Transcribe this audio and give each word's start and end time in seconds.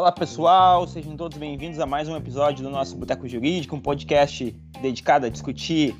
Olá 0.00 0.10
pessoal, 0.10 0.88
sejam 0.88 1.14
todos 1.14 1.36
bem-vindos 1.36 1.78
a 1.78 1.84
mais 1.84 2.08
um 2.08 2.16
episódio 2.16 2.64
do 2.64 2.70
nosso 2.70 2.96
Boteco 2.96 3.28
Jurídico, 3.28 3.76
um 3.76 3.80
podcast 3.80 4.50
dedicado 4.80 5.26
a 5.26 5.28
discutir 5.28 5.94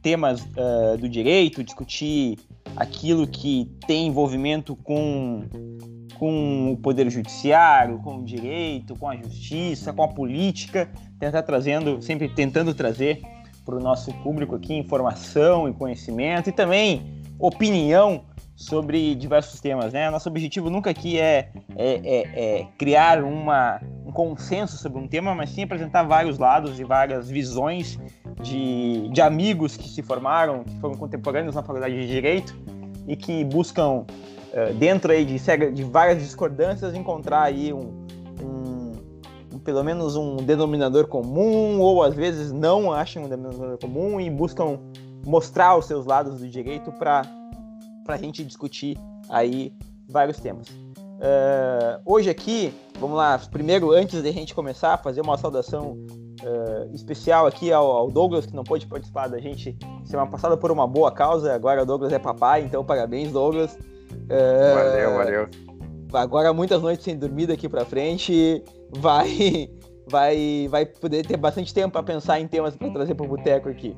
temas 0.00 0.40
uh, 0.40 0.96
do 0.98 1.06
direito, 1.06 1.62
discutir 1.62 2.38
aquilo 2.74 3.26
que 3.26 3.70
tem 3.86 4.06
envolvimento 4.06 4.74
com, 4.74 5.42
com 6.18 6.72
o 6.72 6.78
poder 6.78 7.10
judiciário, 7.10 7.98
com 7.98 8.20
o 8.20 8.24
direito, 8.24 8.96
com 8.96 9.06
a 9.06 9.16
justiça, 9.16 9.92
com 9.92 10.02
a 10.02 10.08
política, 10.08 10.90
tentar 11.20 11.42
trazendo, 11.42 12.00
sempre 12.00 12.30
tentando 12.30 12.72
trazer 12.72 13.20
para 13.66 13.76
o 13.76 13.80
nosso 13.80 14.14
público 14.22 14.54
aqui 14.54 14.72
informação 14.72 15.68
e 15.68 15.74
conhecimento 15.74 16.48
e 16.48 16.52
também 16.52 17.22
opinião 17.38 18.24
sobre 18.56 19.14
diversos 19.14 19.60
temas, 19.60 19.92
né? 19.92 20.10
Nosso 20.10 20.30
objetivo 20.30 20.70
nunca 20.70 20.88
aqui 20.88 21.20
é, 21.20 21.50
é, 21.76 22.00
é, 22.04 22.60
é, 22.60 22.66
criar 22.78 23.22
uma, 23.22 23.78
um 24.04 24.10
consenso 24.10 24.78
sobre 24.78 24.98
um 24.98 25.06
tema, 25.06 25.34
mas 25.34 25.50
sim 25.50 25.62
apresentar 25.64 26.04
vários 26.04 26.38
lados 26.38 26.80
e 26.80 26.84
várias 26.84 27.28
visões 27.28 27.98
de, 28.42 29.10
de 29.10 29.20
amigos 29.20 29.76
que 29.76 29.86
se 29.86 30.02
formaram, 30.02 30.64
que 30.64 30.74
foram 30.80 30.94
contemporâneos 30.94 31.54
na 31.54 31.62
faculdade 31.62 31.94
de 31.94 32.06
Direito 32.06 32.56
e 33.06 33.14
que 33.14 33.44
buscam, 33.44 34.06
uh, 34.06 34.74
dentro 34.78 35.12
aí 35.12 35.26
de, 35.26 35.38
de 35.72 35.84
várias 35.84 36.18
discordâncias, 36.18 36.94
encontrar 36.94 37.42
aí 37.42 37.74
um, 37.74 38.06
um, 38.42 39.58
pelo 39.58 39.84
menos 39.84 40.16
um 40.16 40.36
denominador 40.36 41.08
comum, 41.08 41.78
ou 41.78 42.02
às 42.02 42.14
vezes 42.14 42.52
não 42.52 42.90
acham 42.90 43.24
um 43.24 43.28
denominador 43.28 43.78
comum 43.78 44.18
e 44.18 44.30
buscam 44.30 44.78
mostrar 45.26 45.76
os 45.76 45.84
seus 45.84 46.06
lados 46.06 46.40
do 46.40 46.48
direito 46.48 46.90
para 46.92 47.22
para 48.06 48.14
a 48.14 48.18
gente 48.18 48.44
discutir 48.44 48.96
aí 49.28 49.72
vários 50.08 50.38
temas. 50.38 50.68
Uh, 50.68 52.00
hoje 52.04 52.30
aqui, 52.30 52.74
vamos 53.00 53.16
lá, 53.16 53.38
primeiro, 53.50 53.90
antes 53.90 54.22
de 54.22 54.28
a 54.28 54.32
gente 54.32 54.54
começar, 54.54 54.96
fazer 54.98 55.22
uma 55.22 55.36
saudação 55.36 55.92
uh, 56.42 56.94
especial 56.94 57.46
aqui 57.46 57.72
ao, 57.72 57.90
ao, 57.90 58.10
Douglas, 58.10 58.46
que 58.46 58.54
não 58.54 58.64
pôde 58.64 58.86
participar 58.86 59.28
da 59.28 59.38
gente 59.40 59.76
semana 60.04 60.30
passada 60.30 60.56
por 60.56 60.70
uma 60.70 60.86
boa 60.86 61.10
causa, 61.10 61.54
agora 61.54 61.82
o 61.82 61.86
Douglas 61.86 62.12
é 62.12 62.18
papai, 62.18 62.62
então 62.62 62.84
parabéns, 62.84 63.32
Douglas. 63.32 63.74
Uh, 63.74 64.74
valeu, 64.74 65.16
valeu. 65.16 65.48
Agora 66.12 66.52
muitas 66.52 66.80
noites 66.80 67.04
sem 67.04 67.16
dormir 67.18 67.46
daqui 67.46 67.68
para 67.68 67.84
frente, 67.84 68.62
vai 68.90 69.70
vai 70.08 70.68
vai 70.70 70.86
poder 70.86 71.26
ter 71.26 71.36
bastante 71.36 71.72
tempo 71.74 71.92
para 71.92 72.02
pensar 72.02 72.40
em 72.40 72.46
temas 72.46 72.76
para 72.76 72.90
trazer 72.90 73.14
para 73.14 73.26
o 73.26 73.28
boteco 73.28 73.68
aqui. 73.68 73.96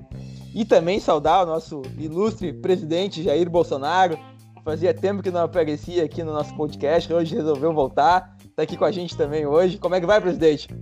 E 0.55 0.65
também 0.65 0.99
saudar 0.99 1.45
o 1.45 1.47
nosso 1.47 1.83
ilustre 1.99 2.53
presidente 2.53 3.23
Jair 3.23 3.49
Bolsonaro. 3.49 4.19
Fazia 4.65 4.93
tempo 4.93 5.23
que 5.23 5.31
não 5.31 5.43
aparecia 5.43 6.05
aqui 6.05 6.23
no 6.23 6.33
nosso 6.33 6.55
podcast, 6.55 7.11
hoje 7.13 7.35
resolveu 7.35 7.73
voltar. 7.73 8.37
Está 8.45 8.65
aqui 8.65 8.77
com 8.77 8.85
a 8.85 8.91
gente 8.91 9.17
também 9.17 9.47
hoje. 9.47 9.79
Como 9.79 9.95
é 9.95 10.01
que 10.01 10.07
vai, 10.07 10.21
presidente? 10.21 10.69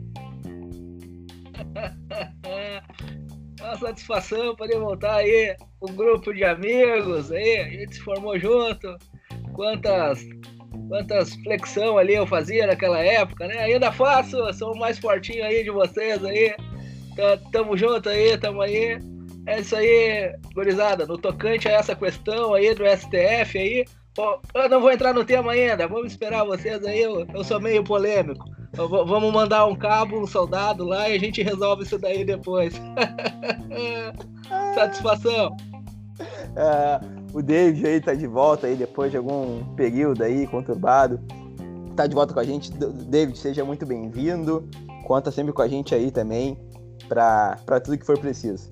Uma 3.60 3.76
satisfação 3.78 4.56
poder 4.56 4.78
voltar 4.78 5.16
aí, 5.16 5.54
um 5.82 5.92
grupo 5.92 6.32
de 6.32 6.44
amigos 6.44 7.32
aí, 7.32 7.58
a 7.58 7.68
gente 7.68 7.96
se 7.96 8.00
formou 8.00 8.38
junto. 8.38 8.96
Quantas 9.52 10.24
quantas 10.88 11.34
flexão 11.36 11.98
ali 11.98 12.14
eu 12.14 12.26
fazia 12.26 12.66
naquela 12.66 13.00
época, 13.00 13.46
né? 13.46 13.58
Ainda 13.58 13.90
faço, 13.90 14.52
sou 14.54 14.72
o 14.72 14.78
mais 14.78 14.98
fortinho 14.98 15.44
aí 15.44 15.64
de 15.64 15.70
vocês 15.70 16.24
aí. 16.24 16.54
Tamo 17.50 17.76
junto 17.76 18.08
aí, 18.08 18.36
tamo 18.38 18.60
aí. 18.60 18.98
É 19.46 19.60
isso 19.60 19.76
aí, 19.76 20.34
gurizada. 20.54 21.06
No 21.06 21.16
tocante 21.16 21.68
a 21.68 21.72
essa 21.72 21.94
questão 21.94 22.52
aí 22.52 22.74
do 22.74 22.84
STF 22.84 23.58
aí, 23.58 23.84
eu 24.54 24.68
não 24.68 24.80
vou 24.80 24.90
entrar 24.90 25.12
no 25.12 25.24
tema 25.24 25.52
ainda, 25.52 25.86
vamos 25.86 26.12
esperar 26.12 26.44
vocês 26.44 26.84
aí, 26.84 27.02
eu, 27.02 27.26
eu 27.34 27.44
sou 27.44 27.60
meio 27.60 27.84
polêmico. 27.84 28.44
vamos 28.72 29.32
mandar 29.32 29.66
um 29.66 29.76
cabo, 29.76 30.18
um 30.18 30.26
soldado 30.26 30.84
lá 30.84 31.08
e 31.08 31.16
a 31.16 31.18
gente 31.18 31.42
resolve 31.42 31.84
isso 31.84 31.98
daí 31.98 32.24
depois. 32.24 32.74
Satisfação. 34.74 35.54
É, 36.56 37.00
o 37.32 37.42
David 37.42 37.86
aí 37.86 38.00
tá 38.00 38.14
de 38.14 38.26
volta 38.26 38.66
aí 38.66 38.74
depois 38.74 39.10
de 39.10 39.18
algum 39.18 39.62
período 39.74 40.24
aí 40.24 40.46
conturbado. 40.46 41.20
Tá 41.94 42.06
de 42.06 42.14
volta 42.14 42.32
com 42.32 42.40
a 42.40 42.44
gente. 42.44 42.70
David, 42.72 43.38
seja 43.38 43.64
muito 43.64 43.84
bem-vindo. 43.84 44.68
Conta 45.04 45.30
sempre 45.30 45.52
com 45.52 45.62
a 45.62 45.68
gente 45.68 45.94
aí 45.94 46.10
também 46.10 46.58
para 47.08 47.80
tudo 47.84 47.98
que 47.98 48.06
for 48.06 48.18
preciso. 48.18 48.70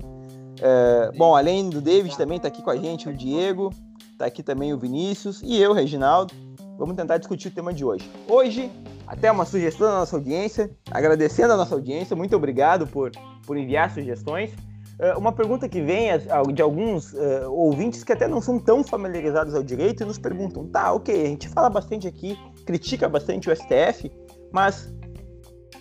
É, 0.66 1.12
bom, 1.14 1.36
além 1.36 1.68
do 1.68 1.78
David, 1.78 2.16
também 2.16 2.38
está 2.38 2.48
aqui 2.48 2.62
com 2.62 2.70
a 2.70 2.76
gente 2.76 3.06
o 3.06 3.12
Diego, 3.12 3.70
está 4.12 4.24
aqui 4.24 4.42
também 4.42 4.72
o 4.72 4.78
Vinícius 4.78 5.42
e 5.44 5.60
eu, 5.60 5.74
Reginaldo. 5.74 6.32
Vamos 6.78 6.96
tentar 6.96 7.18
discutir 7.18 7.48
o 7.48 7.50
tema 7.50 7.70
de 7.70 7.84
hoje. 7.84 8.10
Hoje, 8.26 8.70
até 9.06 9.30
uma 9.30 9.44
sugestão 9.44 9.88
da 9.88 9.98
nossa 9.98 10.16
audiência, 10.16 10.70
agradecendo 10.90 11.52
a 11.52 11.56
nossa 11.58 11.74
audiência, 11.74 12.16
muito 12.16 12.34
obrigado 12.34 12.86
por, 12.86 13.12
por 13.46 13.58
enviar 13.58 13.90
sugestões. 13.90 14.52
É, 14.98 15.14
uma 15.14 15.32
pergunta 15.32 15.68
que 15.68 15.82
vem 15.82 16.08
de 16.54 16.62
alguns 16.62 17.12
uh, 17.12 17.50
ouvintes 17.52 18.02
que 18.02 18.12
até 18.12 18.26
não 18.26 18.40
são 18.40 18.58
tão 18.58 18.82
familiarizados 18.82 19.54
ao 19.54 19.62
direito 19.62 20.02
e 20.02 20.06
nos 20.06 20.18
perguntam: 20.18 20.66
tá, 20.66 20.94
ok, 20.94 21.14
a 21.14 21.26
gente 21.26 21.46
fala 21.46 21.68
bastante 21.68 22.08
aqui, 22.08 22.38
critica 22.64 23.06
bastante 23.06 23.50
o 23.50 23.54
STF, 23.54 24.10
mas 24.50 24.90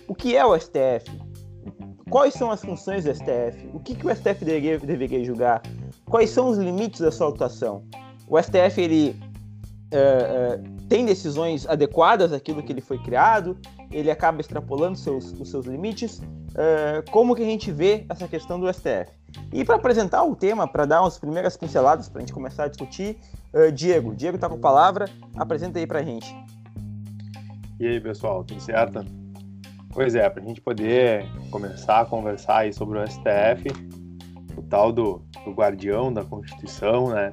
o 0.06 0.14
que 0.14 0.36
é 0.36 0.44
o 0.44 0.54
STF? 0.58 1.23
Quais 2.10 2.34
são 2.34 2.50
as 2.50 2.60
funções 2.60 3.04
do 3.04 3.14
STF? 3.14 3.70
O 3.72 3.80
que, 3.80 3.94
que 3.94 4.06
o 4.06 4.14
STF 4.14 4.44
deveria, 4.44 4.78
deveria 4.78 5.24
julgar? 5.24 5.62
Quais 6.04 6.30
são 6.30 6.48
os 6.48 6.58
limites 6.58 7.00
da 7.00 7.10
sua 7.10 7.28
atuação? 7.28 7.82
O 8.28 8.40
STF 8.40 8.80
ele 8.80 9.16
uh, 9.92 10.60
uh, 10.60 10.86
tem 10.88 11.04
decisões 11.04 11.66
adequadas 11.66 12.32
àquilo 12.32 12.62
que 12.62 12.72
ele 12.72 12.80
foi 12.80 12.98
criado? 12.98 13.56
Ele 13.90 14.10
acaba 14.10 14.40
extrapolando 14.40 14.98
seus, 14.98 15.32
os 15.32 15.50
seus 15.50 15.66
limites? 15.66 16.18
Uh, 16.18 17.10
como 17.10 17.34
que 17.34 17.42
a 17.42 17.46
gente 17.46 17.72
vê 17.72 18.04
essa 18.08 18.28
questão 18.28 18.60
do 18.60 18.72
STF? 18.72 19.10
E 19.52 19.64
para 19.64 19.76
apresentar 19.76 20.22
o 20.24 20.36
tema, 20.36 20.68
para 20.68 20.84
dar 20.84 21.00
umas 21.00 21.18
primeiras 21.18 21.56
pinceladas 21.56 22.08
para 22.08 22.18
a 22.18 22.20
gente 22.20 22.32
começar 22.32 22.64
a 22.64 22.68
discutir, 22.68 23.18
Diego, 23.72 24.14
Diego 24.14 24.36
está 24.36 24.48
com 24.48 24.56
a 24.56 24.58
palavra, 24.58 25.06
apresenta 25.36 25.78
aí 25.78 25.86
para 25.86 26.00
a 26.00 26.02
gente. 26.02 26.34
E 27.80 27.86
aí 27.86 28.00
pessoal, 28.00 28.44
tudo 28.44 28.60
certo? 28.60 29.04
Pois 29.94 30.16
é, 30.16 30.28
para 30.28 30.42
a 30.42 30.44
gente 30.44 30.60
poder 30.60 31.24
começar 31.52 32.00
a 32.00 32.04
conversar 32.04 32.58
aí 32.58 32.72
sobre 32.72 32.98
o 32.98 33.06
STF, 33.06 33.68
o 34.56 34.62
tal 34.62 34.92
do, 34.92 35.22
do 35.44 35.52
guardião 35.52 36.12
da 36.12 36.24
Constituição, 36.24 37.10
né? 37.10 37.32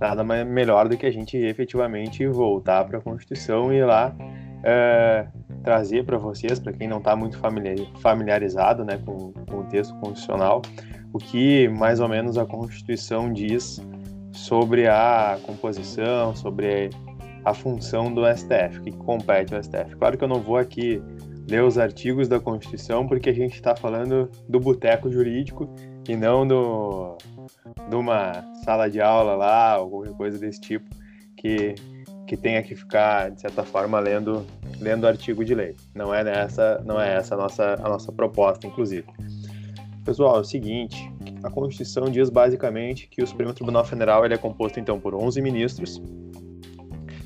Nada 0.00 0.24
melhor 0.24 0.88
do 0.88 0.96
que 0.96 1.04
a 1.04 1.10
gente 1.10 1.36
efetivamente 1.36 2.26
voltar 2.26 2.84
para 2.86 2.98
a 2.98 3.00
Constituição 3.00 3.72
e 3.72 3.76
ir 3.76 3.84
lá 3.84 4.16
é, 4.62 5.26
trazer 5.62 6.04
para 6.04 6.16
vocês, 6.16 6.58
para 6.58 6.72
quem 6.72 6.88
não 6.88 6.98
está 6.98 7.14
muito 7.14 7.38
familiarizado 8.00 8.84
né, 8.84 8.98
com, 9.04 9.32
com 9.32 9.58
o 9.58 9.64
texto 9.64 9.94
constitucional, 9.96 10.62
o 11.12 11.18
que 11.18 11.68
mais 11.68 12.00
ou 12.00 12.08
menos 12.08 12.38
a 12.38 12.46
Constituição 12.46 13.32
diz 13.32 13.80
sobre 14.32 14.88
a 14.88 15.38
composição, 15.44 16.34
sobre 16.34 16.90
a 17.44 17.52
função 17.52 18.12
do 18.12 18.22
STF, 18.26 18.80
que 18.82 18.92
compete 18.92 19.54
ao 19.54 19.62
STF. 19.62 19.96
Claro 19.96 20.16
que 20.16 20.24
eu 20.24 20.28
não 20.28 20.40
vou 20.40 20.56
aqui 20.56 21.02
ler 21.48 21.62
os 21.62 21.78
artigos 21.78 22.28
da 22.28 22.38
Constituição, 22.38 23.06
porque 23.06 23.30
a 23.30 23.34
gente 23.34 23.54
está 23.54 23.74
falando 23.74 24.30
do 24.48 24.60
boteco 24.60 25.10
jurídico 25.10 25.68
e 26.08 26.14
não 26.14 26.46
do, 26.46 27.16
de 27.88 27.96
uma 27.96 28.44
sala 28.64 28.88
de 28.88 29.00
aula 29.00 29.34
lá, 29.34 29.78
qualquer 29.78 30.12
coisa 30.12 30.38
desse 30.38 30.60
tipo, 30.60 30.88
que, 31.36 31.74
que 32.26 32.36
tenha 32.36 32.62
que 32.62 32.74
ficar, 32.74 33.30
de 33.30 33.40
certa 33.40 33.64
forma, 33.64 33.98
lendo 33.98 34.44
lendo 34.80 35.06
artigo 35.06 35.44
de 35.44 35.54
lei. 35.54 35.74
Não 35.94 36.14
é 36.14 36.20
essa, 36.20 36.82
não 36.84 37.00
é 37.00 37.14
essa 37.14 37.34
a 37.34 37.38
nossa, 37.38 37.74
a 37.74 37.88
nossa 37.88 38.12
proposta, 38.12 38.66
inclusive. 38.66 39.06
Pessoal, 40.04 40.36
é 40.36 40.40
o 40.40 40.44
seguinte, 40.44 41.12
a 41.42 41.50
Constituição 41.50 42.04
diz 42.04 42.30
basicamente 42.30 43.08
que 43.08 43.22
o 43.22 43.26
Supremo 43.26 43.52
Tribunal 43.52 43.84
Federal 43.84 44.24
ele 44.24 44.34
é 44.34 44.38
composto 44.38 44.80
então 44.80 44.98
por 44.98 45.14
11 45.14 45.42
ministros, 45.42 46.00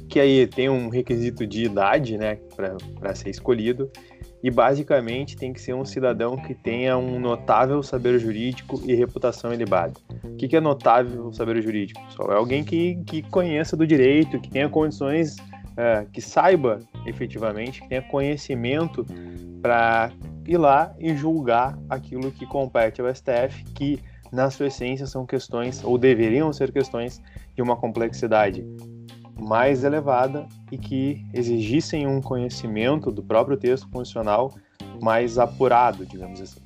que 0.08 0.18
aí 0.18 0.46
tem 0.46 0.68
um 0.68 0.88
requisito 0.88 1.46
de 1.46 1.64
idade, 1.64 2.18
né, 2.18 2.38
para 2.56 3.14
ser 3.14 3.30
escolhido, 3.30 3.90
e 4.42 4.50
basicamente 4.50 5.36
tem 5.36 5.52
que 5.52 5.60
ser 5.60 5.74
um 5.74 5.84
cidadão 5.84 6.36
que 6.36 6.54
tenha 6.54 6.98
um 6.98 7.20
notável 7.20 7.82
saber 7.82 8.18
jurídico 8.18 8.80
e 8.84 8.94
reputação 8.94 9.52
ilibada. 9.52 9.94
O 10.24 10.36
que, 10.36 10.56
é 10.56 10.60
notável 10.60 11.32
saber 11.32 11.62
jurídico? 11.62 12.04
Pessoal? 12.06 12.32
É 12.32 12.36
alguém 12.36 12.64
que, 12.64 12.96
que 13.06 13.22
conheça 13.22 13.76
do 13.76 13.86
direito, 13.86 14.40
que 14.40 14.50
tenha 14.50 14.68
condições, 14.68 15.36
é, 15.76 16.04
que 16.12 16.20
saiba 16.20 16.80
efetivamente, 17.06 17.80
que 17.82 17.88
tenha 17.88 18.02
conhecimento 18.02 19.06
para 19.62 20.10
ir 20.46 20.56
lá 20.56 20.92
e 20.98 21.14
julgar 21.14 21.78
aquilo 21.88 22.32
que 22.32 22.44
compete 22.44 23.00
ao 23.00 23.14
STF, 23.14 23.62
que 23.74 24.00
na 24.32 24.50
sua 24.50 24.66
essência 24.66 25.06
são 25.06 25.24
questões, 25.24 25.84
ou 25.84 25.96
deveriam 25.96 26.52
ser 26.52 26.72
questões, 26.72 27.22
de 27.54 27.62
uma 27.62 27.76
complexidade 27.76 28.64
mais 29.42 29.84
elevada 29.84 30.46
e 30.70 30.78
que 30.78 31.24
exigissem 31.34 32.06
um 32.06 32.20
conhecimento 32.20 33.10
do 33.10 33.22
próprio 33.22 33.56
texto 33.56 33.88
constitucional 33.88 34.54
mais 35.02 35.38
apurado, 35.38 36.06
digamos 36.06 36.40
assim. 36.40 36.60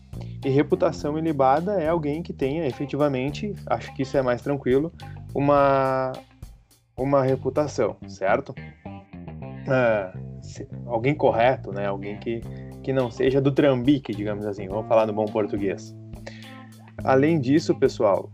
E 0.45 0.49
reputação 0.49 1.19
ilibada 1.19 1.81
é 1.81 1.89
alguém 1.89 2.23
que 2.23 2.33
tenha 2.33 2.67
efetivamente, 2.67 3.55
acho 3.67 3.93
que 3.95 4.03
isso 4.03 4.17
é 4.17 4.23
mais 4.23 4.43
tranquilo, 4.43 4.93
uma, 5.35 6.13
uma 6.97 7.23
reputação, 7.23 7.97
certo? 8.07 8.55
É, 9.69 10.13
alguém 10.87 11.15
correto, 11.15 11.73
né? 11.73 11.87
Alguém 11.87 12.19
que, 12.19 12.41
que 12.83 12.93
não 12.93 13.11
seja 13.11 13.41
do 13.41 13.51
trambique, 13.51 14.15
digamos 14.15 14.47
assim. 14.47 14.69
Vamos 14.69 14.87
falar 14.87 15.07
no 15.07 15.13
bom 15.13 15.25
português. 15.25 15.97
Além 17.05 17.41
disso, 17.41 17.75
pessoal, 17.75 18.31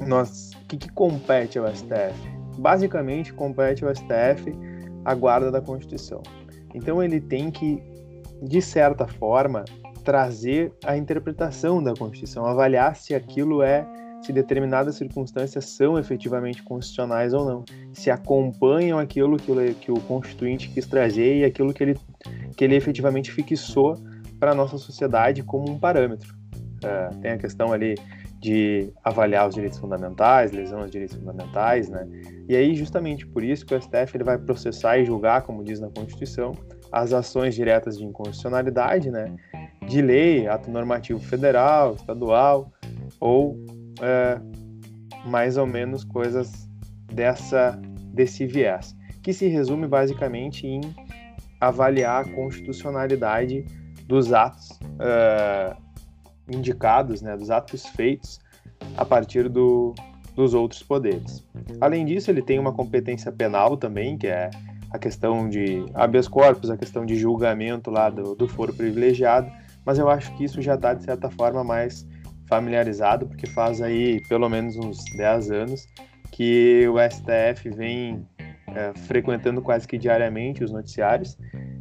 nós, 0.00 0.50
o 0.54 0.66
que, 0.66 0.76
que 0.76 0.88
compete 0.90 1.58
ao 1.58 1.66
STF? 1.68 2.33
Basicamente, 2.58 3.32
compete 3.32 3.84
ao 3.84 3.94
STF 3.94 4.52
a 5.04 5.14
guarda 5.14 5.50
da 5.50 5.60
Constituição. 5.60 6.22
Então, 6.74 7.02
ele 7.02 7.20
tem 7.20 7.50
que, 7.50 7.82
de 8.42 8.60
certa 8.60 9.06
forma, 9.06 9.64
trazer 10.02 10.72
a 10.84 10.96
interpretação 10.96 11.82
da 11.82 11.94
Constituição, 11.94 12.44
avaliar 12.46 12.96
se 12.96 13.14
aquilo 13.14 13.62
é 13.62 13.86
se 14.24 14.32
determinadas 14.32 14.96
circunstâncias 14.96 15.66
são 15.66 15.98
efetivamente 15.98 16.62
constitucionais 16.62 17.34
ou 17.34 17.44
não, 17.44 17.64
se 17.92 18.10
acompanham 18.10 18.98
aquilo 18.98 19.36
que 19.36 19.52
o, 19.52 19.74
que 19.74 19.92
o 19.92 20.00
constituinte 20.00 20.70
quis 20.70 20.86
trazer 20.86 21.40
e 21.40 21.44
aquilo 21.44 21.74
que 21.74 21.82
ele, 21.82 22.00
que 22.56 22.64
ele 22.64 22.74
efetivamente 22.74 23.30
fixou 23.30 23.98
para 24.40 24.52
a 24.52 24.54
nossa 24.54 24.78
sociedade 24.78 25.42
como 25.42 25.70
um 25.70 25.78
parâmetro. 25.78 26.34
É, 26.82 27.08
tem 27.20 27.30
a 27.32 27.38
questão 27.38 27.72
ali 27.72 27.96
de 28.44 28.92
avaliar 29.02 29.48
os 29.48 29.54
direitos 29.54 29.78
fundamentais, 29.78 30.52
lesão 30.52 30.80
aos 30.80 30.90
direitos 30.90 31.16
fundamentais, 31.16 31.88
né? 31.88 32.06
E 32.46 32.54
aí, 32.54 32.74
justamente 32.74 33.26
por 33.26 33.42
isso 33.42 33.64
que 33.64 33.74
o 33.74 33.80
STF 33.80 34.14
ele 34.14 34.24
vai 34.24 34.36
processar 34.36 34.98
e 34.98 35.06
julgar, 35.06 35.40
como 35.44 35.64
diz 35.64 35.80
na 35.80 35.88
Constituição, 35.88 36.52
as 36.92 37.14
ações 37.14 37.54
diretas 37.54 37.96
de 37.96 38.04
inconstitucionalidade, 38.04 39.10
né? 39.10 39.34
De 39.88 40.02
lei, 40.02 40.46
ato 40.46 40.70
normativo 40.70 41.18
federal, 41.20 41.94
estadual 41.94 42.70
ou 43.18 43.56
é, 44.02 44.38
mais 45.24 45.56
ou 45.56 45.66
menos 45.66 46.04
coisas 46.04 46.68
dessa 47.14 47.80
desse 48.12 48.46
viés, 48.46 48.94
que 49.22 49.32
se 49.32 49.48
resume 49.48 49.88
basicamente 49.88 50.66
em 50.66 50.82
avaliar 51.58 52.26
a 52.26 52.28
constitucionalidade 52.28 53.64
dos 54.06 54.34
atos 54.34 54.78
é, 55.00 55.74
indicados, 56.48 57.22
né, 57.22 57.36
dos 57.36 57.50
atos 57.50 57.86
feitos 57.86 58.40
a 58.96 59.04
partir 59.04 59.48
do, 59.48 59.94
dos 60.34 60.54
outros 60.54 60.82
poderes. 60.82 61.44
Além 61.80 62.04
disso, 62.04 62.30
ele 62.30 62.42
tem 62.42 62.58
uma 62.58 62.72
competência 62.72 63.32
penal 63.32 63.76
também, 63.76 64.16
que 64.16 64.26
é 64.26 64.50
a 64.90 64.98
questão 64.98 65.48
de 65.48 65.84
habeas 65.94 66.28
corpus, 66.28 66.70
a 66.70 66.76
questão 66.76 67.04
de 67.04 67.16
julgamento 67.16 67.90
lá 67.90 68.10
do, 68.10 68.34
do 68.34 68.46
foro 68.46 68.72
privilegiado, 68.72 69.50
mas 69.84 69.98
eu 69.98 70.08
acho 70.08 70.34
que 70.36 70.44
isso 70.44 70.62
já 70.62 70.74
está, 70.74 70.94
de 70.94 71.04
certa 71.04 71.30
forma, 71.30 71.64
mais 71.64 72.06
familiarizado, 72.48 73.26
porque 73.26 73.46
faz 73.46 73.80
aí 73.80 74.20
pelo 74.28 74.48
menos 74.48 74.76
uns 74.76 75.04
10 75.16 75.50
anos 75.50 75.86
que 76.30 76.86
o 76.88 76.96
STF 76.98 77.70
vem 77.70 78.26
é, 78.74 78.92
frequentando 79.06 79.62
quase 79.62 79.86
que 79.86 79.96
diariamente 79.96 80.64
os 80.64 80.70
noticiários 80.70 81.38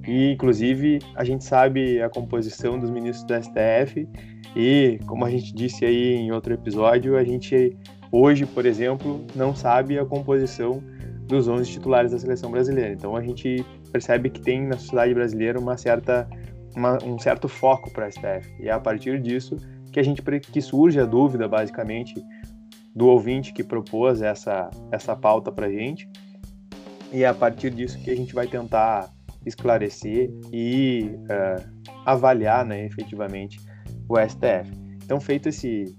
e 0.07 0.31
inclusive 0.31 0.99
a 1.15 1.23
gente 1.23 1.43
sabe 1.43 2.01
a 2.01 2.09
composição 2.09 2.77
dos 2.77 2.89
ministros 2.89 3.25
do 3.25 3.33
STF 3.33 4.07
e 4.55 4.99
como 5.07 5.25
a 5.25 5.29
gente 5.29 5.53
disse 5.53 5.85
aí 5.85 6.15
em 6.15 6.31
outro 6.31 6.53
episódio, 6.53 7.17
a 7.17 7.23
gente 7.23 7.75
hoje, 8.11 8.45
por 8.45 8.65
exemplo, 8.65 9.25
não 9.35 9.55
sabe 9.55 9.97
a 9.97 10.05
composição 10.05 10.83
dos 11.27 11.47
11 11.47 11.71
titulares 11.71 12.11
da 12.11 12.19
seleção 12.19 12.51
brasileira. 12.51 12.91
Então 12.91 13.15
a 13.15 13.21
gente 13.21 13.65
percebe 13.91 14.29
que 14.29 14.41
tem 14.41 14.67
na 14.67 14.77
sociedade 14.77 15.13
brasileira 15.13 15.59
uma 15.59 15.77
certa 15.77 16.27
uma, 16.75 16.97
um 17.03 17.19
certo 17.19 17.47
foco 17.47 17.91
para 17.91 18.05
a 18.05 18.11
STF. 18.11 18.51
E 18.59 18.67
é 18.67 18.71
a 18.71 18.79
partir 18.79 19.19
disso 19.21 19.57
que 19.91 19.99
a 19.99 20.03
gente 20.03 20.21
que 20.21 20.61
surge 20.61 20.99
a 20.99 21.05
dúvida 21.05 21.47
basicamente 21.47 22.15
do 22.95 23.07
ouvinte 23.07 23.53
que 23.53 23.63
propôs 23.63 24.21
essa 24.21 24.69
essa 24.91 25.15
pauta 25.15 25.51
para 25.51 25.69
gente 25.69 26.07
e 27.11 27.23
é 27.23 27.27
a 27.27 27.33
partir 27.33 27.69
disso 27.69 27.99
que 27.99 28.09
a 28.09 28.15
gente 28.15 28.33
vai 28.33 28.47
tentar 28.47 29.11
esclarecer 29.45 30.31
e 30.51 31.11
uh, 31.29 31.89
avaliar, 32.05 32.65
né, 32.65 32.85
efetivamente 32.85 33.59
o 34.07 34.17
STF. 34.17 34.71
Então 35.03 35.19
feito 35.19 35.49
esse 35.49 35.95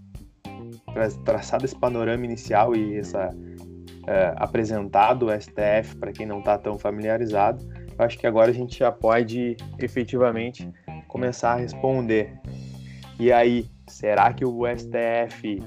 traçado 1.24 1.64
esse 1.64 1.76
panorama 1.76 2.24
inicial 2.24 2.74
e 2.76 2.96
essa 2.96 3.28
uh, 3.28 4.34
apresentado 4.36 5.26
o 5.26 5.40
STF 5.40 5.96
para 5.98 6.12
quem 6.12 6.26
não 6.26 6.38
está 6.38 6.56
tão 6.56 6.78
familiarizado, 6.78 7.66
eu 7.98 8.04
acho 8.04 8.18
que 8.18 8.26
agora 8.26 8.50
a 8.50 8.54
gente 8.54 8.78
já 8.78 8.92
pode 8.92 9.56
efetivamente 9.78 10.70
começar 11.08 11.52
a 11.52 11.56
responder. 11.56 12.38
E 13.18 13.32
aí, 13.32 13.68
Será 13.86 14.32
que 14.32 14.44
o 14.44 14.62
STF 14.66 15.62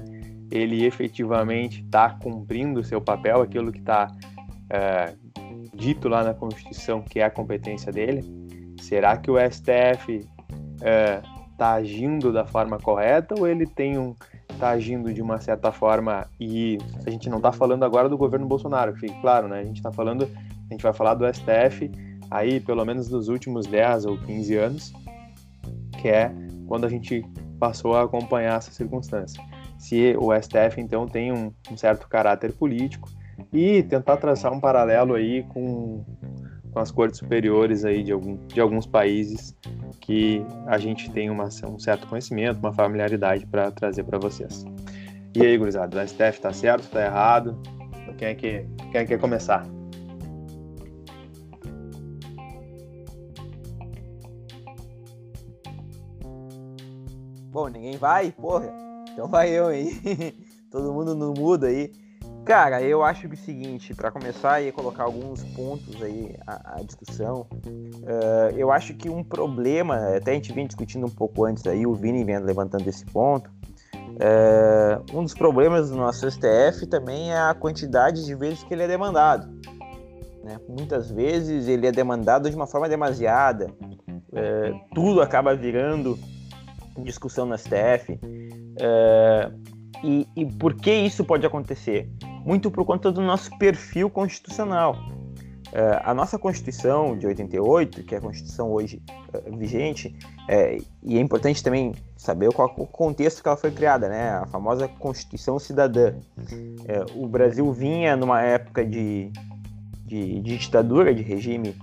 ele 0.50 0.84
efetivamente 0.84 1.82
está 1.82 2.10
cumprindo 2.10 2.80
o 2.80 2.84
seu 2.84 3.00
papel, 3.00 3.42
aquilo 3.42 3.70
que 3.70 3.78
está 3.78 4.08
é, 4.70 5.14
dito 5.74 6.08
lá 6.08 6.24
na 6.24 6.34
Constituição 6.34 7.02
que 7.02 7.20
é 7.20 7.24
a 7.24 7.30
competência 7.30 7.92
dele? 7.92 8.24
Será 8.80 9.16
que 9.16 9.30
o 9.30 9.36
STF 9.38 10.26
está 11.58 11.72
agindo 11.72 12.32
da 12.32 12.46
forma 12.46 12.78
correta 12.78 13.34
ou 13.36 13.48
ele 13.48 13.66
tem 13.66 13.98
um 13.98 14.14
está 14.48 14.70
agindo 14.70 15.12
de 15.12 15.20
uma 15.20 15.40
certa 15.40 15.70
forma 15.70 16.26
e 16.40 16.78
a 17.04 17.10
gente 17.10 17.28
não 17.28 17.36
está 17.38 17.52
falando 17.52 17.84
agora 17.84 18.08
do 18.08 18.16
governo 18.16 18.46
Bolsonaro, 18.46 18.94
fique 18.96 19.20
claro, 19.20 19.46
né? 19.46 19.60
A 19.60 19.64
gente 19.64 19.76
está 19.76 19.92
falando, 19.92 20.24
a 20.24 20.72
gente 20.72 20.82
vai 20.82 20.92
falar 20.92 21.14
do 21.14 21.24
STF 21.32 21.90
aí 22.30 22.60
pelo 22.60 22.84
menos 22.84 23.08
nos 23.08 23.28
últimos 23.28 23.66
10 23.66 24.06
ou 24.06 24.18
15 24.18 24.56
anos, 24.56 24.92
que 26.00 26.08
é 26.08 26.32
quando 26.66 26.86
a 26.86 26.88
gente 26.88 27.24
passou 27.58 27.96
a 27.96 28.04
acompanhar 28.04 28.58
essa 28.58 28.70
circunstância. 28.70 29.42
Se 29.78 30.16
o 30.18 30.32
STF 30.34 30.80
então 30.80 31.06
tem 31.06 31.32
um, 31.32 31.52
um 31.70 31.76
certo 31.76 32.08
caráter 32.08 32.52
político 32.52 33.08
e 33.52 33.82
tentar 33.84 34.16
traçar 34.16 34.52
um 34.52 34.60
paralelo 34.60 35.14
aí 35.14 35.44
com, 35.44 36.04
com 36.72 36.78
as 36.80 36.90
cortes 36.90 37.18
superiores 37.18 37.84
aí 37.84 38.02
de, 38.02 38.12
algum, 38.12 38.36
de 38.46 38.60
alguns 38.60 38.86
países 38.86 39.56
que 40.08 40.42
a 40.66 40.78
gente 40.78 41.10
tem 41.10 41.28
uma, 41.28 41.50
um 41.66 41.78
certo 41.78 42.06
conhecimento, 42.06 42.58
uma 42.60 42.72
familiaridade 42.72 43.46
para 43.46 43.70
trazer 43.70 44.04
para 44.04 44.18
vocês. 44.18 44.64
E 45.36 45.42
aí, 45.42 45.58
gurizada, 45.58 46.02
o 46.02 46.08
STF 46.08 46.30
está 46.30 46.50
certo, 46.50 46.84
está 46.84 47.04
errado? 47.04 47.60
Quem 48.16 48.28
é 48.28 48.34
que 48.34 48.46
é 48.46 48.64
que 48.90 49.04
quer 49.04 49.18
começar? 49.18 49.66
Bom, 57.50 57.68
ninguém 57.68 57.98
vai? 57.98 58.32
Porra. 58.32 58.72
Então 59.12 59.28
vai 59.28 59.50
eu 59.50 59.66
aí. 59.66 59.92
Todo 60.72 60.90
mundo 60.90 61.14
no 61.14 61.34
mudo 61.34 61.66
aí. 61.66 61.92
Cara, 62.48 62.80
eu 62.80 63.04
acho 63.04 63.28
que 63.28 63.34
o 63.34 63.36
seguinte, 63.36 63.94
para 63.94 64.10
começar 64.10 64.62
e 64.62 64.72
colocar 64.72 65.02
alguns 65.02 65.44
pontos 65.54 66.02
aí 66.02 66.34
à, 66.46 66.76
à 66.76 66.82
discussão, 66.82 67.46
uh, 67.66 68.56
eu 68.56 68.72
acho 68.72 68.94
que 68.94 69.10
um 69.10 69.22
problema, 69.22 70.16
até 70.16 70.30
a 70.30 70.34
gente 70.34 70.50
vinha 70.54 70.66
discutindo 70.66 71.04
um 71.04 71.10
pouco 71.10 71.44
antes 71.44 71.66
aí, 71.66 71.86
o 71.86 71.92
Vini 71.92 72.24
vem 72.24 72.38
levantando 72.38 72.88
esse 72.88 73.04
ponto, 73.04 73.50
uh, 73.50 75.04
um 75.14 75.22
dos 75.22 75.34
problemas 75.34 75.90
do 75.90 75.96
nosso 75.96 76.26
STF 76.26 76.86
também 76.86 77.30
é 77.30 77.38
a 77.38 77.52
quantidade 77.52 78.24
de 78.24 78.34
vezes 78.34 78.62
que 78.62 78.72
ele 78.72 78.84
é 78.84 78.88
demandado. 78.88 79.46
Né? 80.42 80.58
Muitas 80.66 81.10
vezes 81.10 81.68
ele 81.68 81.86
é 81.86 81.92
demandado 81.92 82.48
de 82.48 82.56
uma 82.56 82.66
forma 82.66 82.88
demasiada, 82.88 83.66
uh, 83.66 84.94
tudo 84.94 85.20
acaba 85.20 85.54
virando 85.54 86.18
discussão 86.96 87.44
no 87.44 87.58
STF. 87.58 88.18
E, 90.02 90.28
e 90.36 90.46
por 90.46 90.74
que 90.74 90.92
isso 90.92 91.24
pode 91.24 91.44
acontecer? 91.44 92.08
Muito 92.44 92.70
por 92.70 92.84
conta 92.84 93.12
do 93.12 93.20
nosso 93.20 93.56
perfil 93.58 94.08
constitucional. 94.08 94.96
É, 95.72 96.00
a 96.02 96.14
nossa 96.14 96.38
Constituição 96.38 97.16
de 97.16 97.26
88, 97.26 98.02
que 98.02 98.14
é 98.14 98.18
a 98.18 98.20
Constituição 98.20 98.72
hoje 98.72 99.02
é, 99.32 99.50
vigente, 99.50 100.16
é, 100.48 100.78
e 101.02 101.18
é 101.18 101.20
importante 101.20 101.62
também 101.62 101.94
saber 102.16 102.50
qual 102.52 102.74
o 102.78 102.86
contexto 102.86 103.42
que 103.42 103.48
ela 103.48 103.56
foi 103.56 103.70
criada, 103.70 104.08
né? 104.08 104.30
A 104.30 104.46
famosa 104.46 104.88
Constituição 104.88 105.58
Cidadã. 105.58 106.14
É, 106.86 107.04
o 107.14 107.26
Brasil 107.26 107.70
vinha 107.72 108.16
numa 108.16 108.40
época 108.40 108.84
de, 108.84 109.30
de, 110.06 110.40
de 110.40 110.56
ditadura, 110.56 111.14
de 111.14 111.22
regime 111.22 111.76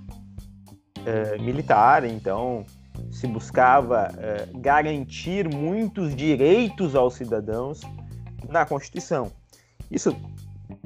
é, 1.06 1.38
militar, 1.38 2.04
então 2.06 2.66
se 3.12 3.28
buscava 3.28 4.10
garantir 4.56 5.54
muitos 5.54 6.16
direitos 6.16 6.96
aos 6.96 7.16
cidadãos 7.16 7.82
na 8.50 8.66
Constituição. 8.66 9.32
Isso 9.92 10.16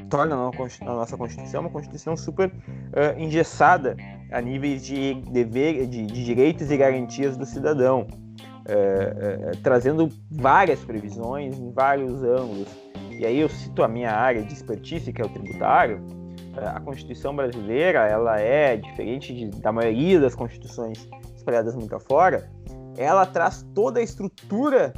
torna 0.09 0.35
a 0.35 0.85
nossa 0.85 1.15
Constituição 1.17 1.61
uma 1.61 1.69
Constituição 1.69 2.17
super 2.17 2.49
uh, 2.49 3.19
engessada 3.19 3.95
a 4.31 4.41
níveis 4.41 4.85
de, 4.85 5.15
dever, 5.31 5.87
de, 5.87 6.05
de 6.05 6.25
direitos 6.25 6.69
e 6.69 6.77
garantias 6.77 7.37
do 7.37 7.45
cidadão, 7.45 8.01
uh, 8.01 9.53
uh, 9.53 9.57
trazendo 9.63 10.09
várias 10.31 10.79
previsões 10.83 11.57
em 11.57 11.71
vários 11.71 12.23
ângulos. 12.23 12.67
E 13.11 13.25
aí 13.25 13.39
eu 13.39 13.49
cito 13.49 13.83
a 13.83 13.87
minha 13.87 14.11
área 14.11 14.41
de 14.43 14.53
expertise, 14.53 15.11
que 15.11 15.21
é 15.21 15.25
o 15.25 15.29
tributário. 15.29 16.01
a 16.55 16.79
Constituição 16.79 17.35
brasileira 17.35 18.07
ela 18.07 18.39
é 18.39 18.77
diferente 18.77 19.33
de, 19.33 19.49
da 19.61 19.71
maioria 19.71 20.19
das 20.19 20.35
constituições 20.35 21.07
espalhadas 21.35 21.75
muito 21.75 21.95
afora, 21.95 22.49
ela 22.97 23.25
traz 23.25 23.65
toda 23.73 23.99
a 23.99 24.03
estrutura, 24.03 24.93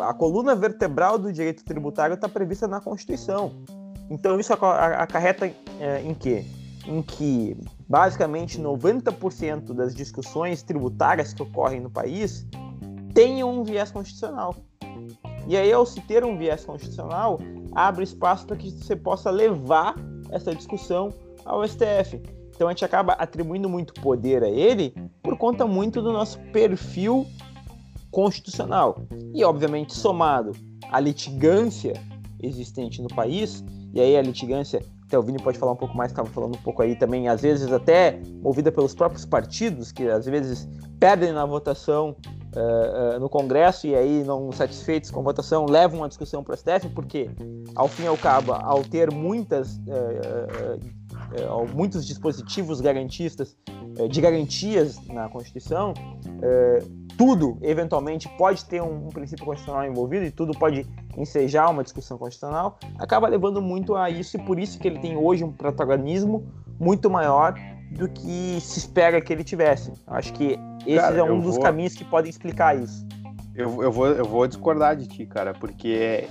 a 0.00 0.14
coluna 0.14 0.54
vertebral 0.54 1.18
do 1.18 1.32
direito 1.32 1.64
tributário 1.64 2.14
está 2.14 2.28
prevista 2.28 2.66
na 2.66 2.80
Constituição. 2.80 3.62
Então 4.10 4.38
isso 4.38 4.52
acarreta 4.52 5.50
é, 5.80 6.02
em 6.02 6.14
quê? 6.14 6.44
em 6.86 7.02
que 7.02 7.56
basicamente 7.88 8.60
90% 8.60 9.72
das 9.72 9.94
discussões 9.94 10.62
tributárias 10.62 11.32
que 11.32 11.42
ocorrem 11.42 11.80
no 11.80 11.90
país 11.90 12.46
tenham 13.14 13.50
um 13.50 13.64
viés 13.64 13.90
constitucional. 13.90 14.54
E 15.46 15.56
aí, 15.56 15.72
ao 15.72 15.84
se 15.84 16.00
ter 16.02 16.24
um 16.24 16.38
viés 16.38 16.64
constitucional, 16.64 17.38
abre 17.72 18.04
espaço 18.04 18.46
para 18.46 18.56
que 18.56 18.70
você 18.70 18.94
possa 18.94 19.30
levar 19.30 19.94
essa 20.30 20.54
discussão 20.54 21.12
ao 21.44 21.66
STF. 21.66 22.20
Então 22.54 22.68
a 22.68 22.70
gente 22.70 22.84
acaba 22.84 23.14
atribuindo 23.14 23.68
muito 23.68 23.92
poder 23.94 24.44
a 24.44 24.48
ele 24.48 24.94
por 25.22 25.36
conta 25.36 25.66
muito 25.66 26.00
do 26.00 26.12
nosso 26.12 26.38
perfil 26.52 27.26
constitucional. 28.10 28.98
E, 29.34 29.42
obviamente, 29.42 29.94
somado 29.94 30.52
à 30.90 31.00
litigância 31.00 31.94
existente 32.40 33.02
no 33.02 33.08
país, 33.08 33.64
e 33.94 34.00
aí 34.00 34.16
a 34.16 34.22
litigância, 34.22 34.82
até 35.04 35.18
o 35.18 35.22
Vini 35.22 35.42
pode 35.42 35.58
falar 35.58 35.72
um 35.72 35.76
pouco 35.76 35.96
mais, 35.96 36.10
estava 36.10 36.28
falando 36.28 36.54
um 36.56 36.62
pouco 36.62 36.82
aí 36.82 36.96
também, 36.96 37.28
às 37.28 37.42
vezes 37.42 37.70
até 37.70 38.18
movida 38.42 38.72
pelos 38.72 38.94
próprios 38.94 39.26
partidos, 39.26 39.92
que 39.92 40.08
às 40.08 40.24
vezes 40.24 40.68
perdem 40.98 41.32
na 41.32 41.44
votação 41.44 42.16
uh, 42.56 43.16
uh, 43.16 43.20
no 43.20 43.28
Congresso 43.28 43.86
e 43.86 43.94
aí, 43.94 44.24
não 44.24 44.50
satisfeitos 44.52 45.10
com 45.10 45.20
a 45.20 45.22
votação, 45.22 45.66
levam 45.66 46.00
uma 46.00 46.08
discussão 46.08 46.42
para 46.42 46.54
o 46.54 46.56
STF, 46.56 46.88
porque, 46.94 47.28
ao 47.74 47.88
fim 47.88 48.04
e 48.04 48.06
ao 48.06 48.16
cabo, 48.16 48.52
ao 48.52 48.82
ter 48.82 49.10
muitas, 49.10 49.76
uh, 49.76 51.66
muitos 51.74 52.06
dispositivos 52.06 52.80
garantistas, 52.80 53.56
de 54.08 54.20
garantias 54.22 54.96
na 55.08 55.28
Constituição, 55.28 55.92
tudo, 57.16 57.58
eventualmente, 57.62 58.28
pode 58.36 58.64
ter 58.64 58.82
um, 58.82 59.06
um, 59.06 59.08
princípio 59.08 59.44
constitucional 59.44 59.86
envolvido 59.86 60.24
e 60.24 60.30
tudo 60.30 60.52
pode 60.58 60.86
ensejar 61.16 61.68
uma 61.68 61.82
discussão 61.82 62.18
constitucional, 62.18 62.78
acaba 62.98 63.28
levando 63.28 63.60
muito 63.60 63.94
a 63.94 64.10
isso 64.10 64.36
e 64.36 64.40
por 64.42 64.58
isso 64.58 64.78
que 64.78 64.88
ele 64.88 64.98
tem 64.98 65.16
hoje 65.16 65.44
um 65.44 65.52
protagonismo 65.52 66.46
muito 66.78 67.10
maior 67.10 67.54
do 67.90 68.08
que 68.08 68.58
se 68.60 68.78
espera 68.78 69.20
que 69.20 69.32
ele 69.32 69.44
tivesse. 69.44 69.92
Acho 70.06 70.32
que 70.32 70.58
esse 70.86 70.96
cara, 70.96 71.18
é 71.18 71.22
um 71.22 71.40
dos 71.40 71.54
vou... 71.54 71.62
caminhos 71.62 71.94
que 71.94 72.04
podem 72.04 72.30
explicar 72.30 72.76
isso. 72.76 73.06
Eu, 73.54 73.82
eu, 73.82 73.92
vou, 73.92 74.06
eu 74.06 74.24
vou 74.24 74.46
discordar 74.46 74.96
de 74.96 75.06
ti, 75.06 75.26
cara, 75.26 75.52
porque 75.52 76.26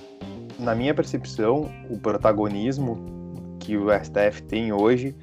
na 0.57 0.73
minha 0.73 0.93
percepção, 0.93 1.69
o 1.89 1.97
protagonismo 1.97 2.97
que 3.59 3.77
o 3.77 3.87
STF 3.91 4.41
tem 4.43 4.73
hoje 4.73 5.15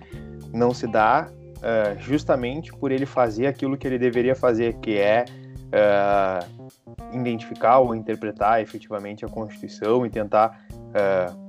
não 0.52 0.72
se 0.72 0.86
dá 0.86 1.28
uh, 1.58 2.00
justamente 2.00 2.72
por 2.72 2.92
ele 2.92 3.04
fazer 3.04 3.46
aquilo 3.46 3.76
que 3.76 3.86
ele 3.86 3.98
deveria 3.98 4.34
fazer, 4.34 4.74
que 4.74 4.96
é 4.96 5.24
uh, 5.68 6.68
identificar 7.12 7.78
ou 7.78 7.94
interpretar 7.94 8.60
efetivamente 8.60 9.24
a 9.24 9.28
Constituição 9.28 10.04
e 10.04 10.10
tentar 10.10 10.64
uh, 10.70 11.48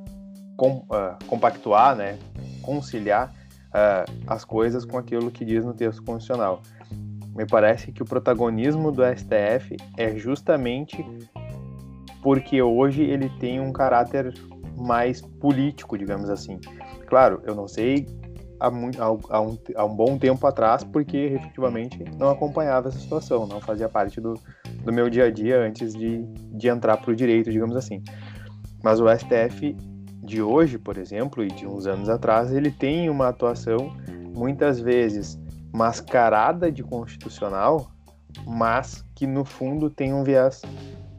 com, 0.56 0.86
compactuar, 1.28 1.96
né, 1.96 2.18
conciliar 2.62 3.34
as 4.28 4.44
coisas 4.44 4.84
com 4.84 4.98
aquilo 4.98 5.32
que 5.32 5.46
diz 5.46 5.64
no 5.64 5.74
texto 5.74 6.04
constitucional 6.04 6.62
me 7.40 7.46
parece 7.46 7.94
que 7.94 8.04
o 8.04 8.06
protagonismo 8.06 8.92
do 8.92 9.02
STF 9.02 9.78
é 9.96 10.14
justamente 10.18 11.06
porque 12.22 12.62
hoje 12.62 13.02
ele 13.02 13.30
tem 13.40 13.62
um 13.62 13.72
caráter 13.72 14.34
mais 14.78 15.22
político, 15.22 15.98
digamos 15.98 16.30
assim. 16.30 16.60
Claro, 17.08 17.42
eu 17.46 17.56
não 17.56 17.66
sei 17.66 18.06
há, 18.60 18.68
há, 18.68 19.42
um, 19.42 19.58
há 19.76 19.86
um 19.86 19.96
bom 19.96 20.18
tempo 20.18 20.46
atrás, 20.46 20.84
porque 20.84 21.18
efetivamente 21.18 22.04
não 22.18 22.30
acompanhava 22.30 22.90
essa 22.90 23.00
situação, 23.00 23.48
não 23.48 23.62
fazia 23.62 23.88
parte 23.88 24.20
do, 24.20 24.34
do 24.84 24.92
meu 24.92 25.10
dia 25.10 25.26
a 25.26 25.32
dia 25.32 25.60
antes 25.60 25.94
de, 25.94 26.24
de 26.26 26.68
entrar 26.68 26.98
para 26.98 27.12
o 27.12 27.16
direito, 27.16 27.52
digamos 27.52 27.76
assim. 27.76 28.04
Mas 28.84 29.00
o 29.00 29.06
STF 29.10 29.76
de 30.24 30.42
hoje, 30.42 30.78
por 30.78 30.98
exemplo, 30.98 31.44
e 31.44 31.48
de 31.48 31.66
uns 31.66 31.88
anos 31.88 32.10
atrás, 32.10 32.52
ele 32.52 32.72
tem 32.72 33.10
uma 33.10 33.30
atuação 33.30 33.92
muitas 34.36 34.80
vezes 34.80 35.40
mascarada 35.74 36.72
de 36.72 36.84
constitucional, 36.84 37.92
mas 38.46 39.04
que 39.16 39.26
no 39.26 39.44
fundo 39.44 39.90
tem 39.90 40.14
um 40.14 40.24
viés 40.24 40.62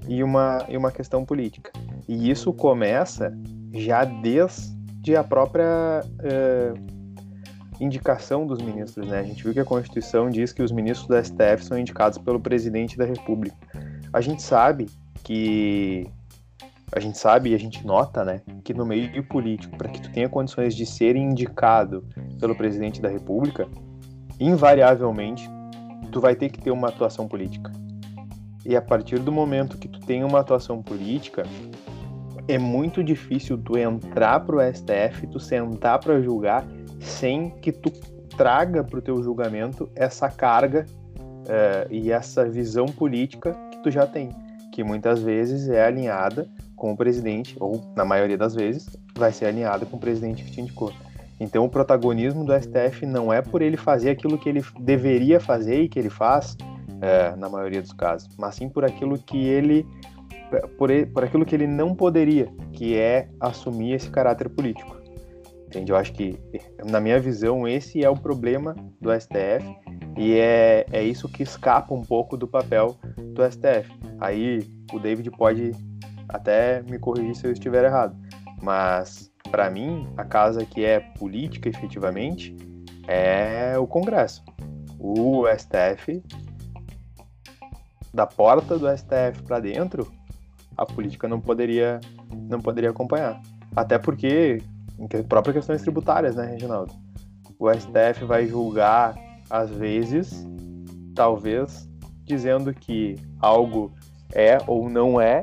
e 0.08 0.22
uma, 0.22 0.64
e 0.68 0.76
uma 0.76 0.90
questão 0.90 1.24
política. 1.24 1.72
E 2.08 2.30
isso 2.30 2.52
começa 2.52 3.36
já 3.72 4.04
desde 4.04 5.16
a 5.16 5.22
própria 5.22 6.02
uh, 6.04 6.99
indicação 7.80 8.46
dos 8.46 8.60
ministros. 8.60 9.06
Né? 9.08 9.18
A 9.18 9.22
gente 9.22 9.42
viu 9.42 9.52
que 9.52 9.60
a 9.60 9.64
Constituição 9.64 10.28
diz 10.28 10.52
que 10.52 10.62
os 10.62 10.70
ministros 10.70 11.08
do 11.08 11.16
STF 11.24 11.64
são 11.64 11.78
indicados 11.78 12.18
pelo 12.18 12.38
presidente 12.38 12.96
da 12.96 13.04
República. 13.04 13.56
A 14.12 14.20
gente 14.20 14.42
sabe 14.42 14.86
que 15.24 16.08
a 16.92 16.98
gente 16.98 17.18
sabe 17.18 17.50
e 17.50 17.54
a 17.54 17.58
gente 17.58 17.86
nota, 17.86 18.24
né, 18.24 18.40
que 18.64 18.74
no 18.74 18.84
meio 18.84 19.22
político, 19.24 19.76
para 19.76 19.88
que 19.88 20.00
tu 20.00 20.10
tenha 20.10 20.28
condições 20.28 20.74
de 20.74 20.84
ser 20.84 21.14
indicado 21.14 22.04
pelo 22.40 22.54
presidente 22.54 23.00
da 23.00 23.08
República, 23.08 23.68
invariavelmente, 24.40 25.48
tu 26.10 26.20
vai 26.20 26.34
ter 26.34 26.50
que 26.50 26.60
ter 26.60 26.72
uma 26.72 26.88
atuação 26.88 27.28
política. 27.28 27.70
E 28.66 28.74
a 28.74 28.82
partir 28.82 29.20
do 29.20 29.30
momento 29.30 29.78
que 29.78 29.86
tu 29.86 30.00
tem 30.00 30.24
uma 30.24 30.40
atuação 30.40 30.82
política, 30.82 31.44
é 32.48 32.58
muito 32.58 33.04
difícil 33.04 33.56
tu 33.56 33.78
entrar 33.78 34.40
pro 34.40 34.58
STF, 34.60 35.28
tu 35.28 35.38
sentar 35.38 36.00
para 36.00 36.20
julgar 36.20 36.66
sem 37.00 37.50
que 37.50 37.72
tu 37.72 37.90
traga 38.36 38.84
pro 38.84 39.02
teu 39.02 39.22
julgamento 39.22 39.90
essa 39.96 40.28
carga 40.28 40.86
é, 41.48 41.86
e 41.90 42.12
essa 42.12 42.48
visão 42.48 42.86
política 42.86 43.56
que 43.70 43.82
tu 43.82 43.90
já 43.90 44.06
tem, 44.06 44.30
que 44.72 44.84
muitas 44.84 45.22
vezes 45.22 45.68
é 45.68 45.84
alinhada 45.84 46.48
com 46.76 46.92
o 46.92 46.96
presidente, 46.96 47.56
ou 47.60 47.82
na 47.94 48.04
maioria 48.04 48.38
das 48.38 48.54
vezes, 48.54 48.88
vai 49.14 49.32
ser 49.32 49.46
alinhada 49.46 49.84
com 49.84 49.96
o 49.96 50.00
presidente 50.00 50.44
que 50.44 50.50
te 50.50 50.60
indicou. 50.60 50.92
Então, 51.38 51.64
o 51.64 51.68
protagonismo 51.68 52.44
do 52.44 52.52
STF 52.52 53.06
não 53.06 53.32
é 53.32 53.40
por 53.40 53.62
ele 53.62 53.76
fazer 53.76 54.10
aquilo 54.10 54.38
que 54.38 54.48
ele 54.48 54.64
deveria 54.78 55.40
fazer 55.40 55.82
e 55.82 55.88
que 55.88 55.98
ele 55.98 56.10
faz, 56.10 56.56
é, 57.00 57.34
na 57.36 57.48
maioria 57.48 57.80
dos 57.80 57.92
casos, 57.92 58.30
mas 58.38 58.54
sim 58.54 58.68
por 58.68 58.84
aquilo 58.84 59.18
que 59.18 59.38
ele 59.38 59.86
por, 60.76 60.90
por 61.14 61.24
aquilo 61.24 61.46
que 61.46 61.54
ele 61.54 61.66
não 61.66 61.94
poderia, 61.94 62.48
que 62.72 62.96
é 62.96 63.28
assumir 63.38 63.92
esse 63.92 64.10
caráter 64.10 64.48
político. 64.48 64.99
Entende? 65.70 65.92
Eu 65.92 65.96
acho 65.96 66.12
que, 66.12 66.36
na 66.84 67.00
minha 67.00 67.20
visão, 67.20 67.66
esse 67.68 68.04
é 68.04 68.10
o 68.10 68.16
problema 68.16 68.74
do 69.00 69.12
STF 69.12 69.64
e 70.18 70.36
é, 70.36 70.84
é 70.90 71.00
isso 71.00 71.28
que 71.28 71.44
escapa 71.44 71.94
um 71.94 72.02
pouco 72.02 72.36
do 72.36 72.48
papel 72.48 72.98
do 73.16 73.48
STF. 73.48 73.88
Aí 74.18 74.68
o 74.92 74.98
David 74.98 75.30
pode 75.30 75.70
até 76.28 76.82
me 76.82 76.98
corrigir 76.98 77.36
se 77.36 77.46
eu 77.46 77.52
estiver 77.52 77.84
errado, 77.84 78.16
mas 78.60 79.30
para 79.48 79.70
mim, 79.70 80.12
a 80.16 80.24
casa 80.24 80.66
que 80.66 80.84
é 80.84 80.98
política 80.98 81.68
efetivamente 81.68 82.56
é 83.06 83.78
o 83.78 83.86
Congresso. 83.86 84.42
O 84.98 85.44
STF, 85.56 86.20
da 88.12 88.26
porta 88.26 88.76
do 88.76 88.88
STF 88.88 89.44
para 89.46 89.60
dentro, 89.60 90.10
a 90.76 90.84
política 90.84 91.28
não 91.28 91.40
poderia, 91.40 92.00
não 92.48 92.60
poderia 92.60 92.90
acompanhar. 92.90 93.40
Até 93.76 93.98
porque, 93.98 94.60
próprias 95.28 95.56
questões 95.56 95.82
tributárias, 95.82 96.36
né, 96.36 96.46
Reginaldo? 96.46 96.92
O 97.58 97.70
STF 97.72 98.24
vai 98.24 98.46
julgar, 98.46 99.14
às 99.48 99.70
vezes, 99.70 100.46
talvez, 101.14 101.88
dizendo 102.24 102.72
que 102.72 103.16
algo 103.40 103.92
é 104.32 104.58
ou 104.66 104.88
não 104.88 105.20
é, 105.20 105.42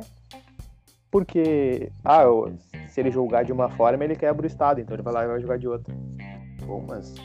porque, 1.12 1.90
ah, 2.04 2.24
se 2.90 3.00
ele 3.00 3.12
julgar 3.12 3.46
de 3.46 3.52
uma 3.52 3.70
forma, 3.70 4.04
ele 4.04 4.16
quebra 4.16 4.44
o 4.44 4.48
Estado, 4.48 4.82
então 4.82 4.96
ele 4.96 5.04
vai 5.04 5.14
lá 5.14 5.24
e 5.24 5.28
vai 5.28 5.40
julgar 5.40 5.58
de 5.58 5.68
outra. 5.68 5.94
Bom, 6.66 6.86
mas. 6.88 7.16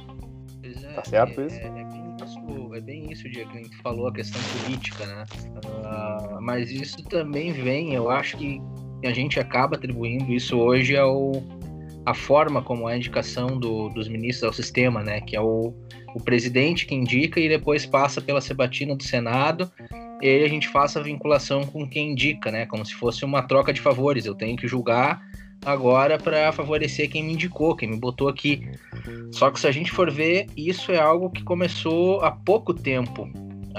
É, 0.62 0.92
tá 0.94 1.04
certo 1.04 1.40
é, 1.40 1.46
isso? 1.46 1.56
É, 1.56 1.66
é, 1.66 1.70
bem 1.70 2.16
isso? 2.22 2.74
é 2.74 2.80
bem 2.80 3.12
isso, 3.12 3.28
Diego, 3.28 3.50
que 3.50 3.58
a 3.58 3.62
gente 3.62 3.76
falou, 3.78 4.08
a 4.08 4.12
questão 4.12 4.40
política, 4.60 5.04
né? 5.04 5.24
Uh, 5.64 6.40
mas 6.40 6.70
isso 6.70 7.02
também 7.04 7.52
vem, 7.52 7.92
eu 7.94 8.10
acho 8.10 8.36
que 8.36 8.62
a 9.04 9.12
gente 9.12 9.40
acaba 9.40 9.76
atribuindo 9.76 10.32
isso 10.32 10.56
hoje 10.58 10.96
ao 10.96 11.32
a 12.04 12.14
forma 12.14 12.62
como 12.62 12.88
é 12.88 12.94
a 12.94 12.96
indicação 12.96 13.58
do, 13.58 13.88
dos 13.88 14.08
ministros 14.08 14.44
ao 14.44 14.52
sistema, 14.52 15.02
né? 15.02 15.20
Que 15.20 15.36
é 15.36 15.40
o, 15.40 15.72
o 16.14 16.22
presidente 16.22 16.86
que 16.86 16.94
indica 16.94 17.38
e 17.40 17.48
depois 17.48 17.86
passa 17.86 18.20
pela 18.20 18.40
sebatina 18.40 18.94
do 18.94 19.02
Senado 19.02 19.70
e 20.22 20.28
aí 20.28 20.44
a 20.44 20.48
gente 20.48 20.68
faça 20.68 21.00
a 21.00 21.02
vinculação 21.02 21.66
com 21.66 21.88
quem 21.88 22.12
indica, 22.12 22.50
né? 22.50 22.64
Como 22.66 22.86
se 22.86 22.94
fosse 22.94 23.24
uma 23.24 23.42
troca 23.42 23.72
de 23.72 23.80
favores. 23.80 24.24
Eu 24.24 24.34
tenho 24.34 24.56
que 24.56 24.68
julgar 24.68 25.20
agora 25.64 26.16
para 26.16 26.52
favorecer 26.52 27.10
quem 27.10 27.24
me 27.24 27.32
indicou, 27.32 27.74
quem 27.74 27.90
me 27.90 27.96
botou 27.96 28.28
aqui. 28.28 28.68
Só 29.32 29.50
que 29.50 29.58
se 29.58 29.66
a 29.66 29.72
gente 29.72 29.90
for 29.90 30.10
ver, 30.10 30.46
isso 30.56 30.92
é 30.92 30.98
algo 30.98 31.30
que 31.30 31.42
começou 31.42 32.20
há 32.20 32.30
pouco 32.30 32.72
tempo 32.72 33.28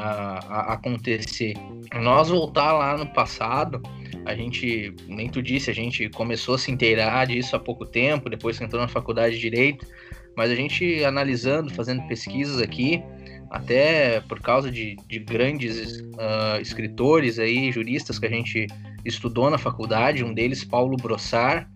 a, 0.04 0.40
a 0.50 0.74
acontecer. 0.74 1.54
Nós 2.02 2.30
voltar 2.30 2.74
lá 2.74 2.98
no 2.98 3.08
passado, 3.08 3.82
a 4.26 4.36
gente, 4.36 4.94
nem 5.08 5.30
tu 5.30 5.42
disse, 5.42 5.72
a 5.72 5.74
gente 5.74 6.10
começou 6.10 6.56
a 6.56 6.58
se 6.58 6.72
inteirar 6.72 7.28
disso 7.28 7.56
há 7.56 7.60
pouco 7.60 7.86
tempo, 7.86 8.30
depois 8.30 8.58
que 8.58 8.64
entrou 8.64 8.82
na 8.82 8.88
faculdade 8.88 9.36
de 9.36 9.42
Direito, 9.42 9.88
mas 10.36 10.52
a 10.52 10.56
gente 10.56 11.04
analisando, 11.04 11.74
fazendo 11.74 12.06
pesquisas 12.08 12.62
aqui, 12.62 13.02
até 13.50 14.20
por 14.22 14.42
causa 14.42 14.72
de, 14.72 14.96
de 15.08 15.20
grandes 15.20 16.00
uh, 16.00 16.60
escritores 16.62 17.40
aí, 17.40 17.72
juristas 17.72 18.20
que 18.20 18.26
a 18.26 18.30
gente 18.30 18.68
estudou 19.06 19.50
na 19.50 19.58
faculdade, 19.58 20.24
um 20.24 20.34
deles, 20.34 20.64
Paulo 20.64 20.98
Brossard, 20.98 21.68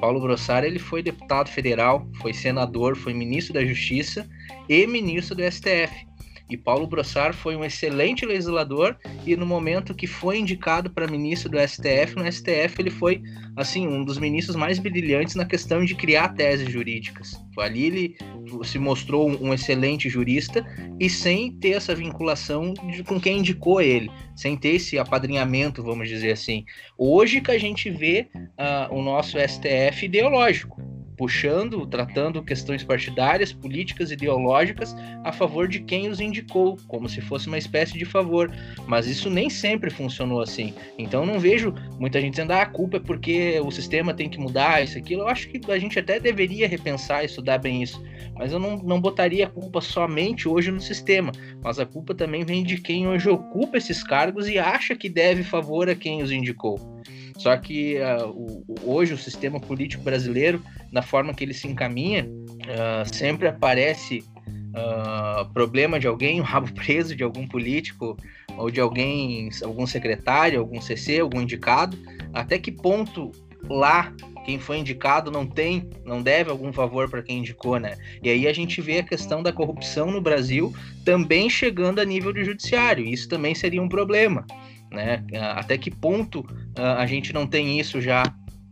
Paulo 0.00 0.20
Brossard 0.20 0.66
ele 0.66 0.78
foi 0.78 1.02
deputado 1.02 1.48
federal, 1.48 2.06
foi 2.20 2.32
senador, 2.32 2.96
foi 2.96 3.14
ministro 3.14 3.54
da 3.54 3.64
Justiça 3.64 4.28
e 4.68 4.86
ministro 4.86 5.34
do 5.34 5.42
STF. 5.42 6.11
E 6.52 6.56
Paulo 6.58 6.86
Brossard 6.86 7.34
foi 7.34 7.56
um 7.56 7.64
excelente 7.64 8.26
legislador 8.26 8.94
e 9.26 9.34
no 9.34 9.46
momento 9.46 9.94
que 9.94 10.06
foi 10.06 10.38
indicado 10.38 10.90
para 10.90 11.06
ministro 11.06 11.50
do 11.50 11.58
STF, 11.58 12.14
no 12.14 12.30
STF 12.30 12.74
ele 12.78 12.90
foi 12.90 13.22
assim 13.56 13.88
um 13.88 14.04
dos 14.04 14.18
ministros 14.18 14.54
mais 14.54 14.78
brilhantes 14.78 15.34
na 15.34 15.46
questão 15.46 15.82
de 15.82 15.94
criar 15.94 16.34
teses 16.34 16.70
jurídicas. 16.70 17.42
Ali 17.58 17.84
ele 17.86 18.16
se 18.64 18.78
mostrou 18.78 19.30
um 19.30 19.54
excelente 19.54 20.10
jurista 20.10 20.62
e 21.00 21.08
sem 21.08 21.52
ter 21.52 21.70
essa 21.70 21.94
vinculação 21.94 22.74
de, 22.74 23.02
com 23.02 23.18
quem 23.18 23.38
indicou 23.38 23.80
ele, 23.80 24.10
sem 24.36 24.54
ter 24.54 24.74
esse 24.74 24.98
apadrinhamento, 24.98 25.82
vamos 25.82 26.06
dizer 26.06 26.32
assim. 26.32 26.66
Hoje 26.98 27.40
que 27.40 27.50
a 27.50 27.58
gente 27.58 27.88
vê 27.88 28.28
uh, 28.34 28.94
o 28.94 29.00
nosso 29.00 29.38
STF 29.38 30.04
ideológico 30.04 30.91
puxando, 31.22 31.86
tratando 31.86 32.42
questões 32.42 32.82
partidárias, 32.82 33.52
políticas, 33.52 34.10
ideológicas 34.10 34.92
a 35.22 35.30
favor 35.30 35.68
de 35.68 35.78
quem 35.78 36.08
os 36.08 36.18
indicou, 36.18 36.76
como 36.88 37.08
se 37.08 37.20
fosse 37.20 37.46
uma 37.46 37.56
espécie 37.56 37.96
de 37.96 38.04
favor. 38.04 38.52
Mas 38.88 39.06
isso 39.06 39.30
nem 39.30 39.48
sempre 39.48 39.88
funcionou 39.88 40.40
assim. 40.40 40.74
Então 40.98 41.24
não 41.24 41.38
vejo 41.38 41.72
muita 41.96 42.20
gente 42.20 42.32
dizendo 42.32 42.50
ah, 42.50 42.62
a 42.62 42.66
culpa 42.66 42.96
é 42.96 43.00
porque 43.00 43.60
o 43.64 43.70
sistema 43.70 44.12
tem 44.12 44.28
que 44.28 44.36
mudar, 44.36 44.82
isso, 44.82 44.98
aquilo. 44.98 45.22
Eu 45.22 45.28
acho 45.28 45.48
que 45.48 45.70
a 45.70 45.78
gente 45.78 45.96
até 45.96 46.18
deveria 46.18 46.66
repensar 46.66 47.22
e 47.22 47.26
estudar 47.26 47.58
bem 47.58 47.84
isso. 47.84 48.02
Mas 48.34 48.52
eu 48.52 48.58
não, 48.58 48.78
não 48.78 49.00
botaria 49.00 49.46
a 49.46 49.48
culpa 49.48 49.80
somente 49.80 50.48
hoje 50.48 50.72
no 50.72 50.80
sistema. 50.80 51.30
Mas 51.62 51.78
a 51.78 51.86
culpa 51.86 52.16
também 52.16 52.44
vem 52.44 52.64
de 52.64 52.78
quem 52.78 53.06
hoje 53.06 53.28
ocupa 53.28 53.78
esses 53.78 54.02
cargos 54.02 54.48
e 54.48 54.58
acha 54.58 54.96
que 54.96 55.08
deve 55.08 55.44
favor 55.44 55.88
a 55.88 55.94
quem 55.94 56.20
os 56.20 56.32
indicou. 56.32 57.00
Só 57.36 57.56
que 57.56 57.96
uh, 57.96 58.28
o, 58.28 58.64
hoje 58.82 59.14
o 59.14 59.18
sistema 59.18 59.60
político 59.60 60.02
brasileiro, 60.02 60.62
na 60.90 61.02
forma 61.02 61.34
que 61.34 61.44
ele 61.44 61.54
se 61.54 61.68
encaminha, 61.68 62.26
uh, 62.26 63.14
sempre 63.14 63.48
aparece 63.48 64.24
uh, 64.72 65.50
problema 65.52 65.98
de 65.98 66.06
alguém, 66.06 66.40
um 66.40 66.44
rabo 66.44 66.72
preso 66.74 67.14
de 67.14 67.22
algum 67.22 67.46
político 67.46 68.16
ou 68.56 68.70
de 68.70 68.80
alguém, 68.80 69.48
algum 69.62 69.86
secretário, 69.86 70.60
algum 70.60 70.80
CC, 70.80 71.20
algum 71.20 71.40
indicado. 71.40 71.96
Até 72.32 72.58
que 72.58 72.70
ponto 72.70 73.32
lá 73.68 74.12
quem 74.44 74.58
foi 74.58 74.78
indicado 74.78 75.30
não 75.30 75.46
tem, 75.46 75.88
não 76.04 76.20
deve 76.20 76.50
algum 76.50 76.72
favor 76.72 77.08
para 77.08 77.22
quem 77.22 77.38
indicou, 77.38 77.78
né? 77.78 77.96
E 78.22 78.28
aí 78.28 78.48
a 78.48 78.52
gente 78.52 78.80
vê 78.80 78.98
a 78.98 79.02
questão 79.02 79.42
da 79.42 79.52
corrupção 79.52 80.10
no 80.10 80.20
Brasil 80.20 80.74
também 81.04 81.48
chegando 81.48 82.00
a 82.00 82.04
nível 82.04 82.32
de 82.32 82.44
judiciário. 82.44 83.04
Isso 83.04 83.28
também 83.28 83.54
seria 83.54 83.80
um 83.80 83.88
problema 83.88 84.44
né? 84.92 85.24
Até 85.54 85.78
que 85.78 85.90
ponto 85.90 86.40
uh, 86.40 86.98
a 86.98 87.06
gente 87.06 87.32
não 87.32 87.46
tem 87.46 87.78
isso 87.78 88.00
já 88.00 88.22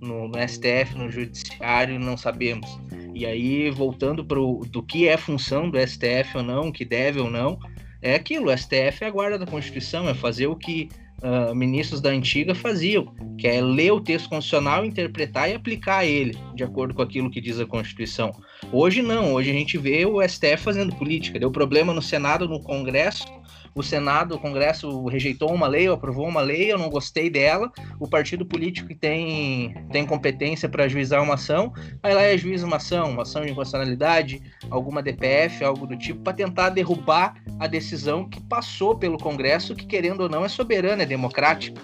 no, 0.00 0.28
no, 0.28 0.48
STF, 0.48 0.96
no 0.96 1.10
Judiciário, 1.10 1.98
não 1.98 2.16
sabemos. 2.16 2.80
E 3.14 3.26
aí, 3.26 3.70
voltando 3.70 4.24
para 4.24 4.38
do 4.38 4.82
que 4.82 5.06
é 5.06 5.16
função 5.16 5.68
do 5.68 5.78
STF 5.78 6.36
ou 6.36 6.42
não, 6.42 6.72
que 6.72 6.84
deve 6.84 7.20
ou 7.20 7.30
não, 7.30 7.58
é 8.00 8.14
aquilo: 8.14 8.50
o 8.50 8.56
STF 8.56 9.02
é 9.02 9.06
a 9.06 9.10
guarda 9.10 9.38
da 9.38 9.46
Constituição, 9.46 10.08
é 10.08 10.14
fazer 10.14 10.46
o 10.46 10.56
que 10.56 10.88
uh, 11.22 11.54
ministros 11.54 12.00
da 12.00 12.10
antiga 12.10 12.54
faziam, 12.54 13.14
que 13.38 13.46
é 13.46 13.60
ler 13.60 13.92
o 13.92 14.00
texto 14.00 14.28
constitucional, 14.28 14.84
interpretar 14.84 15.50
e 15.50 15.54
aplicar 15.54 16.04
ele, 16.04 16.36
de 16.54 16.64
acordo 16.64 16.94
com 16.94 17.02
aquilo 17.02 17.30
que 17.30 17.40
diz 17.40 17.60
a 17.60 17.66
Constituição. 17.66 18.32
Hoje 18.72 19.02
não, 19.02 19.34
hoje 19.34 19.50
a 19.50 19.54
gente 19.54 19.76
vê 19.78 20.06
o 20.06 20.26
STF 20.26 20.58
fazendo 20.58 20.94
política. 20.96 21.38
Deu 21.38 21.50
problema 21.50 21.92
no 21.92 22.02
Senado, 22.02 22.48
no 22.48 22.62
Congresso, 22.62 23.26
o 23.74 23.82
Senado, 23.82 24.34
o 24.34 24.38
Congresso 24.38 25.06
rejeitou 25.06 25.52
uma 25.52 25.66
lei, 25.66 25.88
ou 25.88 25.94
aprovou 25.94 26.26
uma 26.26 26.40
lei, 26.40 26.72
eu 26.72 26.78
não 26.78 26.88
gostei 26.88 27.30
dela, 27.30 27.70
o 27.98 28.08
partido 28.08 28.44
político 28.44 28.88
que 28.88 28.94
tem, 28.94 29.74
tem 29.90 30.06
competência 30.06 30.68
para 30.68 30.88
juizar 30.88 31.22
uma 31.22 31.34
ação, 31.34 31.72
aí 32.02 32.14
lá 32.14 32.36
juiz 32.36 32.62
uma 32.62 32.76
ação, 32.76 33.10
uma 33.10 33.22
ação 33.22 33.42
de 33.42 33.50
inconstitucionalidade, 33.50 34.42
alguma 34.70 35.02
DPF, 35.02 35.64
algo 35.64 35.86
do 35.86 35.96
tipo, 35.96 36.20
para 36.20 36.32
tentar 36.32 36.70
derrubar 36.70 37.34
a 37.58 37.66
decisão 37.66 38.28
que 38.28 38.40
passou 38.40 38.96
pelo 38.96 39.18
Congresso, 39.18 39.74
que 39.74 39.86
querendo 39.86 40.22
ou 40.22 40.28
não 40.28 40.44
é 40.44 40.48
soberana, 40.48 41.02
é 41.02 41.06
democrática. 41.06 41.80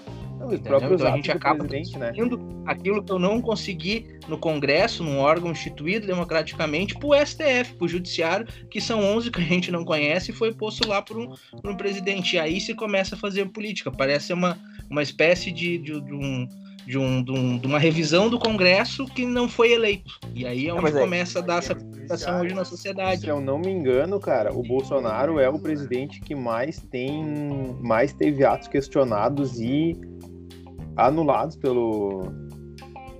Não, 0.47 0.55
então, 0.55 1.07
a 1.07 1.15
gente 1.15 1.31
acaba 1.31 1.63
né? 1.63 2.11
aquilo 2.65 3.03
que 3.03 3.11
eu 3.11 3.19
não 3.19 3.41
consegui 3.41 4.07
no 4.27 4.37
Congresso, 4.37 5.03
num 5.03 5.19
órgão 5.19 5.51
instituído 5.51 6.07
democraticamente, 6.07 6.95
para 6.95 7.07
o 7.07 7.25
STF, 7.25 7.73
para 7.75 7.85
o 7.85 7.87
Judiciário, 7.87 8.47
que 8.69 8.79
são 8.79 9.03
11 9.03 9.31
que 9.31 9.41
a 9.41 9.43
gente 9.43 9.71
não 9.71 9.83
conhece, 9.83 10.31
e 10.31 10.33
foi 10.33 10.53
posto 10.53 10.87
lá 10.87 11.01
por 11.01 11.17
um, 11.17 11.33
por 11.61 11.71
um 11.71 11.75
presidente. 11.75 12.35
E 12.35 12.39
aí 12.39 12.59
se 12.59 12.73
começa 12.73 13.15
a 13.15 13.17
fazer 13.17 13.45
política. 13.49 13.91
Parece 13.91 14.33
uma, 14.33 14.57
uma 14.89 15.03
espécie 15.03 15.51
de, 15.51 15.77
de, 15.77 16.01
de 16.01 16.13
um 16.13 16.47
de, 16.87 16.97
um, 16.97 17.21
de, 17.21 17.31
um, 17.31 17.57
de, 17.57 17.67
uma 17.67 17.77
revisão 17.77 18.29
do 18.29 18.39
Congresso 18.39 19.05
que 19.05 19.25
não 19.25 19.49
foi 19.49 19.73
eleito. 19.73 20.17
E 20.33 20.47
aí 20.47 20.67
é 20.67 20.73
onde 20.73 20.87
é, 20.87 20.91
começa 20.91 21.39
a 21.39 21.41
dar 21.41 21.57
essa 21.57 21.77
situação 21.77 22.39
hoje 22.39 22.55
na 22.55 22.63
sociedade. 22.63 23.21
Se 23.21 23.27
eu 23.27 23.41
não 23.41 23.59
me 23.59 23.69
engano, 23.69 24.17
cara, 24.19 24.53
o 24.53 24.63
Bolsonaro 24.63 25.37
é 25.37 25.49
o 25.49 25.59
presidente 25.59 26.21
que 26.21 26.33
mais 26.33 26.79
tem 26.79 27.25
mais 27.81 28.13
teve 28.13 28.45
atos 28.45 28.69
questionados 28.69 29.59
e 29.59 29.97
anulados 30.97 31.55
pelo, 31.55 32.23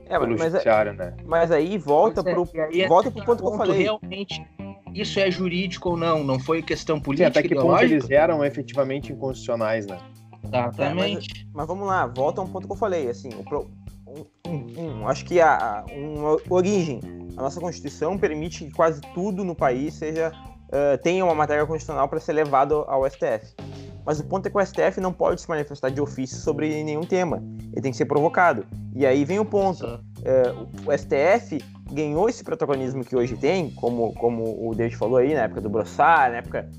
é, 0.07 0.17
pelo 0.19 0.37
mas, 0.37 0.51
judiciário, 0.51 0.93
né? 0.93 1.15
Mas 1.25 1.51
aí 1.51 1.77
volta 1.77 2.23
para 2.23 2.33
pro, 2.33 2.49
é, 2.53 2.87
volta 2.87 3.11
pro 3.11 3.23
ponto 3.23 3.43
que 3.43 3.49
eu 3.49 3.57
falei. 3.57 3.83
Realmente, 3.83 4.45
isso 4.93 5.19
é 5.19 5.29
jurídico 5.29 5.91
ou 5.91 5.97
não? 5.97 6.23
Não 6.23 6.39
foi 6.39 6.61
questão 6.61 6.99
política, 6.99 7.31
Sim, 7.31 7.39
até 7.39 7.47
que 7.47 7.55
ponto 7.55 7.81
eles 7.83 8.09
eram 8.09 8.43
efetivamente 8.43 9.13
inconstitucionais, 9.13 9.85
né? 9.85 9.99
Exatamente. 10.43 11.29
É, 11.29 11.43
mas, 11.43 11.53
mas, 11.53 11.67
vamos 11.67 11.87
lá, 11.87 12.07
volta 12.07 12.41
a 12.41 12.43
um 12.43 12.47
ponto 12.47 12.67
que 12.67 12.73
eu 12.73 12.77
falei, 12.77 13.09
assim, 13.09 13.29
um, 13.29 14.25
um, 14.47 14.81
um, 14.81 15.07
acho 15.07 15.25
que 15.25 15.39
a, 15.39 15.57
a 15.57 15.85
uma 15.93 16.37
origem, 16.49 17.01
a 17.35 17.41
nossa 17.41 17.59
Constituição 17.59 18.17
permite 18.17 18.65
que 18.65 18.71
quase 18.71 19.01
tudo 19.13 19.43
no 19.43 19.55
país 19.55 19.95
seja 19.95 20.31
uh, 20.67 20.97
tenha 21.03 21.23
uma 21.25 21.35
matéria 21.35 21.65
constitucional 21.65 22.07
para 22.07 22.19
ser 22.19 22.33
levado 22.33 22.85
ao 22.87 23.05
STF. 23.09 23.55
Mas 24.07 24.21
o 24.21 24.23
ponto 24.23 24.45
é 24.45 24.49
que 24.49 24.57
o 24.57 24.65
STF 24.65 25.01
não 25.01 25.11
pode 25.11 25.41
se 25.41 25.49
manifestar 25.49 25.89
de 25.89 25.99
ofício 25.99 26.37
sobre 26.37 26.81
nenhum 26.81 27.01
tema. 27.01 27.43
Ele 27.73 27.81
tem 27.81 27.91
que 27.91 27.97
ser 27.97 28.05
provocado. 28.05 28.65
E 28.95 29.05
aí 29.05 29.25
vem 29.25 29.37
o 29.37 29.43
ponto. 29.43 29.85
É, 30.23 30.43
o 30.85 30.97
STF 30.97 31.61
ganhou 31.91 32.29
esse 32.29 32.41
protagonismo 32.41 33.03
que 33.03 33.17
hoje 33.17 33.35
tem, 33.35 33.69
como, 33.71 34.13
como 34.13 34.65
o 34.65 34.73
David 34.73 34.95
falou 34.95 35.17
aí, 35.17 35.33
na 35.33 35.41
época 35.41 35.59
do 35.59 35.69
Brossard, 35.69 36.31
na 36.31 36.37
época 36.37 36.69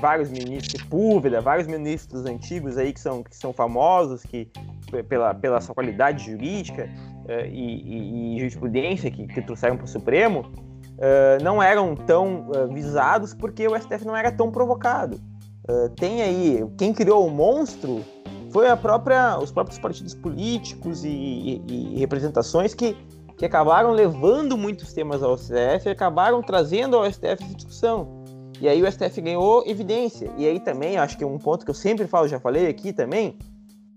vários 0.00 0.28
ministros, 0.28 0.82
Púlveda, 0.82 1.40
vários 1.40 1.68
ministros 1.68 2.26
antigos 2.26 2.76
aí 2.76 2.92
que 2.92 3.00
são, 3.00 3.22
que 3.22 3.36
são 3.36 3.52
famosos 3.52 4.24
que, 4.24 4.50
pela, 5.08 5.32
pela 5.32 5.60
sua 5.60 5.76
qualidade 5.76 6.24
jurídica 6.28 6.90
uh, 7.26 7.46
e, 7.46 7.82
e, 7.82 8.34
e, 8.34 8.38
jurisprudência 8.40 9.12
que, 9.12 9.28
que 9.28 9.42
trouxeram 9.42 9.76
para 9.76 9.84
o 9.84 9.88
Supremo, 9.88 10.40
uh, 10.40 11.40
não 11.40 11.62
eram 11.62 11.94
tão 11.94 12.48
uh, 12.50 12.66
visados 12.74 13.32
porque 13.32 13.68
o 13.68 13.80
STF 13.80 14.04
não 14.04 14.16
era 14.16 14.32
tão 14.32 14.50
provocado. 14.50 15.20
Uh, 15.68 15.88
tem 15.96 16.22
aí 16.22 16.64
quem 16.76 16.92
criou 16.92 17.26
o 17.26 17.30
monstro 17.30 18.04
foi 18.50 18.68
a 18.68 18.76
própria 18.76 19.38
os 19.38 19.50
próprios 19.50 19.78
partidos 19.78 20.14
políticos 20.14 21.04
e, 21.04 21.08
e, 21.08 21.62
e, 21.68 21.98
representações 21.98 22.74
que, 22.74 22.94
que 23.38 23.46
acabaram 23.46 23.90
levando 23.90 24.58
muitos 24.58 24.92
temas 24.92 25.22
ao 25.22 25.38
STF 25.38 25.86
e 25.86 25.88
acabaram 25.88 26.42
trazendo 26.42 26.96
ao 26.96 27.10
STF 27.10 27.42
essa 27.42 27.54
discussão. 27.54 28.22
E 28.60 28.68
aí 28.68 28.82
o 28.82 28.90
STF 28.90 29.20
ganhou 29.20 29.64
evidência. 29.66 30.30
E 30.36 30.46
aí 30.46 30.60
também 30.60 30.96
acho 30.96 31.18
que 31.18 31.24
um 31.24 31.38
ponto 31.38 31.64
que 31.64 31.70
eu 31.70 31.74
sempre 31.74 32.06
falo 32.06 32.28
já 32.28 32.38
falei 32.38 32.68
aqui 32.68 32.92
também 32.92 33.38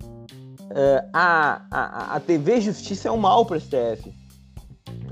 uh, 0.01 1.10
a, 1.13 1.62
a, 1.69 2.15
a 2.15 2.19
TV 2.19 2.62
Justiça 2.62 3.10
é 3.10 3.12
um 3.12 3.17
mal 3.17 3.45
para 3.45 3.58
o 3.58 3.60
STF 3.60 4.12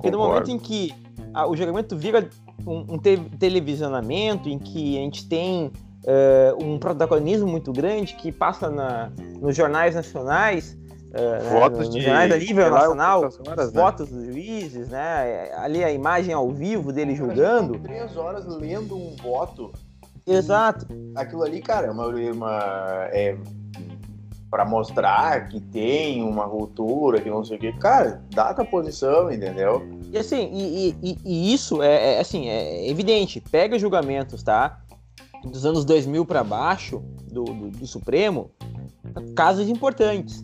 porque 0.06 0.12
Concordo. 0.12 0.18
no 0.18 0.20
momento 0.20 0.52
em 0.52 0.60
que 0.60 0.94
a, 1.34 1.48
o 1.48 1.56
julgamento 1.56 1.98
vira 1.98 2.30
um, 2.66 2.94
um 2.94 2.98
te 2.98 3.18
televisionamento 3.40 4.50
em 4.50 4.60
que 4.60 4.98
a 4.98 5.02
gente 5.02 5.28
tem 5.28 5.72
uh, 6.06 6.64
um 6.64 6.78
protagonismo 6.78 7.48
muito 7.48 7.72
grande 7.74 8.16
que 8.16 8.32
passa 8.32 8.70
na, 8.70 9.12
nos 9.40 9.56
jornais 9.56 9.96
nacionais, 9.96 10.78
uh, 11.10 11.50
votos 11.50 11.80
né, 11.80 11.86
nos 11.86 11.94
de, 11.94 12.02
jornais 12.02 12.32
a 12.32 12.38
nível 12.38 12.70
nacional, 12.70 13.20
horas, 13.22 13.74
né? 13.74 13.82
votos 13.82 14.10
dos 14.10 14.26
juízes, 14.26 14.90
né? 14.90 15.52
Ali 15.58 15.84
a 15.84 15.92
imagem 15.92 16.34
ao 16.34 16.52
vivo 16.52 16.92
dele 16.92 17.16
julgando. 17.16 17.80
Três 17.80 18.16
horas 18.16 18.46
lendo 18.46 18.96
um 18.96 19.16
voto. 19.16 19.72
Exato. 20.28 20.88
Aquilo 21.16 21.44
ali, 21.44 21.62
cara, 21.62 21.88
é 21.88 21.92
uma, 21.92 22.08
uma 22.08 22.60
é, 23.12 23.38
para 24.50 24.64
mostrar 24.66 25.50
que 25.50 25.60
tem 25.60 26.24
uma 26.24 26.48
cultura, 26.48 27.20
que 27.20 27.30
não 27.30 27.44
sei 27.44 27.58
o 27.58 27.60
que. 27.60 27.74
Cara, 27.74 28.24
dá 28.34 28.50
a 28.50 28.66
posição, 28.66 29.32
entendeu? 29.32 29.86
E 30.12 30.18
assim, 30.18 30.50
e, 30.54 30.96
e, 31.04 31.18
e 31.26 31.54
isso 31.54 31.84
é, 31.84 32.16
é, 32.16 32.20
assim, 32.20 32.48
é 32.48 32.90
evidente. 32.90 33.42
Pega 33.42 33.78
julgamentos, 33.78 34.42
tá? 34.42 34.80
Dos 35.46 35.66
anos 35.66 35.86
2000 35.86 36.26
para 36.26 36.44
baixo 36.44 37.04
do, 37.32 37.44
do, 37.44 37.70
do, 37.70 37.88
Supremo, 37.88 38.52
casos 39.36 39.70
importantes. 39.70 40.44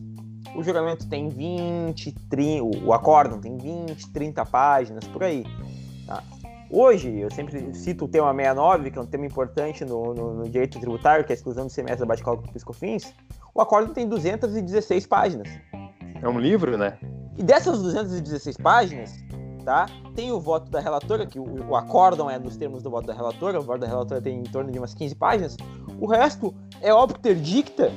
O 0.56 0.64
julgamento 0.64 1.08
tem 1.08 1.30
20, 1.30 2.12
30, 2.30 2.64
o 2.64 2.94
acórdão 2.94 3.40
tem 3.40 3.58
20, 3.58 4.12
30 4.12 4.46
páginas, 4.46 5.06
por 5.06 5.24
aí. 5.24 5.46
Tá? 6.06 6.24
Hoje, 6.70 7.20
eu 7.20 7.30
sempre 7.32 7.74
cito 7.74 8.06
o 8.06 8.08
tema 8.08 8.34
69, 8.34 8.92
que 8.92 8.98
é 8.98 9.02
um 9.02 9.06
tema 9.06 9.26
importante 9.26 9.84
no, 9.84 10.14
no, 10.14 10.34
no 10.36 10.50
direito 10.50 10.80
tributário, 10.80 11.26
que 11.26 11.32
é 11.32 11.34
a 11.34 11.38
exclusão 11.38 11.66
do 11.66 11.70
semestre 11.70 12.02
da 12.02 12.06
bate-cálculo 12.06 12.48
do 12.48 12.54
Piscofins. 12.54 13.14
O 13.54 13.62
acórdão 13.62 13.94
tem 13.94 14.08
216 14.08 15.06
páginas. 15.06 15.50
É 16.22 16.30
um 16.30 16.40
livro, 16.40 16.78
né? 16.78 16.98
E 17.38 17.44
dessas 17.44 17.82
216 17.82 18.58
páginas, 18.58 19.14
tá? 19.62 19.88
Tem 20.16 20.32
o 20.32 20.40
voto 20.40 20.70
da 20.70 20.80
relatora, 20.80 21.26
que 21.26 21.40
o, 21.40 21.70
o 21.70 21.76
acórdão 21.76 22.30
é 22.30 22.38
nos 22.38 22.58
termos 22.58 22.82
do 22.84 22.90
voto 22.90 23.08
da 23.08 23.14
relatora, 23.14 23.60
o 23.60 23.64
voto 23.64 23.80
da 23.80 23.88
relatora 23.88 24.22
tem 24.22 24.40
em 24.40 24.44
torno 24.44 24.72
de 24.72 24.78
umas 24.78 24.94
15 24.94 25.16
páginas. 25.16 25.58
O 26.00 26.06
resto 26.08 26.54
é 26.82 26.94
obter 26.94 27.36
dicta, 27.36 27.92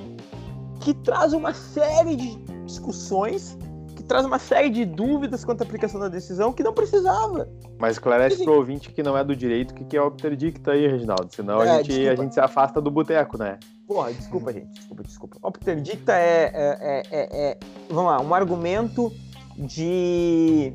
que 0.81 0.93
traz 0.95 1.33
uma 1.33 1.55
série 1.55 2.17
de 2.17 2.37
discussões, 2.67 3.57
que 3.97 4.03
traz 4.03 4.27
uma 4.27 4.39
série 4.39 4.69
de 4.69 4.85
dúvidas 4.85 5.45
quanto 5.45 5.63
à 5.63 5.65
aplicação 5.65 5.99
da 6.01 6.09
decisão 6.09 6.53
que 6.53 6.63
não 6.63 6.73
precisava. 6.75 7.49
Mas 7.79 7.93
esclarece 7.93 8.45
pro 8.45 8.55
ouvinte 8.55 8.91
que 8.93 9.03
não 9.03 9.17
é 9.17 9.25
do 9.25 9.35
direito 9.35 9.71
o 9.71 9.75
que, 9.75 9.85
que 9.85 9.97
é 9.97 10.03
obter 10.03 10.37
dicta 10.37 10.73
aí, 10.73 10.87
Reginaldo. 10.87 11.29
Senão 11.35 11.61
a, 11.61 11.67
É, 11.67 11.85
gente, 11.85 12.09
a 12.09 12.17
gente 12.17 12.35
se 12.35 12.41
afasta 12.41 12.81
do 12.81 12.91
boteco, 12.91 13.39
né? 13.39 13.59
Porra, 13.87 14.13
desculpa, 14.13 14.53
gente. 14.53 14.73
Desculpa, 14.73 15.03
desculpa. 15.03 15.37
Obter 15.43 15.81
dicta 15.81 16.13
é, 16.13 16.51
é, 16.55 16.79
é, 16.81 17.03
é- 17.11 17.51
é- 17.51 17.59
Vamos 17.89 18.11
lá, 18.11 18.21
um 18.21 18.35
argumento 18.35 19.13
de. 19.57 20.73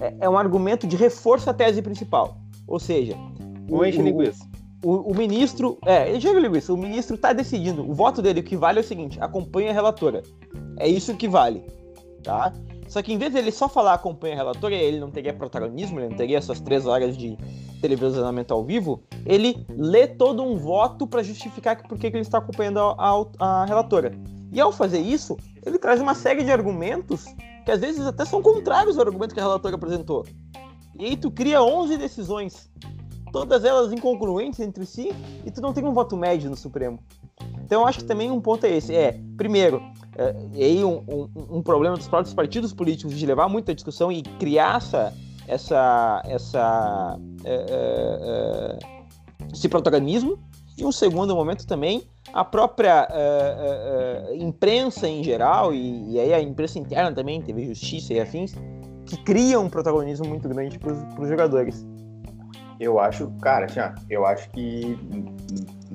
É, 0.00 0.14
é 0.20 0.28
um 0.28 0.38
argumento 0.38 0.86
de 0.86 0.96
reforço 0.96 1.48
à 1.50 1.54
tese 1.54 1.82
principal. 1.82 2.36
Ou 2.66 2.78
seja. 2.78 3.14
O 3.68 3.84
enche 3.84 4.00
linguiça. 4.02 4.48
O, 4.82 5.12
o 5.12 5.14
ministro. 5.14 5.78
É, 5.84 6.08
ele 6.08 6.20
joga 6.20 6.40
linguiça. 6.40 6.72
O 6.72 6.76
ministro 6.76 7.16
está 7.16 7.32
decidindo. 7.32 7.88
O 7.88 7.94
voto 7.94 8.22
dele, 8.22 8.40
o 8.40 8.44
que 8.44 8.56
vale 8.56 8.78
é 8.78 8.82
o 8.82 8.84
seguinte: 8.84 9.18
acompanha 9.20 9.70
a 9.70 9.74
relatora. 9.74 10.22
É 10.78 10.88
isso 10.88 11.14
que 11.16 11.28
vale. 11.28 11.62
Tá? 12.22 12.52
Só 12.88 13.00
que 13.02 13.12
em 13.12 13.18
vez 13.18 13.32
dele 13.32 13.52
só 13.52 13.68
falar 13.68 13.94
acompanha 13.94 14.34
a 14.34 14.36
relatora, 14.38 14.74
ele 14.74 14.98
não 14.98 15.10
teria 15.10 15.32
protagonismo, 15.32 16.00
ele 16.00 16.08
não 16.08 16.16
teria 16.16 16.38
essas 16.38 16.60
três 16.60 16.86
horas 16.86 17.16
de 17.16 17.38
televisionamento 17.80 18.52
ao 18.52 18.64
vivo, 18.64 19.00
ele 19.24 19.64
lê 19.70 20.06
todo 20.08 20.42
um 20.42 20.56
voto 20.56 21.06
para 21.06 21.22
justificar 21.22 21.76
que- 21.76 21.88
por 21.88 21.96
que 21.96 22.10
que 22.10 22.16
ele 22.16 22.22
está 22.22 22.38
acompanhando 22.38 22.78
a, 22.80 22.94
a- 22.98 23.26
a 23.62 23.64
relatora. 23.64 24.12
E 24.52 24.60
ao 24.60 24.72
fazer 24.72 24.98
isso, 24.98 25.36
ele 25.64 25.78
traz 25.78 26.00
uma 26.00 26.14
série 26.14 26.42
de 26.42 26.50
argumentos 26.50 27.24
que 27.64 27.70
às 27.70 27.80
vezes 27.80 28.06
até 28.06 28.24
são 28.24 28.42
contrários 28.42 28.98
ao 28.98 29.06
argumento 29.06 29.34
que 29.34 29.40
a 29.40 29.42
relatora 29.42 29.74
apresentou. 29.76 30.24
E 30.98 31.04
aí 31.06 31.16
tu 31.16 31.30
cria 31.30 31.62
11 31.62 31.96
decisões, 31.96 32.70
todas 33.32 33.64
elas 33.64 33.92
incongruentes 33.92 34.60
entre 34.60 34.84
si, 34.84 35.12
e 35.44 35.50
tu 35.50 35.60
não 35.60 35.72
tem 35.72 35.84
um 35.84 35.92
voto 35.94 36.16
médio 36.16 36.50
no 36.50 36.56
Supremo. 36.56 36.98
Então 37.64 37.82
eu 37.82 37.86
acho 37.86 38.00
que 38.00 38.04
também 38.04 38.30
um 38.30 38.40
ponto 38.40 38.64
é 38.66 38.76
esse. 38.76 38.94
É, 38.94 39.18
primeiro, 39.36 39.80
é, 40.16 40.34
e 40.52 40.62
aí 40.64 40.84
um, 40.84 40.98
um- 41.08 41.58
um 41.58 41.62
problema 41.62 41.96
dos 41.96 42.08
próprios 42.08 42.34
partidos 42.34 42.72
políticos 42.72 43.16
de 43.16 43.24
levar 43.24 43.48
muita 43.48 43.74
discussão 43.74 44.10
e 44.12 44.22
criar 44.22 44.76
essa, 44.78 45.14
essa, 45.46 46.22
essa 46.26 47.18
é, 47.44 47.54
é, 47.54 48.78
é, 49.44 49.46
esse 49.52 49.68
protagonismo. 49.68 50.38
E 50.76 50.84
um 50.84 50.92
segundo 50.92 51.34
momento 51.34 51.66
também, 51.66 52.02
a 52.32 52.44
própria 52.44 53.08
é, 53.10 53.18
é, 53.18 54.34
é, 54.34 54.36
imprensa 54.36 55.08
em 55.08 55.24
geral, 55.24 55.74
e, 55.74 56.12
e 56.12 56.20
aí 56.20 56.32
a 56.32 56.40
imprensa 56.40 56.78
interna 56.78 57.12
também, 57.12 57.40
TV 57.40 57.66
Justiça 57.66 58.14
e 58.14 58.20
afins, 58.20 58.54
que 59.06 59.16
criam 59.24 59.64
um 59.64 59.70
protagonismo 59.70 60.26
muito 60.26 60.48
grande 60.48 60.78
para 60.78 60.92
os 60.92 61.28
jogadores. 61.28 61.86
Eu 62.78 62.98
acho, 62.98 63.30
cara, 63.42 63.66
assim, 63.66 63.80
ó, 63.80 63.90
eu 64.08 64.24
acho 64.24 64.48
que, 64.50 64.96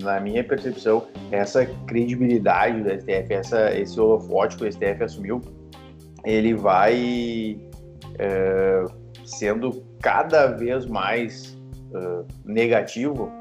na 0.01 0.19
minha 0.19 0.43
percepção, 0.43 1.07
essa 1.31 1.65
credibilidade 1.88 2.83
do 2.83 2.89
STF, 2.89 3.33
essa, 3.33 3.75
esse 3.75 3.99
holofote 3.99 4.57
que 4.57 4.65
o 4.65 4.71
STF 4.71 5.03
assumiu, 5.03 5.41
ele 6.23 6.53
vai 6.53 7.59
sendo 9.25 9.83
cada 10.01 10.47
vez 10.47 10.85
mais 10.85 11.57
negativo 12.45 13.31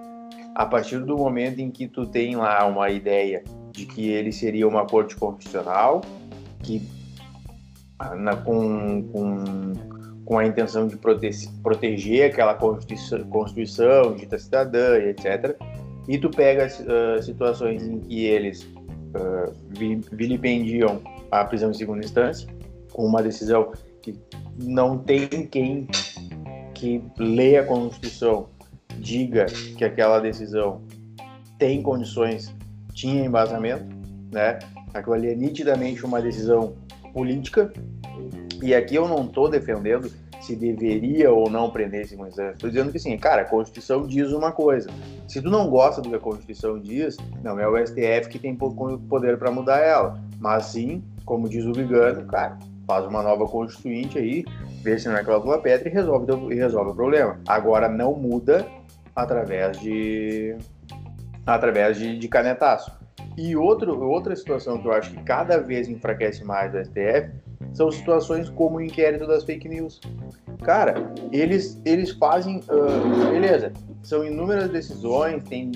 a 0.54 0.64
partir 0.66 0.98
do 1.04 1.16
momento 1.16 1.60
em 1.60 1.70
que 1.70 1.88
tu 1.88 2.06
tem 2.06 2.36
lá 2.36 2.64
uma 2.66 2.90
ideia 2.90 3.42
de 3.72 3.86
que 3.86 4.08
ele 4.08 4.30
seria 4.32 4.68
uma 4.68 4.86
corte 4.86 5.16
constitucional, 5.16 6.00
que 6.62 6.80
ah, 7.98 8.14
na- 8.14 8.36
com, 8.36 9.02
com 9.12 9.94
com 10.24 10.38
a 10.38 10.46
intenção 10.46 10.86
de 10.88 10.96
prote- 10.96 11.50
proteger 11.62 12.30
aquela 12.30 12.54
Constituição, 12.54 13.22
Constituição, 13.24 14.14
dita 14.14 14.38
cidadã 14.38 14.96
etc. 14.96 15.54
E 16.08 16.16
tu 16.16 16.30
pega 16.30 16.66
ah, 16.66 17.20
situações 17.20 17.82
em 17.86 17.98
que 18.00 18.24
eles 18.24 18.66
vi- 19.70 20.00
vilipendiam 20.12 21.02
a 21.30 21.44
prisão 21.44 21.70
em 21.70 21.74
segunda 21.74 22.04
instância, 22.04 22.48
com 22.92 23.04
uma 23.04 23.22
decisão 23.22 23.72
que 24.00 24.14
não 24.58 24.96
tem 24.98 25.28
quem 25.28 25.86
que 26.74 27.02
leia 27.18 27.60
a 27.60 27.64
Constituição 27.64 28.46
diga 28.98 29.46
que 29.46 29.84
aquela 29.84 30.18
decisão 30.18 30.82
tem 31.58 31.82
condições, 31.82 32.54
tinha 32.92 33.24
embasamento, 33.24 33.84
né? 34.32 34.58
Aquilo 34.92 35.14
ali 35.14 35.28
é 35.30 35.34
nitidamente 35.34 36.04
uma 36.04 36.20
decisão 36.20 36.74
política 37.12 37.72
e 38.62 38.74
aqui 38.74 38.94
eu 38.94 39.08
não 39.08 39.24
estou 39.24 39.48
defendendo 39.48 40.10
se 40.40 40.54
deveria 40.54 41.32
ou 41.32 41.48
não 41.48 41.70
prender 41.70 42.02
esse 42.02 42.16
Moisés. 42.16 42.52
Estou 42.54 42.68
dizendo 42.68 42.92
que 42.92 42.98
sim, 42.98 43.16
cara, 43.16 43.42
a 43.42 43.44
Constituição 43.46 44.06
diz 44.06 44.30
uma 44.30 44.52
coisa. 44.52 44.90
Se 45.26 45.40
tu 45.40 45.48
não 45.48 45.70
gosta 45.70 46.02
do 46.02 46.10
que 46.10 46.16
a 46.16 46.20
Constituição 46.20 46.78
diz, 46.78 47.16
não 47.42 47.58
é 47.58 47.66
o 47.66 47.78
STF 47.78 48.28
que 48.28 48.38
tem 48.38 48.54
po- 48.54 48.98
poder 49.08 49.38
para 49.38 49.50
mudar 49.50 49.78
ela. 49.78 50.20
Mas 50.38 50.66
sim, 50.66 51.02
como 51.24 51.48
diz 51.48 51.64
o 51.64 51.72
Vigano, 51.72 52.26
cara, 52.26 52.58
faz 52.86 53.06
uma 53.06 53.22
nova 53.22 53.46
constituinte 53.46 54.18
aí, 54.18 54.44
vê 54.82 54.98
se 54.98 55.08
não 55.08 55.16
é 55.16 55.24
cláusula 55.24 55.58
pétrea 55.58 55.90
e 55.90 55.94
resolve, 55.94 56.26
e 56.52 56.54
resolve 56.54 56.90
o 56.90 56.94
problema. 56.94 57.40
Agora 57.48 57.88
não 57.88 58.14
muda 58.14 58.66
através 59.14 59.78
de 59.80 60.56
através 61.46 61.98
de, 61.98 62.18
de 62.18 62.28
canetaço. 62.28 62.90
E 63.36 63.56
outro, 63.56 64.00
outra 64.02 64.34
situação 64.34 64.80
que 64.80 64.86
eu 64.86 64.92
acho 64.92 65.10
que 65.10 65.22
cada 65.24 65.58
vez 65.58 65.88
enfraquece 65.88 66.44
mais 66.44 66.72
o 66.74 66.84
STF 66.84 67.30
são 67.72 67.90
situações 67.90 68.48
como 68.48 68.76
o 68.76 68.80
inquérito 68.80 69.26
das 69.26 69.44
fake 69.44 69.68
news. 69.68 70.00
Cara, 70.62 71.12
eles, 71.32 71.80
eles 71.84 72.10
fazem. 72.12 72.62
ah, 72.68 73.30
beleza, 73.30 73.72
são 74.02 74.24
inúmeras 74.24 74.70
decisões, 74.70 75.42
tem, 75.44 75.72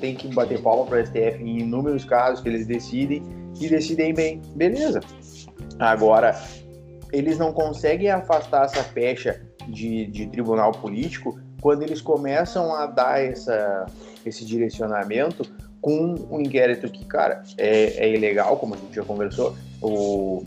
tem 0.00 0.14
que 0.14 0.28
bater 0.34 0.60
palma 0.60 0.84
para 0.84 1.00
o 1.00 1.06
STF 1.06 1.42
em 1.42 1.60
inúmeros 1.60 2.04
casos 2.04 2.40
que 2.40 2.48
eles 2.48 2.66
decidem 2.66 3.22
e 3.60 3.68
decidem 3.68 4.12
bem. 4.12 4.42
Beleza. 4.56 5.00
Agora, 5.78 6.38
eles 7.12 7.38
não 7.38 7.52
conseguem 7.52 8.10
afastar 8.10 8.64
essa 8.64 8.82
pecha 8.82 9.40
de, 9.68 10.06
de 10.06 10.26
tribunal 10.26 10.72
político 10.72 11.38
quando 11.60 11.82
eles 11.82 12.00
começam 12.00 12.74
a 12.74 12.86
dar 12.86 13.22
essa, 13.22 13.86
esse 14.24 14.44
direcionamento 14.44 15.44
com 15.80 16.14
um 16.30 16.40
inquérito 16.40 16.88
que, 16.90 17.04
cara, 17.04 17.42
é, 17.56 18.04
é 18.04 18.14
ilegal, 18.14 18.56
como 18.56 18.74
a 18.74 18.76
gente 18.76 18.94
já 18.94 19.04
conversou. 19.04 19.56
O, 19.82 20.44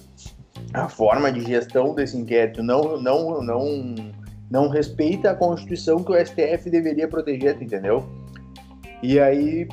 a 0.73 0.87
forma 0.87 1.31
de 1.31 1.41
gestão 1.41 1.93
desse 1.93 2.17
inquérito 2.17 2.61
não, 2.61 2.99
não, 3.01 3.41
não, 3.41 3.95
não 4.49 4.69
respeita 4.69 5.31
a 5.31 5.35
Constituição 5.35 6.03
que 6.03 6.11
o 6.11 6.25
STF 6.25 6.69
deveria 6.69 7.07
proteger, 7.07 7.61
entendeu? 7.61 8.07
E 9.01 9.19
aí, 9.19 9.67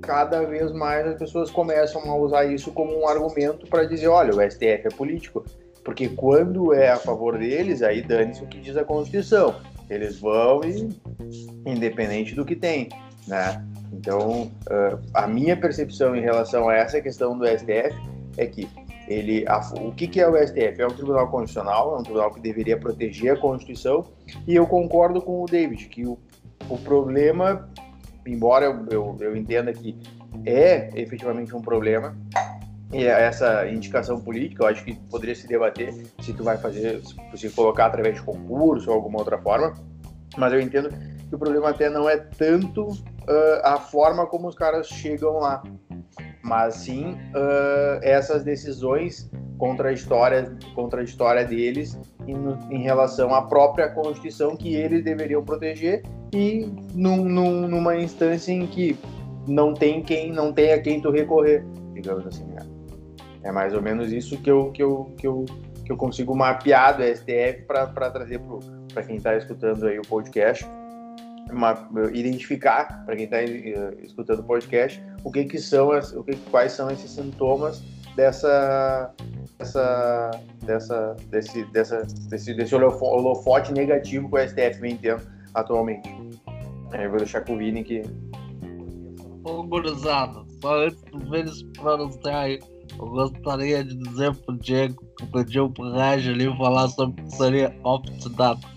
cada 0.00 0.42
vez 0.42 0.72
mais 0.72 1.06
as 1.06 1.16
pessoas 1.16 1.50
começam 1.50 2.02
a 2.10 2.16
usar 2.16 2.44
isso 2.44 2.72
como 2.72 2.98
um 2.98 3.08
argumento 3.08 3.66
para 3.66 3.84
dizer: 3.84 4.08
olha, 4.08 4.34
o 4.34 4.50
STF 4.50 4.86
é 4.86 4.90
político. 4.90 5.44
Porque 5.84 6.08
quando 6.08 6.72
é 6.72 6.90
a 6.90 6.96
favor 6.96 7.36
deles, 7.36 7.82
aí 7.82 8.02
dane-se 8.02 8.42
o 8.42 8.46
que 8.46 8.60
diz 8.60 8.76
a 8.76 8.84
Constituição. 8.84 9.56
Eles 9.92 10.18
vão 10.18 10.60
e, 10.64 10.88
independente 11.66 12.34
do 12.34 12.44
que 12.44 12.56
tem, 12.56 12.88
né? 13.26 13.64
Então, 13.92 14.50
uh, 14.66 14.98
a 15.12 15.26
minha 15.26 15.56
percepção 15.56 16.16
em 16.16 16.20
relação 16.20 16.68
a 16.68 16.74
essa 16.74 17.00
questão 17.00 17.38
do 17.38 17.46
STF 17.46 17.94
é 18.38 18.46
que 18.46 18.68
ele, 19.06 19.44
a, 19.46 19.58
o 19.80 19.92
que, 19.92 20.06
que 20.06 20.20
é 20.20 20.28
o 20.28 20.36
STF? 20.36 20.80
É 20.80 20.86
um 20.86 20.94
tribunal 20.94 21.28
constitucional, 21.28 21.96
é 21.96 22.00
um 22.00 22.02
tribunal 22.02 22.30
que 22.32 22.40
deveria 22.40 22.78
proteger 22.78 23.34
a 23.34 23.36
Constituição, 23.36 24.04
e 24.46 24.54
eu 24.54 24.66
concordo 24.66 25.20
com 25.20 25.42
o 25.42 25.46
David, 25.46 25.86
que 25.88 26.06
o, 26.06 26.18
o 26.68 26.78
problema, 26.78 27.68
embora 28.26 28.64
eu, 28.64 28.86
eu, 28.90 29.16
eu 29.20 29.36
entenda 29.36 29.72
que 29.72 29.98
é 30.46 30.88
efetivamente 30.94 31.54
um 31.54 31.60
problema, 31.60 32.16
e 32.92 33.06
essa 33.06 33.66
indicação 33.68 34.20
política, 34.20 34.64
eu 34.64 34.68
acho 34.68 34.84
que 34.84 34.94
poderia 35.10 35.34
se 35.34 35.46
debater 35.46 35.94
se 36.20 36.32
tu 36.34 36.44
vai 36.44 36.58
fazer, 36.58 37.00
se 37.34 37.48
colocar 37.50 37.86
através 37.86 38.16
de 38.16 38.22
concurso 38.22 38.90
ou 38.90 38.96
alguma 38.96 39.18
outra 39.18 39.38
forma, 39.38 39.72
mas 40.36 40.52
eu 40.52 40.60
entendo 40.60 40.90
que 40.90 41.34
o 41.34 41.38
problema 41.38 41.70
até 41.70 41.88
não 41.88 42.08
é 42.08 42.18
tanto 42.18 42.88
uh, 42.88 43.64
a 43.64 43.78
forma 43.78 44.26
como 44.26 44.46
os 44.46 44.54
caras 44.54 44.88
chegam 44.88 45.38
lá, 45.38 45.62
mas 46.42 46.74
sim 46.74 47.12
uh, 47.12 47.98
essas 48.02 48.44
decisões 48.44 49.30
contraditórias, 49.56 50.52
contraditórias 50.74 51.48
deles 51.48 51.98
em, 52.26 52.36
em, 52.74 52.82
relação 52.82 53.34
à 53.34 53.42
própria 53.42 53.88
Constituição 53.88 54.54
que 54.54 54.74
eles 54.74 55.02
deveriam 55.02 55.42
proteger 55.42 56.02
e 56.34 56.68
num, 56.94 57.24
num, 57.24 57.68
numa 57.68 57.96
instância 57.96 58.52
em 58.52 58.66
que 58.66 58.98
não 59.46 59.72
tem 59.72 60.02
quem 60.02 60.30
não 60.30 60.52
tem 60.52 60.72
a 60.72 60.80
quem 60.82 61.00
tu 61.00 61.10
recorrer, 61.10 61.64
digamos 61.94 62.26
assim. 62.26 62.44
Né? 62.44 62.71
É 63.44 63.50
mais 63.50 63.74
ou 63.74 63.82
menos 63.82 64.12
isso 64.12 64.40
que 64.40 64.50
eu, 64.50 64.70
que 64.70 64.82
eu, 64.82 65.12
que 65.16 65.26
eu, 65.26 65.44
que 65.84 65.92
eu 65.92 65.96
consigo 65.96 66.34
mapear 66.34 66.96
do 66.96 67.02
STF 67.02 67.62
para 67.66 68.10
trazer 68.10 68.40
para 68.92 69.02
quem 69.02 69.16
está 69.16 69.36
escutando 69.36 69.86
aí 69.86 69.98
o 69.98 70.02
podcast 70.02 70.64
uma, 71.50 71.88
identificar 72.12 73.04
para 73.04 73.16
quem 73.16 73.24
está 73.24 73.38
uh, 73.38 74.00
escutando 74.04 74.40
o 74.40 74.44
podcast 74.44 75.02
o 75.24 75.30
que 75.30 75.44
que 75.44 75.58
são 75.58 75.90
as, 75.90 76.12
o 76.12 76.22
que 76.22 76.36
quais 76.50 76.72
são 76.72 76.90
esses 76.90 77.10
sintomas 77.10 77.82
dessa, 78.16 79.14
dessa, 79.58 80.30
dessa, 80.64 81.16
desse, 81.30 81.64
dessa, 81.66 82.06
desse, 82.28 82.54
desse 82.54 82.74
holofote 82.74 83.72
negativo 83.72 84.28
que 84.28 84.36
o 84.36 84.48
STF 84.48 84.80
vem 84.80 84.96
tendo 84.96 85.22
atualmente. 85.54 86.08
É, 86.92 87.06
eu 87.06 87.10
vou 87.10 87.18
deixar 87.18 87.42
com 87.42 87.54
o 87.54 87.58
Vini 87.58 87.82
que. 87.82 88.02
Ô, 89.44 89.62
gurizada, 89.64 90.44
só 90.60 90.84
antes 90.84 91.02
do 91.04 91.18
Vênus 91.30 91.62
pronunciar 91.74 92.44
aí, 92.44 92.60
eu 92.98 93.06
gostaria 93.06 93.84
de 93.84 93.96
dizer 93.96 94.34
pro 94.34 94.58
Diego 94.58 95.04
que 95.18 95.26
pediu 95.26 95.70
pro 95.70 95.92
Raj 95.92 96.28
ali 96.28 96.56
falar 96.56 96.88
sobre 96.88 97.30
seria 97.30 97.74
opt-data. 97.84 98.72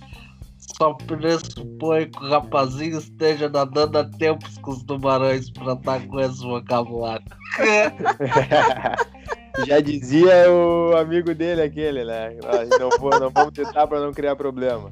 Só 0.78 0.94
pressupõe 0.94 2.10
que 2.10 2.24
o 2.24 2.30
rapazinho 2.30 2.98
esteja 2.98 3.48
nadando 3.48 3.98
a 3.98 4.04
tempos 4.04 4.58
com 4.58 4.72
os 4.72 4.84
tubarões 4.84 5.50
pra 5.52 5.74
estar 5.74 6.06
com 6.08 6.20
esse 6.20 6.44
vocabulário. 6.44 7.26
Já 9.66 9.80
dizia 9.80 10.52
o 10.52 10.98
amigo 10.98 11.34
dele 11.34 11.62
aquele, 11.62 12.04
né? 12.04 12.36
Não, 12.78 12.90
não 13.20 13.30
vamos 13.30 13.54
tentar 13.54 13.88
para 13.88 14.02
não 14.02 14.12
criar 14.12 14.36
problema. 14.36 14.92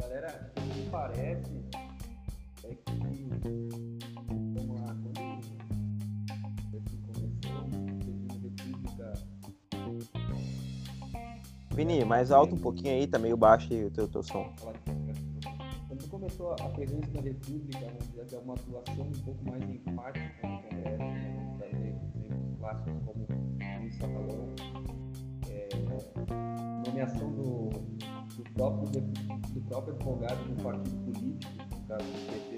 Galera, 0.00 0.52
o 0.56 0.74
que 0.74 0.90
parece 0.90 1.53
Vini, 11.74 12.04
mais 12.04 12.30
alto 12.30 12.54
um 12.54 12.58
pouquinho 12.58 12.94
aí, 12.94 13.04
tá 13.04 13.18
meio 13.18 13.36
baixo 13.36 13.66
aí 13.72 13.84
o 13.84 13.90
teu, 13.90 14.06
teu 14.06 14.22
som. 14.22 14.48
Quando 15.88 16.08
começou 16.08 16.52
a 16.52 16.68
presença 16.68 17.10
da 17.10 17.20
República, 17.20 17.80
vamos 17.80 18.08
dizer, 18.10 18.26
de 18.26 18.36
uma 18.36 18.54
atuação 18.54 19.04
um 19.04 19.24
pouco 19.24 19.44
mais 19.44 19.62
enfática 19.68 20.46
no 20.46 20.62
Congresso, 20.62 20.98
né? 20.98 21.56
trazer 21.58 21.86
exemplos 21.88 22.58
clássicos 22.60 23.02
como 23.04 23.26
Luiz 23.80 23.96
Sabalão, 23.96 24.54
é, 25.50 25.68
nomeação 26.86 27.32
do, 27.32 27.70
do, 28.36 28.50
próprio, 28.54 29.00
do 29.52 29.60
próprio 29.62 29.94
advogado 29.96 30.44
do 30.44 30.62
partido 30.62 30.96
político, 31.12 31.52
no 31.74 31.88
caso 31.88 32.04
do 32.04 32.18
PT, 32.30 32.54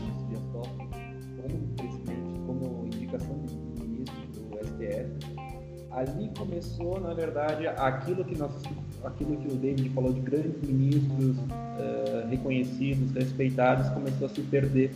Luiz 0.00 0.28
Dias 0.28 0.42
Toffoli, 0.50 0.90
como 1.40 1.68
presidente, 1.76 2.40
como 2.44 2.86
indicação 2.86 3.40
de 3.44 3.54
ministro 3.80 4.42
do 4.42 4.58
STF, 4.58 5.35
ali 5.96 6.30
começou, 6.36 7.00
na 7.00 7.14
verdade, 7.14 7.66
aquilo 7.66 8.22
que 8.22 8.36
nós, 8.36 8.52
aquilo 9.02 9.34
que 9.38 9.48
o 9.48 9.56
David 9.56 9.88
falou 9.94 10.12
de 10.12 10.20
grandes 10.20 10.60
ministros 10.62 11.36
eh, 11.78 12.26
reconhecidos, 12.28 13.12
respeitados, 13.12 13.88
começou 13.88 14.26
a 14.26 14.28
se 14.28 14.42
perder. 14.42 14.90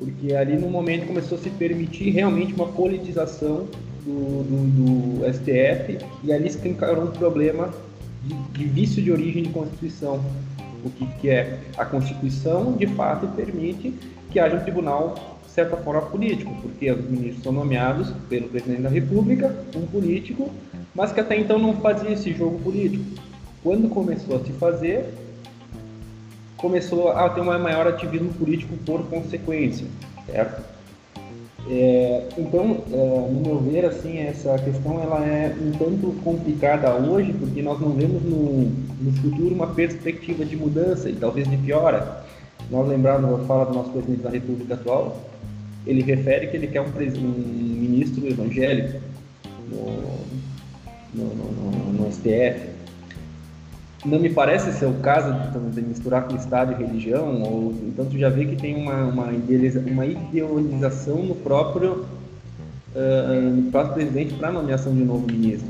Porque 0.00 0.34
ali 0.34 0.56
no 0.56 0.68
momento 0.68 1.06
começou 1.06 1.38
a 1.38 1.40
se 1.40 1.48
permitir 1.50 2.10
realmente 2.10 2.52
uma 2.54 2.66
politização 2.66 3.68
do, 4.04 4.42
do, 4.42 5.20
do 5.20 5.32
STF 5.32 6.04
e 6.24 6.32
ali 6.32 6.48
escancarou 6.48 7.04
um 7.04 7.12
problema 7.12 7.72
de, 8.24 8.34
de 8.34 8.64
vício 8.64 9.00
de 9.00 9.12
origem 9.12 9.44
de 9.44 9.50
Constituição. 9.50 10.20
O 10.84 10.90
que, 10.90 11.06
que 11.20 11.30
é? 11.30 11.60
A 11.78 11.84
Constituição, 11.84 12.72
de 12.72 12.88
fato, 12.88 13.28
permite 13.36 13.94
que 14.32 14.40
haja 14.40 14.56
um 14.56 14.60
tribunal 14.60 15.38
certa 15.54 15.76
forma 15.76 16.02
político, 16.02 16.54
porque 16.62 16.90
os 16.90 17.04
ministros 17.08 17.42
são 17.42 17.52
nomeados 17.52 18.10
pelo 18.28 18.48
presidente 18.48 18.82
da 18.82 18.88
República, 18.88 19.54
um 19.76 19.86
político, 19.86 20.50
mas 20.94 21.12
que 21.12 21.20
até 21.20 21.38
então 21.38 21.58
não 21.58 21.76
fazia 21.76 22.10
esse 22.10 22.32
jogo 22.32 22.58
político. 22.60 23.04
Quando 23.62 23.88
começou 23.88 24.36
a 24.36 24.40
se 24.40 24.52
fazer, 24.52 25.04
começou 26.56 27.10
a 27.10 27.28
ter 27.28 27.40
um 27.40 27.44
maior 27.44 27.86
ativismo 27.86 28.32
político 28.32 28.76
por 28.78 29.04
consequência, 29.04 29.86
certo? 30.26 30.62
É, 31.68 32.28
então, 32.38 32.82
é, 32.90 33.30
no 33.30 33.40
meu 33.40 33.58
ver, 33.60 33.84
assim, 33.84 34.18
essa 34.18 34.58
questão 34.58 35.00
ela 35.00 35.24
é 35.24 35.54
um 35.60 35.70
tanto 35.72 36.12
complicada 36.24 36.92
hoje, 36.94 37.32
porque 37.32 37.62
nós 37.62 37.80
não 37.80 37.90
vemos 37.90 38.22
no, 38.22 38.64
no 39.00 39.12
futuro 39.20 39.54
uma 39.54 39.68
perspectiva 39.68 40.44
de 40.44 40.56
mudança 40.56 41.08
e 41.08 41.14
talvez 41.14 41.48
de 41.48 41.56
piora. 41.58 42.24
Nós 42.70 42.88
lembrarmos 42.88 43.40
a 43.40 43.44
fala 43.44 43.66
do 43.66 43.74
nosso 43.74 43.90
presidente 43.90 44.22
da 44.22 44.30
República 44.30 44.74
atual, 44.74 45.16
ele 45.86 46.02
refere 46.02 46.46
que 46.46 46.56
ele 46.56 46.66
quer 46.66 46.80
um, 46.80 46.86
um 46.86 47.78
ministro 47.80 48.26
evangélico 48.26 49.00
no, 49.68 50.22
no, 51.14 51.34
no, 51.34 51.92
no 51.92 52.12
STF. 52.12 52.70
Não 54.04 54.18
me 54.18 54.30
parece 54.30 54.72
ser 54.72 54.86
o 54.86 54.94
caso 54.94 55.32
de, 55.32 55.70
de 55.70 55.82
misturar 55.82 56.24
com 56.24 56.34
Estado 56.34 56.72
e 56.72 56.84
religião, 56.84 57.40
ou, 57.42 57.72
então 57.86 58.04
tu 58.06 58.18
já 58.18 58.28
vê 58.28 58.44
que 58.46 58.56
tem 58.56 58.74
uma, 58.74 59.04
uma, 59.04 59.26
uma 59.26 60.06
idealização 60.06 61.22
no 61.22 61.36
próprio, 61.36 62.04
ah, 62.96 63.50
no 63.54 63.70
próprio 63.70 63.94
presidente 63.94 64.34
para 64.34 64.48
a 64.48 64.52
nomeação 64.52 64.92
de 64.94 65.02
um 65.02 65.06
novo 65.06 65.26
ministro. 65.30 65.68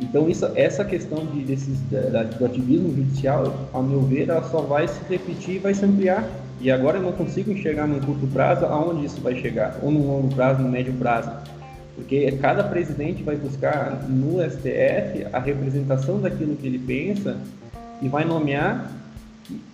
Então 0.00 0.28
isso, 0.28 0.44
essa 0.54 0.84
questão 0.84 1.24
de, 1.26 1.44
desses, 1.44 1.78
da, 1.90 2.24
do 2.24 2.44
ativismo 2.44 2.94
judicial, 2.94 3.68
ao 3.72 3.82
meu 3.82 4.02
ver, 4.02 4.28
ela 4.28 4.42
só 4.50 4.60
vai 4.60 4.86
se 4.88 5.00
repetir 5.08 5.56
e 5.56 5.58
vai 5.58 5.72
se 5.72 5.84
ampliar. 5.84 6.28
E 6.60 6.70
agora 6.70 6.98
eu 6.98 7.02
não 7.02 7.12
consigo 7.12 7.50
enxergar 7.50 7.86
num 7.86 8.00
curto 8.00 8.26
prazo 8.28 8.64
aonde 8.64 9.06
isso 9.06 9.20
vai 9.20 9.34
chegar, 9.36 9.78
ou 9.82 9.90
num 9.90 10.06
longo 10.06 10.34
prazo, 10.34 10.62
no 10.62 10.68
médio 10.68 10.92
prazo. 10.94 11.30
Porque 11.94 12.30
cada 12.32 12.62
presidente 12.64 13.22
vai 13.22 13.36
buscar 13.36 14.04
no 14.08 14.38
STF 14.42 15.26
a 15.32 15.38
representação 15.38 16.20
daquilo 16.20 16.56
que 16.56 16.66
ele 16.66 16.78
pensa 16.78 17.38
e 18.02 18.08
vai 18.08 18.24
nomear 18.24 18.92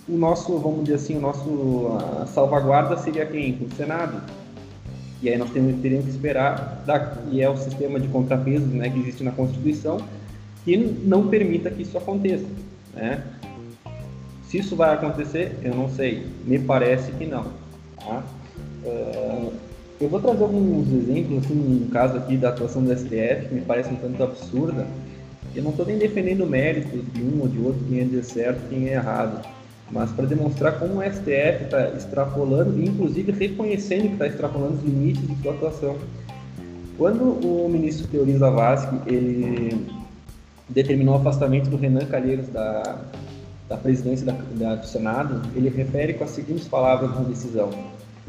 o 0.09 0.17
nosso, 0.17 0.57
vamos 0.59 0.85
dizer 0.85 0.97
assim, 0.97 1.17
o 1.17 1.21
nosso 1.21 1.99
salvaguarda 2.33 2.97
seria 2.97 3.27
quem? 3.27 3.59
O 3.61 3.75
Senado. 3.75 4.21
E 5.23 5.29
aí 5.29 5.39
nós 5.39 5.51
temos, 5.51 5.81
teríamos 5.81 6.07
que 6.07 6.13
esperar, 6.13 6.83
da, 6.85 7.17
e 7.31 7.41
é 7.41 7.49
o 7.49 7.57
sistema 7.57 7.99
de 7.99 8.09
contrapesos 8.09 8.69
né, 8.69 8.91
que 8.91 8.99
existe 8.99 9.23
na 9.23 9.31
Constituição, 9.31 9.99
que 10.65 10.77
não 10.77 11.29
permita 11.29 11.71
que 11.71 11.83
isso 11.83 11.97
aconteça. 11.97 12.47
Né? 12.93 13.23
Se 14.53 14.59
isso 14.59 14.77
vai 14.77 14.93
acontecer, 14.93 15.57
eu 15.63 15.75
não 15.75 15.89
sei. 15.89 16.27
Me 16.45 16.59
parece 16.59 17.11
que 17.13 17.25
não. 17.25 17.47
Tá? 17.97 18.23
Uh, 18.85 19.51
eu 19.99 20.11
vou 20.11 20.21
trazer 20.21 20.43
alguns 20.43 20.93
exemplos, 20.93 21.47
assim, 21.47 21.87
um 21.87 21.89
caso 21.89 22.19
aqui 22.19 22.37
da 22.37 22.51
atuação 22.51 22.85
do 22.85 22.95
STF, 22.95 23.49
que 23.49 23.55
me 23.55 23.63
parece 23.63 23.89
um 23.91 23.97
tanto 23.97 24.23
absurda. 24.23 24.87
Eu 25.55 25.63
não 25.63 25.71
estou 25.71 25.87
nem 25.87 25.97
defendendo 25.97 26.47
méritos 26.47 27.01
de 27.15 27.23
um 27.23 27.41
ou 27.41 27.49
de 27.49 27.59
outro, 27.61 27.81
quem 27.89 28.01
é 28.01 28.23
certo, 28.23 28.69
quem 28.69 28.91
é 28.91 28.93
errado, 28.93 29.41
mas 29.91 30.11
para 30.11 30.27
demonstrar 30.27 30.79
como 30.79 30.99
o 30.99 31.03
STF 31.03 31.65
está 31.65 31.89
extrapolando, 31.97 32.79
e 32.79 32.85
inclusive 32.85 33.33
reconhecendo 33.33 34.09
que 34.09 34.13
está 34.13 34.27
extrapolando 34.27 34.75
os 34.75 34.83
limites 34.83 35.27
de 35.27 35.43
sua 35.43 35.55
atuação. 35.55 35.97
Quando 36.99 37.23
o 37.23 37.71
ministro 37.71 38.07
Teori 38.07 38.37
Zavascki, 38.37 38.97
ele 39.07 39.87
determinou 40.69 41.15
o 41.15 41.19
afastamento 41.19 41.71
do 41.71 41.79
Renan 41.79 42.05
Calheiros 42.05 42.49
da, 42.49 43.01
da 43.73 43.79
presidência 43.79 44.27
da, 44.27 44.33
da, 44.33 44.75
do 44.77 44.87
Senado, 44.87 45.43
ele 45.57 45.69
refere 45.69 46.15
com 46.15 46.25
as 46.25 46.31
seguintes 46.31 46.69
palavras 46.69 47.15
na 47.15 47.23
decisão 47.23 47.71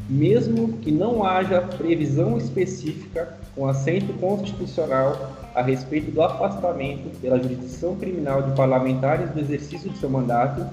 mesmo 0.08 0.74
que 0.78 0.90
não 0.90 1.24
haja 1.24 1.62
previsão 1.62 2.36
específica 2.36 3.36
com 3.54 3.66
assento 3.66 4.12
constitucional 4.14 5.32
a 5.54 5.62
respeito 5.62 6.10
do 6.10 6.20
afastamento 6.22 7.08
pela 7.20 7.40
jurisdição 7.40 7.96
criminal 7.96 8.42
de 8.42 8.54
parlamentares 8.54 9.30
do 9.30 9.40
exercício 9.40 9.88
de 9.90 9.98
seu 9.98 10.10
mandato 10.10 10.66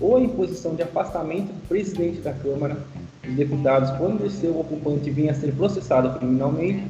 ou 0.00 0.16
a 0.16 0.20
imposição 0.20 0.74
de 0.74 0.82
afastamento 0.82 1.46
do 1.46 1.68
presidente 1.68 2.20
da 2.20 2.32
Câmara 2.32 2.76
dos 3.22 3.34
Deputados 3.34 3.90
quando 3.92 4.28
seu 4.28 4.58
ocupante 4.58 5.08
venha 5.08 5.30
a 5.32 5.34
ser 5.34 5.54
processado 5.54 6.18
criminalmente, 6.18 6.84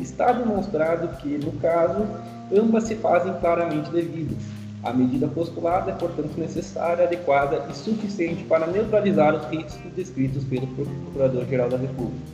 está 0.00 0.32
demonstrado 0.32 1.16
que, 1.18 1.38
no 1.38 1.52
caso, 1.52 2.06
ambas 2.52 2.84
se 2.84 2.96
fazem 2.96 3.32
claramente 3.34 3.90
devidas. 3.90 4.55
A 4.86 4.92
medida 4.92 5.26
postulada 5.26 5.90
é, 5.90 5.94
portanto, 5.96 6.38
necessária, 6.38 7.06
adequada 7.06 7.66
e 7.68 7.74
suficiente 7.74 8.44
para 8.44 8.68
neutralizar 8.68 9.34
os 9.34 9.44
riscos 9.48 9.92
descritos 9.96 10.44
pelo 10.44 10.68
Procurador-Geral 10.68 11.68
da 11.68 11.76
República. 11.76 12.24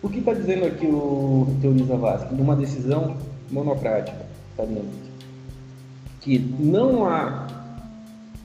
O 0.00 0.08
que 0.08 0.20
está 0.20 0.32
dizendo 0.32 0.64
aqui 0.64 0.86
o 0.86 1.48
Teoriza 1.60 1.96
Vasco? 1.96 2.32
Numa 2.36 2.54
decisão 2.54 3.16
monocrática, 3.50 4.24
está 4.52 4.64
dizendo 4.64 5.10
que 6.20 6.38
não 6.38 7.04
há, 7.04 7.48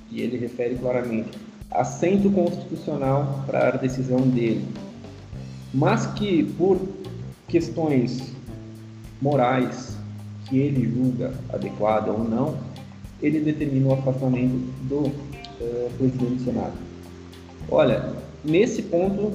e 0.10 0.22
ele 0.22 0.38
refere 0.38 0.74
claramente, 0.76 1.38
assento 1.70 2.32
constitucional 2.32 3.44
para 3.46 3.68
a 3.68 3.72
decisão 3.78 4.22
dele, 4.22 4.66
mas 5.72 6.08
que 6.08 6.44
por 6.58 6.80
questões 7.48 8.34
morais 9.22 9.96
que 10.50 10.58
ele 10.58 10.92
julga 10.92 11.36
adequada 11.54 12.12
ou 12.12 12.24
não, 12.24 12.75
ele 13.22 13.40
determina 13.40 13.88
o 13.88 13.94
afastamento 13.94 14.56
do 14.84 15.08
uh, 15.08 15.90
presidente 15.98 16.36
do 16.36 16.44
Senado. 16.44 16.74
Olha, 17.70 18.14
nesse 18.44 18.82
ponto, 18.84 19.34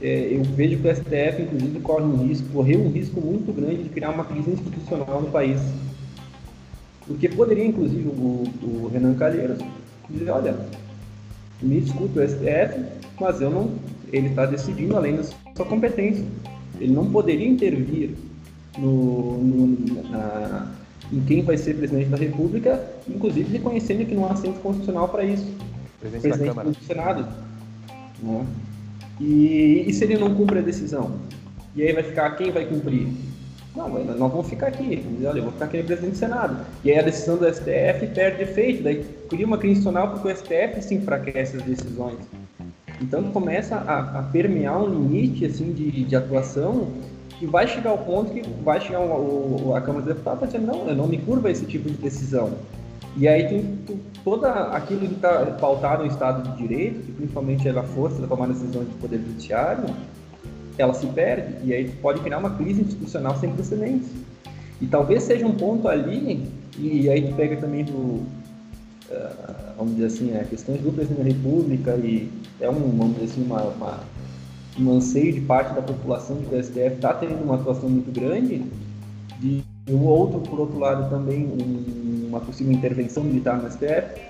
é, 0.00 0.28
eu 0.32 0.42
vejo 0.44 0.78
que 0.78 0.88
o 0.88 0.94
STF, 0.94 1.42
inclusive, 1.42 1.80
corre 1.80 2.04
um 2.04 2.16
risco, 2.26 2.48
correu 2.52 2.80
um 2.80 2.90
risco 2.90 3.20
muito 3.20 3.52
grande 3.52 3.84
de 3.84 3.88
criar 3.88 4.10
uma 4.10 4.24
crise 4.24 4.50
institucional 4.50 5.22
no 5.22 5.30
país. 5.30 5.60
Porque 7.06 7.28
poderia, 7.28 7.64
inclusive, 7.64 8.08
o, 8.08 8.44
o 8.62 8.90
Renan 8.92 9.14
Calheiros 9.14 9.58
dizer, 10.08 10.30
olha, 10.30 10.56
me 11.62 11.78
escuta 11.78 12.20
o 12.20 12.28
STF, 12.28 12.80
mas 13.20 13.40
eu 13.40 13.50
não, 13.50 13.72
ele 14.12 14.28
está 14.28 14.46
decidindo 14.46 14.96
além 14.96 15.16
da 15.16 15.24
sua 15.24 15.66
competência. 15.66 16.24
ele 16.80 16.92
não 16.92 17.10
poderia 17.10 17.48
intervir 17.48 18.10
no, 18.78 19.38
no 19.38 20.10
na, 20.10 20.72
em 21.12 21.20
quem 21.20 21.42
vai 21.42 21.56
ser 21.56 21.74
presidente 21.74 22.08
da 22.08 22.16
República, 22.16 22.82
inclusive 23.08 23.52
reconhecendo 23.52 24.06
que 24.06 24.14
não 24.14 24.26
há 24.26 24.32
assento 24.32 24.60
constitucional 24.60 25.08
para 25.08 25.24
isso. 25.24 25.46
Presidente, 26.00 26.38
presidente 26.38 26.78
do 26.78 26.84
Senado. 26.84 27.28
Né? 28.22 28.46
E, 29.20 29.84
e 29.86 29.92
se 29.92 30.04
ele 30.04 30.18
não 30.18 30.34
cumpre 30.34 30.58
a 30.58 30.62
decisão? 30.62 31.12
E 31.76 31.82
aí 31.82 31.92
vai 31.92 32.02
ficar 32.02 32.30
quem 32.36 32.50
vai 32.50 32.64
cumprir? 32.66 33.08
Não, 33.74 33.88
nós 33.88 34.18
vamos 34.18 34.48
ficar 34.48 34.68
aqui. 34.68 35.04
Olha, 35.24 35.38
eu 35.38 35.42
vou 35.42 35.52
ficar 35.52 35.64
aqui 35.64 35.78
no 35.78 35.84
presidente 35.84 36.12
do 36.12 36.18
Senado. 36.18 36.64
E 36.84 36.92
aí 36.92 36.98
a 36.98 37.02
decisão 37.02 37.36
do 37.36 37.44
STF 37.52 38.06
perde 38.14 38.42
efeito. 38.42 38.84
Daí 38.84 39.04
cria 39.28 39.44
uma 39.44 39.58
crise 39.58 39.80
institucional 39.80 40.12
porque 40.12 40.28
o 40.28 40.36
STF 40.36 40.80
se 40.80 40.94
enfraquece 40.94 41.56
as 41.56 41.62
decisões. 41.62 42.18
Então 43.00 43.24
começa 43.32 43.74
a, 43.76 44.20
a 44.20 44.22
permear 44.22 44.80
um 44.80 44.88
limite 44.88 45.44
assim 45.44 45.72
de, 45.72 46.04
de 46.04 46.14
atuação 46.14 46.92
que 47.38 47.46
vai 47.46 47.66
chegar 47.66 47.90
ao 47.90 47.98
ponto 47.98 48.32
que 48.32 48.42
vai 48.62 48.80
chegar 48.80 49.00
o, 49.00 49.68
o, 49.68 49.74
a 49.74 49.80
Câmara 49.80 50.04
dos 50.04 50.14
Deputados 50.14 50.46
dizendo 50.46 50.66
não, 50.66 50.88
eu 50.88 50.94
não 50.94 51.06
me 51.06 51.18
curva 51.18 51.50
esse 51.50 51.66
tipo 51.66 51.88
de 51.88 51.96
decisão. 51.96 52.52
E 53.16 53.28
aí 53.28 53.48
tem 53.48 53.78
toda 54.24 54.50
aquilo 54.70 55.00
que 55.00 55.14
está 55.14 55.46
pautado 55.60 56.02
no 56.02 56.10
Estado 56.10 56.50
de 56.50 56.56
Direito, 56.56 57.00
que 57.00 57.12
principalmente 57.12 57.68
é 57.68 57.70
a 57.70 57.82
força 57.82 58.20
da 58.20 58.26
tomada 58.26 58.52
de 58.52 58.58
decisões 58.58 58.88
do 58.88 59.00
Poder 59.00 59.18
Judiciário, 59.18 59.84
ela 60.76 60.92
se 60.92 61.06
perde 61.06 61.54
e 61.64 61.72
aí 61.72 61.88
pode 62.02 62.20
criar 62.20 62.38
uma 62.38 62.50
crise 62.50 62.82
institucional 62.82 63.36
sem 63.36 63.52
precedentes. 63.52 64.08
E 64.80 64.86
talvez 64.86 65.22
seja 65.22 65.46
um 65.46 65.52
ponto 65.52 65.86
ali, 65.86 66.50
e 66.76 67.08
aí 67.08 67.28
tu 67.28 67.34
pega 67.36 67.56
também 67.56 67.84
do, 67.84 67.92
uh, 67.92 68.24
vamos 69.76 69.94
dizer 69.94 70.06
assim, 70.06 70.36
é, 70.36 70.44
questões 70.44 70.80
do 70.80 70.92
presidente 70.92 71.22
da 71.22 71.28
República 71.28 71.94
e 71.96 72.28
é 72.60 72.68
um, 72.68 72.96
vamos 72.96 73.14
dizer 73.14 73.24
assim, 73.26 73.44
uma, 73.44 73.62
uma, 73.62 74.00
um 74.78 74.92
anseio 74.92 75.32
de 75.32 75.40
parte 75.40 75.74
da 75.74 75.82
população 75.82 76.36
de 76.36 76.46
que 76.46 76.54
o 76.54 76.62
STF 76.62 76.94
está 76.96 77.14
tendo 77.14 77.42
uma 77.42 77.54
atuação 77.54 77.88
muito 77.88 78.10
grande, 78.12 78.64
e 79.42 79.64
o 79.88 80.04
outro, 80.04 80.40
por 80.40 80.60
outro 80.60 80.78
lado, 80.78 81.10
também 81.10 81.46
um, 81.46 82.28
uma 82.28 82.40
possível 82.40 82.72
intervenção 82.72 83.22
militar 83.22 83.56
no 83.58 83.70
STF. 83.70 84.20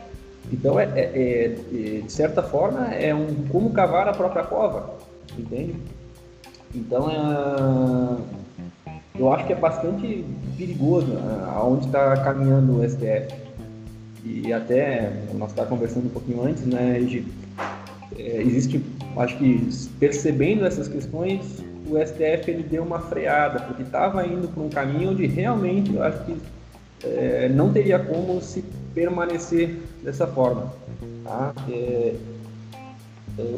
Então, 0.52 0.78
é, 0.78 0.84
é, 0.84 1.56
é, 1.72 2.00
de 2.02 2.12
certa 2.12 2.42
forma, 2.42 2.88
é 2.88 3.14
um 3.14 3.46
como 3.48 3.70
cavar 3.70 4.08
a 4.08 4.12
própria 4.12 4.44
cova, 4.44 4.94
entende? 5.38 5.76
Então, 6.74 7.08
é, 7.10 8.16
eu 9.18 9.32
acho 9.32 9.46
que 9.46 9.52
é 9.52 9.56
bastante 9.56 10.24
perigoso 10.58 11.06
né, 11.06 11.44
aonde 11.54 11.86
está 11.86 12.16
caminhando 12.18 12.80
o 12.80 12.88
STF. 12.88 13.44
E 14.24 14.52
até, 14.52 15.12
nós 15.34 15.50
estávamos 15.50 15.78
conversando 15.78 16.06
um 16.06 16.10
pouquinho 16.10 16.42
antes, 16.42 16.66
né, 16.66 16.98
de, 16.98 17.24
é, 18.18 18.42
existe, 18.42 18.78
acho 19.20 19.36
que 19.38 19.68
percebendo 19.98 20.64
essas 20.64 20.88
questões, 20.88 21.62
o 21.86 21.98
STF 21.98 22.50
ele 22.50 22.62
deu 22.62 22.82
uma 22.82 22.98
freada, 22.98 23.60
porque 23.60 23.82
estava 23.82 24.26
indo 24.26 24.48
para 24.48 24.62
um 24.62 24.68
caminho 24.68 25.10
onde 25.10 25.26
realmente 25.26 25.94
eu 25.94 26.02
acho 26.02 26.24
que 26.24 26.36
é, 27.04 27.48
não 27.48 27.72
teria 27.72 27.98
como 27.98 28.40
se 28.40 28.64
permanecer 28.94 29.80
dessa 30.02 30.26
forma. 30.26 30.72
Tá? 31.24 31.52
É, 31.70 32.14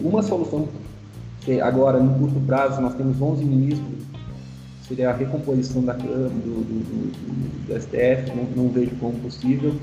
uma 0.03 0.23
solução 0.23 0.69
agora, 1.62 2.01
no 2.01 2.19
curto 2.19 2.40
prazo, 2.40 2.81
nós 2.81 2.95
temos 2.95 3.21
11 3.21 3.45
ministros, 3.45 4.03
seria 4.88 5.11
a 5.11 5.12
recomposição 5.12 5.83
da 5.83 5.95
Câmara, 5.95 6.29
do, 6.29 6.64
do, 6.64 6.64
do, 6.64 7.66
do 7.66 7.81
STF, 7.81 8.35
não, 8.35 8.64
não, 8.64 8.69
vejo 8.71 8.90
como 8.99 9.12
possível. 9.21 9.75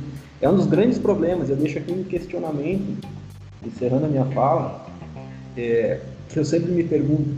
É 0.42 0.50
um 0.50 0.56
dos 0.56 0.66
grandes 0.66 0.98
problemas, 0.98 1.50
eu 1.50 1.56
deixo 1.56 1.78
aqui 1.78 1.92
um 1.92 2.04
questionamento, 2.04 3.08
encerrando 3.66 4.06
a 4.06 4.10
minha 4.10 4.26
fala, 4.26 4.86
é, 5.58 6.00
que 6.30 6.39
eu 6.39 6.46
sempre 6.46 6.72
me 6.72 6.84
pergunto, 6.84 7.30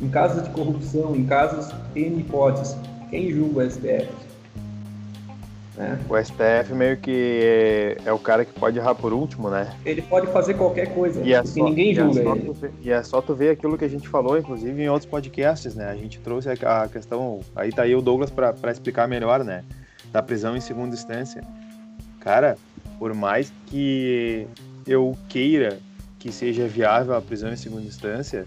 em 0.00 0.08
casos 0.08 0.42
de 0.42 0.50
corrupção, 0.50 1.14
em 1.14 1.24
casos 1.26 1.74
N 1.94 2.20
hipóteses, 2.20 2.76
quem 3.10 3.30
julga 3.30 3.64
o 3.64 3.70
STF? 3.70 4.08
Né? 5.76 5.98
O 6.08 6.16
STF 6.16 6.72
meio 6.74 6.96
que 6.96 7.96
é, 8.04 8.10
o 8.10 8.18
cara 8.18 8.46
que 8.46 8.52
pode 8.58 8.78
errar 8.78 8.94
por 8.94 9.12
último, 9.12 9.50
né? 9.50 9.74
Ele 9.84 10.00
pode 10.00 10.26
fazer 10.28 10.54
qualquer 10.54 10.94
coisa, 10.94 11.22
e 11.22 11.34
é 11.34 11.44
só, 11.44 11.64
ninguém 11.64 11.94
julga 11.94 12.22
e 12.22 12.26
é 12.26 12.30
ele. 12.30 12.52
Ver, 12.52 12.72
e 12.82 12.90
é 12.90 13.02
só 13.02 13.20
tu 13.20 13.34
ver 13.34 13.50
aquilo 13.50 13.76
que 13.76 13.84
a 13.84 13.88
gente 13.88 14.08
falou, 14.08 14.38
inclusive, 14.38 14.82
em 14.82 14.88
outros 14.88 15.08
podcasts, 15.10 15.74
né? 15.74 15.90
A 15.90 15.94
gente 15.94 16.18
trouxe 16.20 16.48
a 16.48 16.88
questão... 16.88 17.40
Aí 17.54 17.70
tá 17.70 17.82
aí 17.82 17.94
o 17.94 18.00
Douglas 18.00 18.30
para 18.30 18.70
explicar 18.70 19.06
melhor, 19.06 19.44
né? 19.44 19.64
Da 20.10 20.22
prisão 20.22 20.56
em 20.56 20.60
segunda 20.60 20.94
instância. 20.94 21.42
Cara, 22.20 22.56
por 22.98 23.12
mais 23.12 23.52
que 23.66 24.46
eu 24.86 25.14
queira 25.28 25.78
que 26.26 26.32
seja 26.32 26.66
viável 26.66 27.14
a 27.14 27.22
prisão 27.22 27.52
em 27.52 27.56
segunda 27.56 27.86
instância, 27.86 28.46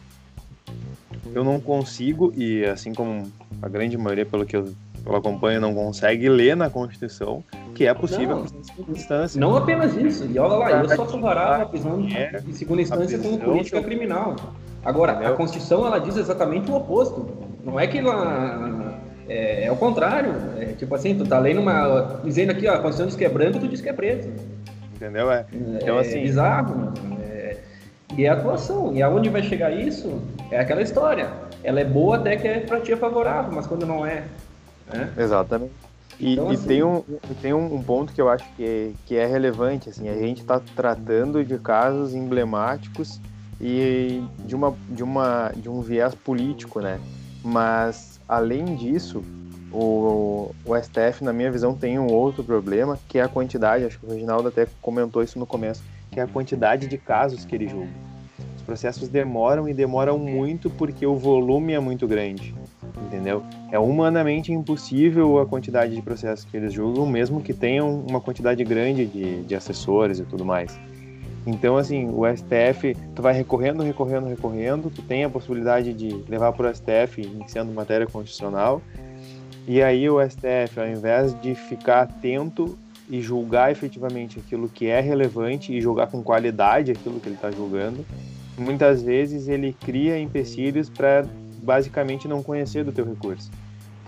eu 1.33 1.45
não 1.45 1.61
consigo, 1.61 2.33
e 2.35 2.65
assim 2.65 2.93
como 2.93 3.31
a 3.61 3.69
grande 3.69 3.97
maioria, 3.97 4.25
pelo 4.25 4.45
que 4.45 4.57
eu 4.57 4.73
eu 5.05 5.15
acompanho 5.15 5.61
não 5.61 5.73
consegue 5.73 6.27
ler 6.27 6.57
na 6.57 6.69
Constituição 6.69 7.41
que 7.73 7.87
é 7.87 7.93
possível 7.93 8.35
não, 8.35 8.39
a 8.39 8.41
prisão 8.41 8.59
em 8.59 8.63
segunda 8.65 8.91
instância. 8.91 9.39
Não 9.39 9.55
apenas 9.55 9.95
isso. 9.95 10.25
E 10.25 10.37
olha 10.37 10.55
lá, 10.55 10.71
eu 10.71 10.89
sou 10.89 11.05
favorável 11.05 11.65
à 11.65 11.69
prisão 11.69 12.05
é, 12.13 12.43
em 12.45 12.51
segunda 12.51 12.81
instância 12.81 13.17
como 13.17 13.39
política 13.39 13.81
criminal. 13.81 14.35
Agora, 14.83 15.13
Entendeu? 15.13 15.33
a 15.33 15.37
Constituição 15.37 15.87
ela 15.87 15.99
diz 15.99 16.17
exatamente 16.17 16.69
o 16.69 16.75
oposto. 16.75 17.25
Não 17.63 17.79
é 17.79 17.87
que 17.87 17.99
ela 17.99 18.99
é, 19.29 19.67
é 19.67 19.71
o 19.71 19.77
contrário. 19.77 20.33
É, 20.59 20.65
tipo 20.73 20.93
assim, 20.93 21.17
tu 21.17 21.25
tá 21.25 21.39
lendo 21.39 21.61
uma. 21.61 22.19
dizendo 22.23 22.51
aqui, 22.51 22.67
ó, 22.67 22.73
a 22.73 22.79
Constituição 22.79 23.07
diz 23.07 23.15
que 23.15 23.23
é 23.23 23.29
branco, 23.29 23.57
tu 23.57 23.69
diz 23.69 23.79
que 23.79 23.87
é 23.87 23.93
preto. 23.93 24.29
Entendeu? 24.95 25.31
É. 25.31 25.45
Então, 25.53 25.97
é 25.97 26.01
assim. 26.01 26.21
bizarro. 26.21 26.91
E 28.17 28.25
é 28.25 28.29
a 28.29 28.33
atuação. 28.33 28.93
E 28.93 29.01
aonde 29.01 29.29
vai 29.29 29.43
chegar 29.43 29.71
isso 29.71 30.21
é 30.51 30.59
aquela 30.59 30.81
história. 30.81 31.31
Ela 31.63 31.81
é 31.81 31.85
boa 31.85 32.17
até 32.17 32.35
que 32.35 32.47
é 32.47 32.59
pra 32.59 32.79
ti 32.79 32.91
é 32.91 32.97
favorável, 32.97 33.51
mas 33.53 33.67
quando 33.67 33.85
não 33.85 34.05
é, 34.05 34.23
né? 34.91 35.11
Exatamente. 35.17 35.73
E, 36.19 36.33
então, 36.33 36.49
assim, 36.49 36.63
e, 36.63 36.67
tem, 36.67 36.83
um, 36.83 37.03
tem 37.41 37.53
um 37.53 37.81
ponto 37.81 38.11
que 38.11 38.21
eu 38.21 38.29
acho 38.29 38.43
que 38.55 38.63
é, 38.63 38.91
que 39.05 39.15
é 39.15 39.25
relevante, 39.25 39.89
assim, 39.89 40.09
a 40.09 40.15
gente 40.15 40.41
está 40.41 40.59
tratando 40.75 41.43
de 41.45 41.57
casos 41.57 42.13
emblemáticos 42.13 43.21
e 43.59 44.21
de, 44.39 44.53
uma, 44.53 44.75
de, 44.89 45.03
uma, 45.03 45.51
de 45.55 45.69
um 45.69 45.81
viés 45.81 46.13
político, 46.13 46.81
né? 46.81 46.99
Mas, 47.41 48.19
além 48.27 48.75
disso, 48.75 49.23
o, 49.71 50.53
o 50.65 50.75
STF, 50.75 51.23
na 51.23 51.31
minha 51.31 51.49
visão, 51.49 51.73
tem 51.73 51.97
um 51.97 52.11
outro 52.11 52.43
problema, 52.43 52.99
que 53.07 53.17
é 53.17 53.21
a 53.21 53.29
quantidade, 53.29 53.85
acho 53.85 53.97
que 53.97 54.05
o 54.05 54.09
Reginaldo 54.09 54.49
até 54.49 54.67
comentou 54.81 55.23
isso 55.23 55.39
no 55.39 55.45
começo, 55.45 55.81
é 56.19 56.23
a 56.23 56.27
quantidade 56.27 56.87
de 56.87 56.97
casos 56.97 57.45
que 57.45 57.55
ele 57.55 57.67
julga. 57.67 57.91
Os 58.55 58.61
processos 58.61 59.07
demoram 59.09 59.67
e 59.67 59.73
demoram 59.73 60.17
muito 60.17 60.69
porque 60.69 61.05
o 61.05 61.15
volume 61.15 61.73
é 61.73 61.79
muito 61.79 62.07
grande 62.07 62.53
entendeu? 63.09 63.43
É 63.71 63.79
humanamente 63.79 64.51
impossível 64.53 65.39
a 65.39 65.45
quantidade 65.45 65.95
de 65.95 66.01
processos 66.01 66.45
que 66.45 66.55
eles 66.55 66.71
julgam, 66.71 67.05
mesmo 67.05 67.41
que 67.41 67.53
tenham 67.53 68.01
uma 68.07 68.21
quantidade 68.21 68.63
grande 68.63 69.05
de, 69.05 69.43
de 69.43 69.55
assessores 69.55 70.19
e 70.19 70.23
tudo 70.23 70.45
mais. 70.45 70.79
Então, 71.45 71.77
assim, 71.77 72.09
o 72.09 72.25
STF, 72.27 72.95
tu 73.15 73.21
vai 73.21 73.33
recorrendo, 73.33 73.81
recorrendo, 73.81 74.27
recorrendo, 74.27 74.89
tu 74.89 75.01
tem 75.01 75.23
a 75.23 75.29
possibilidade 75.29 75.93
de 75.93 76.23
levar 76.29 76.53
para 76.53 76.69
o 76.69 76.75
STF, 76.75 77.21
iniciando 77.21 77.71
matéria 77.71 78.05
constitucional, 78.05 78.81
e 79.67 79.81
aí 79.81 80.09
o 80.09 80.19
STF, 80.21 80.79
ao 80.79 80.87
invés 80.87 81.39
de 81.41 81.55
ficar 81.55 82.01
atento 82.01 82.77
e 83.09 83.21
julgar 83.21 83.71
efetivamente 83.71 84.39
aquilo 84.39 84.69
que 84.69 84.87
é 84.87 84.99
relevante 84.99 85.73
e 85.73 85.81
julgar 85.81 86.07
com 86.07 86.21
qualidade 86.21 86.91
aquilo 86.91 87.19
que 87.19 87.27
ele 87.27 87.35
está 87.35 87.49
julgando, 87.49 88.05
muitas 88.57 89.01
vezes 89.01 89.47
ele 89.47 89.75
cria 89.79 90.19
empecilhos 90.19 90.89
para 90.89 91.25
basicamente 91.63 92.27
não 92.27 92.43
conhecer 92.43 92.83
do 92.83 92.91
teu 92.91 93.05
recurso. 93.05 93.49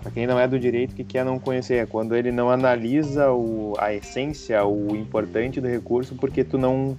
Para 0.00 0.10
quem 0.10 0.26
não 0.26 0.38
é 0.38 0.48
do 0.48 0.58
direito, 0.58 0.92
o 0.92 0.94
que 0.94 1.04
quer 1.04 1.24
não 1.24 1.38
conhecer? 1.38 1.76
É 1.76 1.86
quando 1.86 2.16
ele 2.16 2.32
não 2.32 2.50
analisa 2.50 3.30
o, 3.30 3.74
a 3.78 3.94
essência, 3.94 4.64
o 4.64 4.96
importante 4.96 5.60
do 5.60 5.68
recurso, 5.68 6.16
porque 6.16 6.42
tu 6.42 6.58
não 6.58 6.96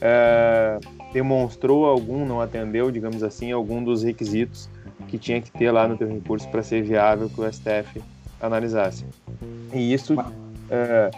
é, 0.00 0.78
demonstrou 1.12 1.86
algum, 1.86 2.24
não 2.24 2.40
atendeu, 2.40 2.90
digamos 2.90 3.22
assim, 3.22 3.50
algum 3.50 3.82
dos 3.82 4.02
requisitos 4.04 4.68
que 5.08 5.18
tinha 5.18 5.40
que 5.40 5.50
ter 5.50 5.70
lá 5.70 5.88
no 5.88 5.96
teu 5.96 6.08
recurso 6.08 6.48
para 6.48 6.62
ser 6.62 6.82
viável 6.82 7.28
que 7.28 7.40
o 7.40 7.52
STF 7.52 8.00
analisasse. 8.40 9.04
E 9.72 9.92
isso 9.92 10.14
é, 10.70 11.10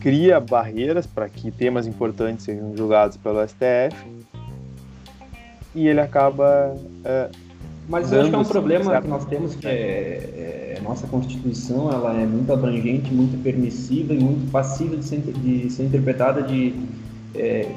cria 0.00 0.40
barreiras 0.40 1.06
para 1.06 1.28
que 1.28 1.50
temas 1.50 1.86
importantes 1.86 2.44
sejam 2.44 2.76
julgados 2.76 3.16
pelo 3.16 3.46
STF 3.46 3.96
e 5.74 5.88
ele 5.88 6.00
acaba 6.00 6.74
é, 7.04 7.30
mas 7.88 8.10
eu 8.10 8.20
acho 8.20 8.30
que 8.30 8.36
é 8.36 8.38
um 8.38 8.44
problema 8.44 9.00
que 9.00 9.08
nós 9.08 9.24
temos 9.26 9.54
que 9.54 9.66
é, 9.66 10.76
é, 10.76 10.80
nossa 10.82 11.06
Constituição 11.06 11.90
ela 11.90 12.14
é 12.14 12.26
muito 12.26 12.52
abrangente, 12.52 13.12
muito 13.12 13.40
permissiva 13.42 14.12
e 14.12 14.18
muito 14.18 14.50
passível 14.50 14.98
de 14.98 15.04
ser, 15.04 15.20
de 15.20 15.70
ser 15.70 15.84
interpretada 15.84 16.42
de 16.42 16.74
é, 17.34 17.70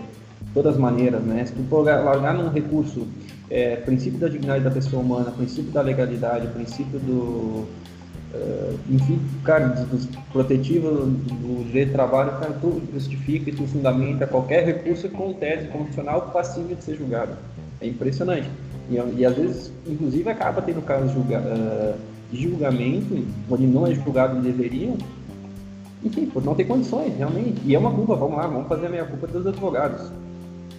todas 0.54 0.74
as 0.74 0.80
maneiras, 0.80 1.22
né? 1.24 1.46
Se 1.46 1.54
tu 1.54 1.82
largar 1.82 2.34
num 2.34 2.50
recurso 2.50 3.08
é, 3.50 3.76
princípio 3.78 4.20
da 4.20 4.28
dignidade 4.28 4.64
da 4.64 4.72
pessoa 4.72 5.02
humana, 5.02 5.32
princípio 5.32 5.72
da 5.72 5.82
legalidade, 5.82 6.48
princípio 6.48 7.00
do 7.00 7.68
uh, 8.34 8.80
enfim, 8.90 9.20
cara, 9.44 9.68
dos 9.68 10.06
protetivos 10.32 11.08
do 11.08 11.64
direito 11.66 11.90
de 11.90 11.94
trabalho, 11.94 12.32
cara, 12.40 12.54
tu 12.62 12.82
justifica 12.94 13.50
e 13.50 13.54
tu 13.54 13.66
fundamenta 13.68 14.28
qualquer 14.28 14.66
recurso 14.66 15.10
com 15.10 15.34
tese 15.34 15.68
constitucional 15.68 16.30
passível 16.34 16.76
de 16.76 16.84
ser 16.84 16.98
julgado. 16.98 17.34
É 17.82 17.88
impressionante. 17.88 18.50
E, 18.90 18.96
e 18.96 19.26
às 19.26 19.36
vezes, 19.36 19.72
inclusive, 19.88 20.30
acaba 20.30 20.62
tendo 20.62 20.82
casos 20.82 21.12
julga, 21.12 21.40
uh, 21.40 21.96
de 22.32 22.44
julgamento 22.44 23.26
onde 23.50 23.66
não 23.66 23.88
é 23.88 23.94
julgado 23.94 24.38
onde 24.38 24.52
deveriam, 24.52 24.98
enfim, 26.04 26.26
por 26.28 26.44
não 26.44 26.56
ter 26.56 26.66
condições, 26.66 27.16
realmente. 27.18 27.62
E 27.66 27.76
é 27.76 27.80
uma 27.80 27.92
culpa, 27.92 28.16
vamos 28.16 28.38
lá, 28.38 28.48
vamos 28.48 28.68
fazer 28.68 28.88
a 28.88 28.90
minha 28.90 29.06
culpa 29.06 29.28
dos 29.28 29.46
advogados. 29.46 30.12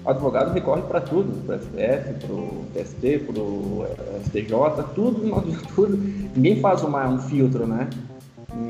O 0.05 0.11
advogado 0.11 0.53
recorre 0.53 0.83
para 0.83 1.01
tudo, 1.01 1.45
para 1.45 1.57
o 1.57 1.59
STF, 1.59 2.27
para 2.27 2.35
o 2.35 2.65
TST, 2.75 3.19
para 3.27 3.43
o 3.43 3.87
STJ, 4.25 4.85
tudo, 4.95 5.75
tudo. 5.75 5.97
Ninguém 6.35 6.61
faz 6.61 6.83
uma, 6.83 7.07
um 7.07 7.19
filtro, 7.19 7.67
né? 7.67 7.89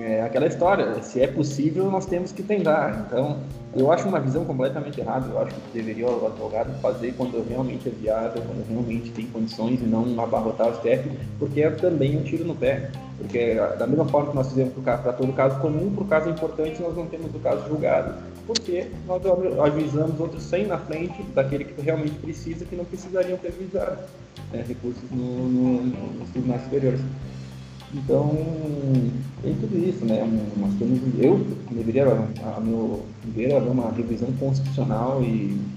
É 0.03 0.22
aquela 0.22 0.47
história, 0.47 1.03
se 1.03 1.22
é 1.22 1.26
possível, 1.26 1.91
nós 1.91 2.05
temos 2.05 2.33
que 2.33 2.43
tentar. 2.43 3.07
Então, 3.07 3.39
eu 3.74 3.91
acho 3.91 4.07
uma 4.09 4.20
visão 4.20 4.45
completamente 4.45 5.01
errada. 5.01 5.26
Eu 5.31 5.41
acho 5.41 5.55
que 5.55 5.61
deveria 5.72 6.07
o 6.07 6.26
advogado 6.26 6.72
fazer 6.81 7.14
quando 7.16 7.43
realmente 7.49 7.89
é 7.89 7.93
viável, 7.93 8.43
quando 8.43 8.68
realmente 8.68 9.11
tem 9.11 9.26
condições 9.26 9.81
e 9.81 9.85
não 9.85 10.20
abarrotar 10.22 10.68
o 10.68 10.74
STF, 10.74 11.11
porque 11.39 11.62
é 11.62 11.70
também 11.70 12.18
um 12.18 12.22
tiro 12.22 12.45
no 12.45 12.55
pé. 12.55 12.91
Porque 13.16 13.55
da 13.78 13.87
mesma 13.87 14.07
forma 14.07 14.31
que 14.31 14.37
nós 14.37 14.49
fizemos 14.49 14.72
para 14.83 15.12
todo 15.12 15.33
caso 15.33 15.59
comum, 15.61 15.95
para 15.95 16.05
o 16.05 16.07
caso 16.07 16.28
importante, 16.28 16.83
nós 16.83 16.97
não 16.97 17.07
temos 17.07 17.35
o 17.35 17.39
caso 17.39 17.66
julgado, 17.68 18.14
porque 18.53 18.88
nós 19.07 19.22
avisamos 19.61 20.18
outros 20.18 20.42
100 20.42 20.66
na 20.66 20.78
frente 20.78 21.22
daquele 21.34 21.64
que 21.64 21.80
realmente 21.80 22.14
precisa, 22.16 22.64
que 22.64 22.74
não 22.74 22.84
precisariam 22.84 23.38
ter 23.38 23.48
avisado 23.48 24.03
né, 24.53 24.64
recursos 24.66 25.03
no, 25.11 25.48
no, 25.48 25.82
nos 26.18 26.28
tribunais 26.30 26.62
superiores. 26.64 27.01
Então, 27.94 28.30
tem 29.42 29.55
tudo 29.55 29.78
isso, 29.78 30.05
né? 30.05 30.24
Nós 30.57 30.74
temos, 30.78 31.01
eu 31.18 31.46
deveria, 31.70 32.05
a 32.07 32.61
meu 32.61 33.05
ver, 33.24 33.55
haver 33.55 33.70
uma 33.70 33.90
revisão 33.92 34.32
constitucional 34.32 35.22
e, 35.22 35.26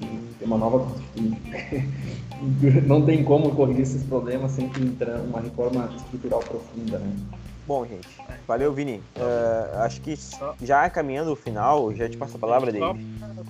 e 0.02 0.20
ter 0.40 0.46
uma 0.46 0.58
nova 0.58 0.88
não 2.88 3.06
tem 3.06 3.24
como 3.24 3.52
corrigir 3.52 3.84
esses 3.84 4.04
problemas 4.04 4.52
sem 4.52 4.68
que 4.70 4.82
entrar 4.82 5.22
uma 5.22 5.40
reforma 5.40 5.90
estrutural 5.96 6.40
profunda, 6.40 6.98
né? 7.00 7.14
Bom, 7.66 7.86
gente, 7.86 8.08
valeu, 8.46 8.74
Vini. 8.74 9.02
Uh, 9.16 9.78
acho 9.80 10.02
que 10.02 10.16
já 10.62 10.90
caminhando 10.90 11.32
o 11.32 11.36
final, 11.36 11.96
já 11.96 12.10
te 12.10 12.18
passo 12.18 12.36
a 12.36 12.40
palavra 12.40 12.72
dele. 12.72 12.86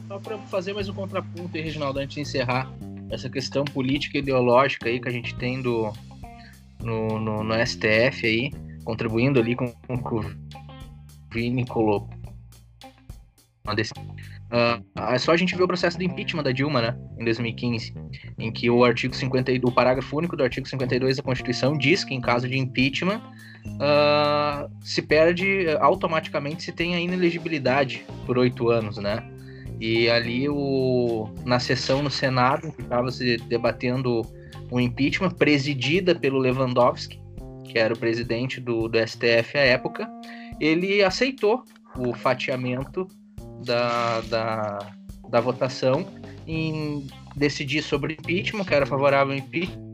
Só, 0.08 0.20
para 0.20 0.38
fazer 0.38 0.74
mais 0.74 0.88
um 0.88 0.94
contraponto 0.94 1.50
Reginaldo, 1.52 2.00
antes 2.00 2.16
de 2.16 2.22
encerrar 2.22 2.72
essa 3.10 3.30
questão 3.30 3.66
política 3.66 4.18
e 4.18 4.22
ideológica 4.22 4.88
aí 4.88 5.00
que 5.00 5.08
a 5.08 5.12
gente 5.12 5.34
tem 5.36 5.62
do, 5.62 5.92
no, 6.80 7.20
no, 7.20 7.44
no 7.44 7.66
STF 7.66 8.26
aí, 8.26 8.52
contribuindo 8.84 9.40
ali 9.40 9.56
com, 9.56 9.72
com 9.72 10.20
o 10.20 10.26
Vini 11.32 11.66
colocou. 11.66 12.08
Uh, 13.66 14.23
é 14.96 15.18
só 15.18 15.32
a 15.32 15.38
gente 15.38 15.56
ver 15.56 15.64
o 15.64 15.68
processo 15.68 15.98
de 15.98 16.06
impeachment 16.06 16.44
da 16.44 16.52
Dilma, 16.52 16.82
né, 16.82 16.96
em 17.20 17.26
2015, 17.26 17.94
em 18.38 18.52
que 18.52 18.70
o 18.70 18.84
artigo 18.84 19.16
52, 19.16 19.64
o 19.64 19.74
parágrafo 19.74 20.16
único 20.16 20.38
do 20.38 20.44
artigo 20.44 20.68
52 20.68 21.18
da 21.18 21.24
Constituição 21.24 21.76
diz 21.76 22.04
que 22.04 22.14
em 22.14 22.22
caso 22.22 22.48
de 22.48 22.58
impeachment 22.58 23.20
uh, 23.66 24.70
se 24.82 25.02
perde 25.02 25.68
automaticamente 25.80 26.64
se 26.64 26.72
tem 26.72 26.94
a 26.94 27.00
inelegibilidade 27.00 28.06
por 28.28 28.38
oito 28.38 28.70
anos, 28.70 28.98
né? 28.98 29.24
E 29.80 30.08
ali 30.08 30.48
o, 30.48 31.30
na 31.46 31.60
sessão 31.60 32.04
no 32.04 32.12
Senado, 32.12 32.72
que 32.74 32.84
estava 32.84 33.12
se 33.12 33.38
debatendo 33.38 34.22
o 34.70 34.80
impeachment, 34.80 35.32
presidida 35.32 36.14
pelo 36.14 36.38
Lewandowski, 36.38 37.20
que 37.66 37.80
era 37.80 37.94
o 37.94 37.98
presidente 37.98 38.62
do, 38.62 38.88
do 38.88 39.00
STF 39.00 39.58
à 39.58 39.62
época, 39.62 40.08
ele 40.60 41.04
aceitou 41.04 41.64
o 41.98 42.14
fatiamento 42.14 43.08
da, 43.64 44.22
da, 44.22 44.80
da 45.30 45.40
votação 45.40 46.06
em 46.48 47.08
decidir 47.36 47.82
sobre 47.82 48.14
impeachment, 48.14 48.66
que 48.66 48.74
era 48.74 48.86
favorável 48.86 49.34
ao 49.34 49.40
impeachment, 49.40 49.94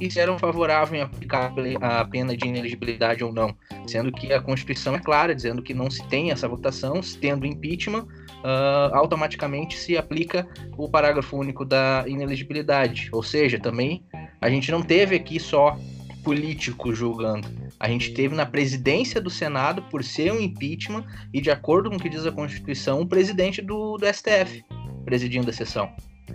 e 0.00 0.10
se 0.10 0.18
eram 0.18 0.38
favoráveis 0.38 1.00
em 1.00 1.04
aplicar 1.04 1.52
a 1.80 2.04
pena 2.04 2.36
de 2.36 2.46
ineligibilidade 2.46 3.22
ou 3.22 3.32
não, 3.32 3.54
sendo 3.86 4.10
que 4.10 4.32
a 4.32 4.40
Constituição 4.40 4.96
é 4.96 4.98
clara, 4.98 5.34
dizendo 5.34 5.62
que 5.62 5.72
não 5.72 5.90
se 5.90 6.02
tem 6.08 6.30
essa 6.30 6.48
votação, 6.48 7.02
se 7.02 7.16
tendo 7.18 7.46
impeachment, 7.46 8.06
uh, 8.44 8.94
automaticamente 8.94 9.76
se 9.76 9.96
aplica 9.96 10.46
o 10.76 10.88
parágrafo 10.88 11.36
único 11.36 11.64
da 11.64 12.04
ineligibilidade. 12.06 13.08
Ou 13.12 13.22
seja, 13.22 13.60
também 13.60 14.04
a 14.40 14.50
gente 14.50 14.70
não 14.70 14.82
teve 14.82 15.14
aqui 15.14 15.38
só 15.38 15.78
político 16.24 16.94
julgando. 16.94 17.46
A 17.84 17.88
gente 17.88 18.14
teve 18.14 18.34
na 18.34 18.46
presidência 18.46 19.20
do 19.20 19.28
Senado, 19.28 19.82
por 19.90 20.02
ser 20.02 20.32
um 20.32 20.40
impeachment, 20.40 21.04
e 21.34 21.38
de 21.38 21.50
acordo 21.50 21.90
com 21.90 21.96
o 21.96 22.00
que 22.00 22.08
diz 22.08 22.24
a 22.24 22.32
Constituição, 22.32 23.02
o 23.02 23.06
presidente 23.06 23.60
do, 23.60 23.98
do 23.98 24.06
STF 24.06 24.64
presidindo 25.04 25.50
a 25.50 25.52
sessão. 25.52 25.94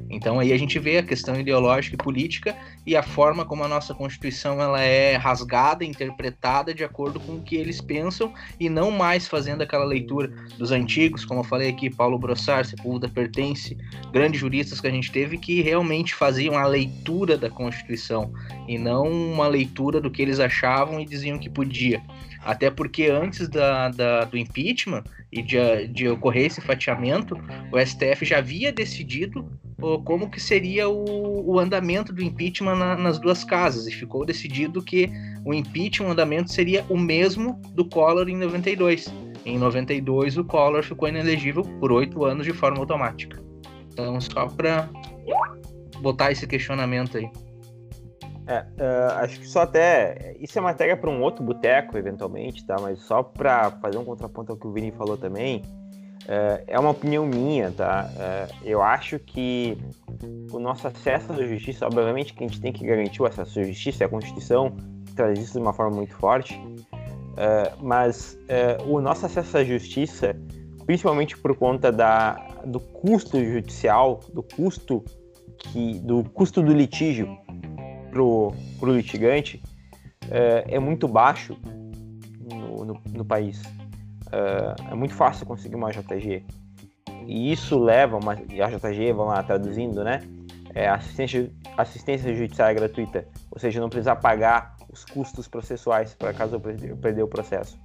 Então 0.09 0.39
aí 0.39 0.51
a 0.51 0.57
gente 0.57 0.77
vê 0.79 0.97
a 0.97 1.03
questão 1.03 1.39
ideológica 1.39 1.95
e 1.95 1.97
política 1.97 2.55
e 2.85 2.95
a 2.95 3.03
forma 3.03 3.45
como 3.45 3.63
a 3.63 3.67
nossa 3.67 3.93
Constituição 3.93 4.61
ela 4.61 4.81
é 4.81 5.15
rasgada, 5.15 5.85
interpretada 5.85 6.73
de 6.73 6.83
acordo 6.83 7.19
com 7.19 7.35
o 7.35 7.41
que 7.41 7.55
eles 7.55 7.79
pensam 7.81 8.33
e 8.59 8.69
não 8.69 8.91
mais 8.91 9.27
fazendo 9.27 9.61
aquela 9.61 9.85
leitura 9.85 10.27
dos 10.57 10.71
antigos, 10.71 11.25
como 11.25 11.41
eu 11.41 11.43
falei 11.43 11.69
aqui, 11.69 11.89
Paulo 11.89 12.17
Brossard, 12.17 12.67
Sepúlveda 12.67 13.09
Pertence, 13.09 13.77
grandes 14.11 14.39
juristas 14.39 14.81
que 14.81 14.87
a 14.87 14.91
gente 14.91 15.11
teve 15.11 15.37
que 15.37 15.61
realmente 15.61 16.15
faziam 16.15 16.57
a 16.57 16.65
leitura 16.65 17.37
da 17.37 17.49
Constituição 17.49 18.33
e 18.67 18.77
não 18.77 19.07
uma 19.07 19.47
leitura 19.47 20.01
do 20.01 20.09
que 20.09 20.21
eles 20.21 20.39
achavam 20.39 20.99
e 20.99 21.05
diziam 21.05 21.37
que 21.37 21.49
podia. 21.49 22.01
Até 22.43 22.71
porque 22.71 23.07
antes 23.07 23.49
da, 23.49 23.89
da, 23.89 24.23
do 24.23 24.37
impeachment 24.37 25.03
e 25.31 25.41
de, 25.41 25.87
de 25.89 26.07
ocorrer 26.07 26.45
esse 26.45 26.61
fatiamento, 26.61 27.37
o 27.71 27.79
STF 27.79 28.25
já 28.25 28.37
havia 28.37 28.71
decidido 28.71 29.49
como 30.03 30.30
que 30.30 30.39
seria 30.39 30.89
o, 30.89 31.51
o 31.51 31.59
andamento 31.59 32.13
do 32.13 32.21
impeachment 32.21 32.75
na, 32.75 32.95
nas 32.95 33.19
duas 33.19 33.43
casas 33.43 33.88
e 33.88 33.91
ficou 33.91 34.25
decidido 34.25 34.82
que 34.82 35.09
o 35.45 35.53
impeachment, 35.53 36.07
o 36.07 36.11
andamento 36.11 36.51
seria 36.51 36.86
o 36.89 36.97
mesmo 36.97 37.59
do 37.73 37.86
Collor 37.86 38.30
em 38.30 38.38
92. 38.38 39.13
Em 39.45 39.57
92 39.57 40.38
o 40.38 40.43
Collor 40.43 40.84
ficou 40.84 41.07
inelegível 41.07 41.63
por 41.80 41.91
oito 41.91 42.25
anos 42.25 42.45
de 42.45 42.53
forma 42.53 42.80
automática. 42.80 43.41
Então 43.91 44.19
só 44.19 44.47
para 44.47 44.89
botar 46.01 46.32
esse 46.32 46.45
questionamento 46.45 47.17
aí. 47.17 47.30
É, 48.47 48.61
uh, 48.61 49.11
acho 49.19 49.39
que 49.39 49.47
só 49.47 49.61
até. 49.61 50.36
Isso 50.39 50.57
é 50.57 50.61
matéria 50.61 50.97
para 50.97 51.09
um 51.09 51.21
outro 51.21 51.43
boteco, 51.43 51.95
eventualmente, 51.95 52.65
tá? 52.65 52.77
Mas 52.82 52.99
só 53.01 53.21
para 53.21 53.69
fazer 53.80 53.99
um 53.99 54.03
contraponto 54.03 54.51
ao 54.51 54.57
que 54.57 54.65
o 54.65 54.71
Vini 54.71 54.91
falou 54.91 55.15
também, 55.15 55.61
é 56.67 56.80
uma 56.80 56.91
opinião 56.91 57.25
minha, 57.25 57.71
tá? 57.71 58.09
Uh, 58.13 58.55
eu 58.63 58.82
acho 58.82 59.17
que 59.17 59.77
o 60.51 60.59
nosso 60.59 60.88
acesso 60.88 61.34
à 61.34 61.47
justiça, 61.47 61.86
obviamente 61.86 62.34
que 62.34 62.43
a 62.43 62.47
gente 62.47 62.61
tem 62.61 62.71
que 62.71 62.86
garantir 62.86 63.21
o 63.21 63.25
acesso 63.25 63.59
à 63.59 63.63
justiça, 63.63 64.05
a 64.05 64.09
Constituição 64.09 64.75
traz 65.15 65.39
isso 65.39 65.53
de 65.53 65.59
uma 65.59 65.73
forma 65.73 65.97
muito 65.97 66.15
forte, 66.15 66.61
mas 67.82 68.38
o 68.86 69.01
nosso 69.01 69.25
acesso 69.25 69.57
à 69.57 69.63
justiça, 69.63 70.36
principalmente 70.86 71.38
por 71.38 71.55
conta 71.55 71.91
da, 71.91 72.34
do 72.65 72.80
custo 72.80 73.43
judicial, 73.43 74.21
do 74.34 74.43
custo 74.43 75.03
que, 75.57 75.99
do 75.99 76.23
custo 76.23 76.61
do 76.61 76.73
litígio 76.73 77.38
pro, 78.11 78.53
pro 78.80 78.95
litigante 78.95 79.61
é, 80.30 80.65
é 80.67 80.80
muito 80.80 81.07
baixo 81.07 81.57
no, 82.49 82.86
no, 82.86 83.01
no 83.13 83.25
país. 83.25 83.61
É, 84.32 84.91
é, 84.91 84.95
muito 84.95 85.13
fácil 85.13 85.45
conseguir 85.45 85.75
uma 85.75 85.91
JG. 85.91 86.43
E 87.25 87.51
isso 87.51 87.77
leva, 87.77 88.17
uma, 88.17 88.34
a 88.34 88.36
JG, 88.69 89.13
vamos 89.13 89.34
lá, 89.34 89.43
traduzindo, 89.43 90.03
né? 90.03 90.21
É 90.73 90.88
assistência, 90.88 91.51
assistência 91.77 92.36
judiciária 92.36 92.73
gratuita. 92.73 93.27
Ou 93.51 93.59
seja, 93.59 93.80
não 93.80 93.89
precisar 93.89 94.15
pagar 94.17 94.75
os 94.91 95.05
custos 95.05 95.47
processuais 95.47 96.13
para 96.13 96.34
caso 96.34 96.55
eu 96.55 96.97
perder 96.97 97.23
o 97.23 97.27
processo. 97.27 97.77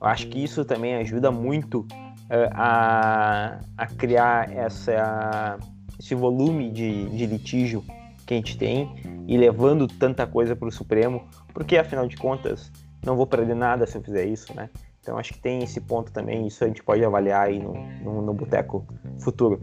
Eu 0.00 0.06
acho 0.06 0.28
que 0.28 0.42
isso 0.42 0.64
também 0.64 0.96
ajuda 0.96 1.30
muito 1.30 1.80
uh, 1.80 2.50
a, 2.52 3.60
a 3.76 3.86
criar 3.86 4.50
essa, 4.50 5.58
esse 5.98 6.14
volume 6.14 6.70
de, 6.70 7.08
de 7.10 7.26
litígio 7.26 7.84
que 8.26 8.34
a 8.34 8.36
gente 8.36 8.56
tem 8.56 8.94
e 9.26 9.36
levando 9.36 9.86
tanta 9.86 10.26
coisa 10.26 10.56
para 10.56 10.68
o 10.68 10.72
Supremo, 10.72 11.28
porque 11.52 11.76
afinal 11.76 12.06
de 12.06 12.16
contas 12.16 12.72
não 13.04 13.16
vou 13.16 13.26
perder 13.26 13.54
nada 13.54 13.86
se 13.86 13.96
eu 13.96 14.02
fizer 14.02 14.24
isso, 14.24 14.54
né? 14.54 14.70
Então 15.10 15.18
acho 15.18 15.32
que 15.32 15.40
tem 15.40 15.64
esse 15.64 15.80
ponto 15.80 16.12
também, 16.12 16.46
isso 16.46 16.62
a 16.62 16.68
gente 16.68 16.84
pode 16.84 17.04
avaliar 17.04 17.48
aí 17.48 17.58
no, 17.58 17.74
no, 18.00 18.22
no 18.22 18.32
Boteco 18.32 18.86
Futuro. 19.18 19.60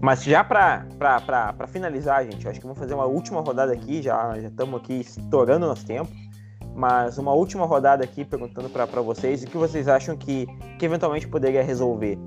Mas 0.00 0.24
já 0.24 0.42
para 0.42 0.86
finalizar, 1.68 2.24
gente, 2.24 2.48
acho 2.48 2.58
que 2.58 2.64
vamos 2.64 2.78
fazer 2.78 2.94
uma 2.94 3.04
última 3.04 3.42
rodada 3.42 3.74
aqui, 3.74 4.00
já 4.00 4.38
estamos 4.38 4.80
aqui 4.80 5.00
estourando 5.00 5.66
nosso 5.66 5.84
tempo, 5.84 6.10
mas 6.74 7.18
uma 7.18 7.34
última 7.34 7.66
rodada 7.66 8.02
aqui 8.02 8.24
perguntando 8.24 8.70
para 8.70 8.86
vocês 9.02 9.42
o 9.42 9.46
que 9.46 9.58
vocês 9.58 9.86
acham 9.86 10.16
que, 10.16 10.46
que 10.78 10.86
eventualmente 10.86 11.28
poderia 11.28 11.62
resolver. 11.62 12.18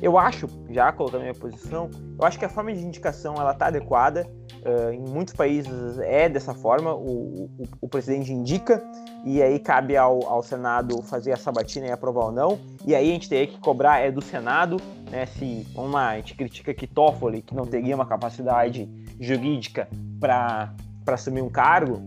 Eu 0.00 0.16
acho, 0.18 0.48
já 0.70 0.92
colocando 0.92 1.22
minha 1.22 1.34
posição, 1.34 1.90
eu 2.18 2.26
acho 2.26 2.38
que 2.38 2.44
a 2.44 2.48
forma 2.48 2.72
de 2.72 2.84
indicação 2.84 3.34
ela 3.36 3.52
está 3.52 3.66
adequada, 3.66 4.28
Uh, 4.58 4.92
em 4.92 5.08
muitos 5.08 5.34
países 5.34 5.98
é 6.00 6.28
dessa 6.28 6.52
forma, 6.52 6.92
o, 6.92 7.44
o, 7.44 7.68
o, 7.82 7.88
presidente 7.88 8.32
indica 8.32 8.82
e 9.24 9.40
aí 9.40 9.58
cabe 9.58 9.96
ao, 9.96 10.26
ao 10.26 10.42
Senado 10.42 11.00
fazer 11.02 11.32
a 11.32 11.36
sabatina 11.36 11.86
e 11.86 11.92
aprovar 11.92 12.26
ou 12.26 12.32
não. 12.32 12.58
E 12.84 12.92
aí 12.92 13.08
a 13.08 13.12
gente 13.12 13.28
teria 13.28 13.46
que 13.46 13.58
cobrar 13.58 14.00
é 14.00 14.10
do 14.10 14.20
Senado, 14.20 14.76
né? 15.10 15.26
Se, 15.26 15.64
vamos 15.74 15.92
lá, 15.92 16.08
a 16.08 16.16
gente 16.16 16.34
critica 16.34 16.74
que 16.74 16.88
Toffoli, 16.88 17.40
que 17.40 17.54
não 17.54 17.66
teria 17.66 17.94
uma 17.94 18.06
capacidade 18.06 18.88
jurídica 19.20 19.88
para 20.18 20.74
assumir 21.06 21.42
um 21.42 21.48
cargo, 21.48 22.02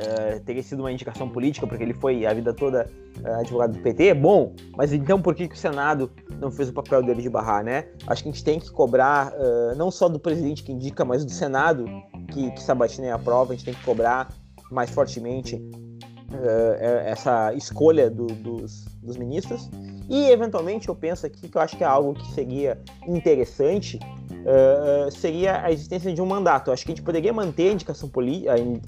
uh, 0.00 0.40
teria 0.40 0.62
sido 0.62 0.80
uma 0.80 0.92
indicação 0.92 1.28
política, 1.28 1.66
porque 1.66 1.82
ele 1.82 1.94
foi 1.94 2.26
a 2.26 2.32
vida 2.32 2.52
toda 2.52 2.90
uh, 3.22 3.40
advogado 3.40 3.72
do 3.72 3.82
PT, 3.82 4.14
bom, 4.14 4.54
mas 4.76 4.92
então 4.92 5.20
por 5.20 5.34
que, 5.34 5.48
que 5.48 5.54
o 5.54 5.58
Senado 5.58 6.10
não 6.40 6.50
fez 6.50 6.68
o 6.68 6.72
papel 6.72 7.02
dele 7.02 7.22
de 7.22 7.28
barrar, 7.28 7.62
né? 7.64 7.86
Acho 8.06 8.22
que 8.22 8.28
a 8.28 8.32
gente 8.32 8.44
tem 8.44 8.58
que 8.58 8.70
cobrar, 8.70 9.32
uh, 9.32 9.76
não 9.76 9.90
só 9.90 10.08
do 10.08 10.18
presidente 10.18 10.62
que 10.62 10.72
indica, 10.72 11.04
mas 11.04 11.24
do 11.24 11.30
Senado 11.30 11.84
que, 12.32 12.50
que 12.52 12.62
a 13.12 13.18
prova, 13.18 13.52
a 13.52 13.56
gente 13.56 13.64
tem 13.64 13.74
que 13.74 13.84
cobrar 13.84 14.32
mais 14.70 14.90
fortemente 14.90 15.60
essa 17.04 17.52
escolha 17.54 18.08
do, 18.08 18.26
dos, 18.28 18.84
dos 19.02 19.16
ministros. 19.16 19.70
E, 20.08 20.30
eventualmente, 20.30 20.88
eu 20.88 20.94
penso 20.94 21.26
aqui 21.26 21.48
que 21.48 21.56
eu 21.56 21.60
acho 21.60 21.76
que 21.76 21.84
é 21.84 21.86
algo 21.86 22.14
que 22.14 22.32
seria 22.32 22.80
interessante, 23.06 23.98
uh, 23.98 25.10
seria 25.10 25.62
a 25.62 25.72
existência 25.72 26.12
de 26.12 26.20
um 26.20 26.26
mandato. 26.26 26.68
Eu 26.68 26.74
acho 26.74 26.84
que 26.84 26.92
a 26.92 26.94
gente 26.94 27.04
poderia 27.04 27.32
manter 27.32 27.70
a 27.70 27.72
indicação, 27.72 28.10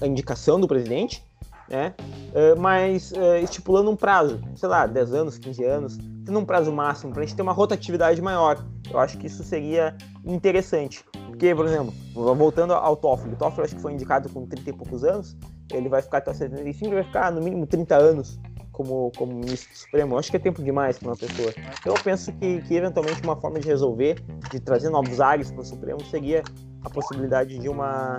a 0.01 0.07
indicação 0.07 0.59
do 0.59 0.67
presidente, 0.67 1.23
né? 1.69 1.93
Uh, 2.29 2.59
mas 2.59 3.11
uh, 3.11 3.37
estipulando 3.43 3.89
um 3.89 3.95
prazo, 3.95 4.41
sei 4.55 4.69
lá, 4.69 4.85
10 4.85 5.13
anos, 5.13 5.37
15 5.37 5.63
anos, 5.63 5.97
tendo 6.25 6.37
um 6.37 6.45
prazo 6.45 6.71
máximo, 6.71 7.11
para 7.13 7.23
a 7.23 7.25
gente 7.25 7.35
ter 7.35 7.41
uma 7.41 7.53
rotatividade 7.53 8.21
maior. 8.21 8.63
Eu 8.91 8.99
acho 8.99 9.17
que 9.17 9.27
isso 9.27 9.43
seria 9.43 9.95
interessante. 10.25 11.03
Porque, 11.27 11.55
por 11.55 11.65
exemplo, 11.65 11.93
voltando 12.13 12.73
ao 12.73 12.95
Toffoli, 12.95 13.33
o 13.33 13.37
Toffoli 13.37 13.65
acho 13.65 13.75
que 13.75 13.81
foi 13.81 13.93
indicado 13.93 14.29
com 14.29 14.45
30 14.45 14.69
e 14.69 14.73
poucos 14.73 15.03
anos, 15.03 15.35
ele 15.73 15.89
vai 15.89 16.01
ficar 16.01 16.19
até 16.19 16.33
75, 16.33 16.85
ele 16.85 16.95
vai 16.95 17.03
ficar 17.03 17.31
no 17.31 17.41
mínimo 17.41 17.65
30 17.65 17.95
anos 17.95 18.39
como, 18.73 19.11
como 19.15 19.31
ministro 19.33 19.77
supremo. 19.77 20.15
Eu 20.15 20.19
acho 20.19 20.29
que 20.29 20.35
é 20.35 20.39
tempo 20.39 20.61
demais 20.61 20.97
para 20.97 21.09
uma 21.09 21.15
pessoa. 21.15 21.53
Então, 21.79 21.95
eu 21.95 22.03
penso 22.03 22.33
que, 22.33 22.61
que, 22.63 22.75
eventualmente, 22.75 23.21
uma 23.23 23.39
forma 23.39 23.59
de 23.59 23.67
resolver, 23.67 24.19
de 24.51 24.59
trazer 24.59 24.89
novos 24.89 25.21
ares 25.21 25.51
para 25.51 25.61
o 25.61 25.65
Supremo, 25.65 26.03
seria 26.05 26.43
a 26.83 26.89
possibilidade 26.89 27.57
de 27.57 27.69
uma, 27.69 28.17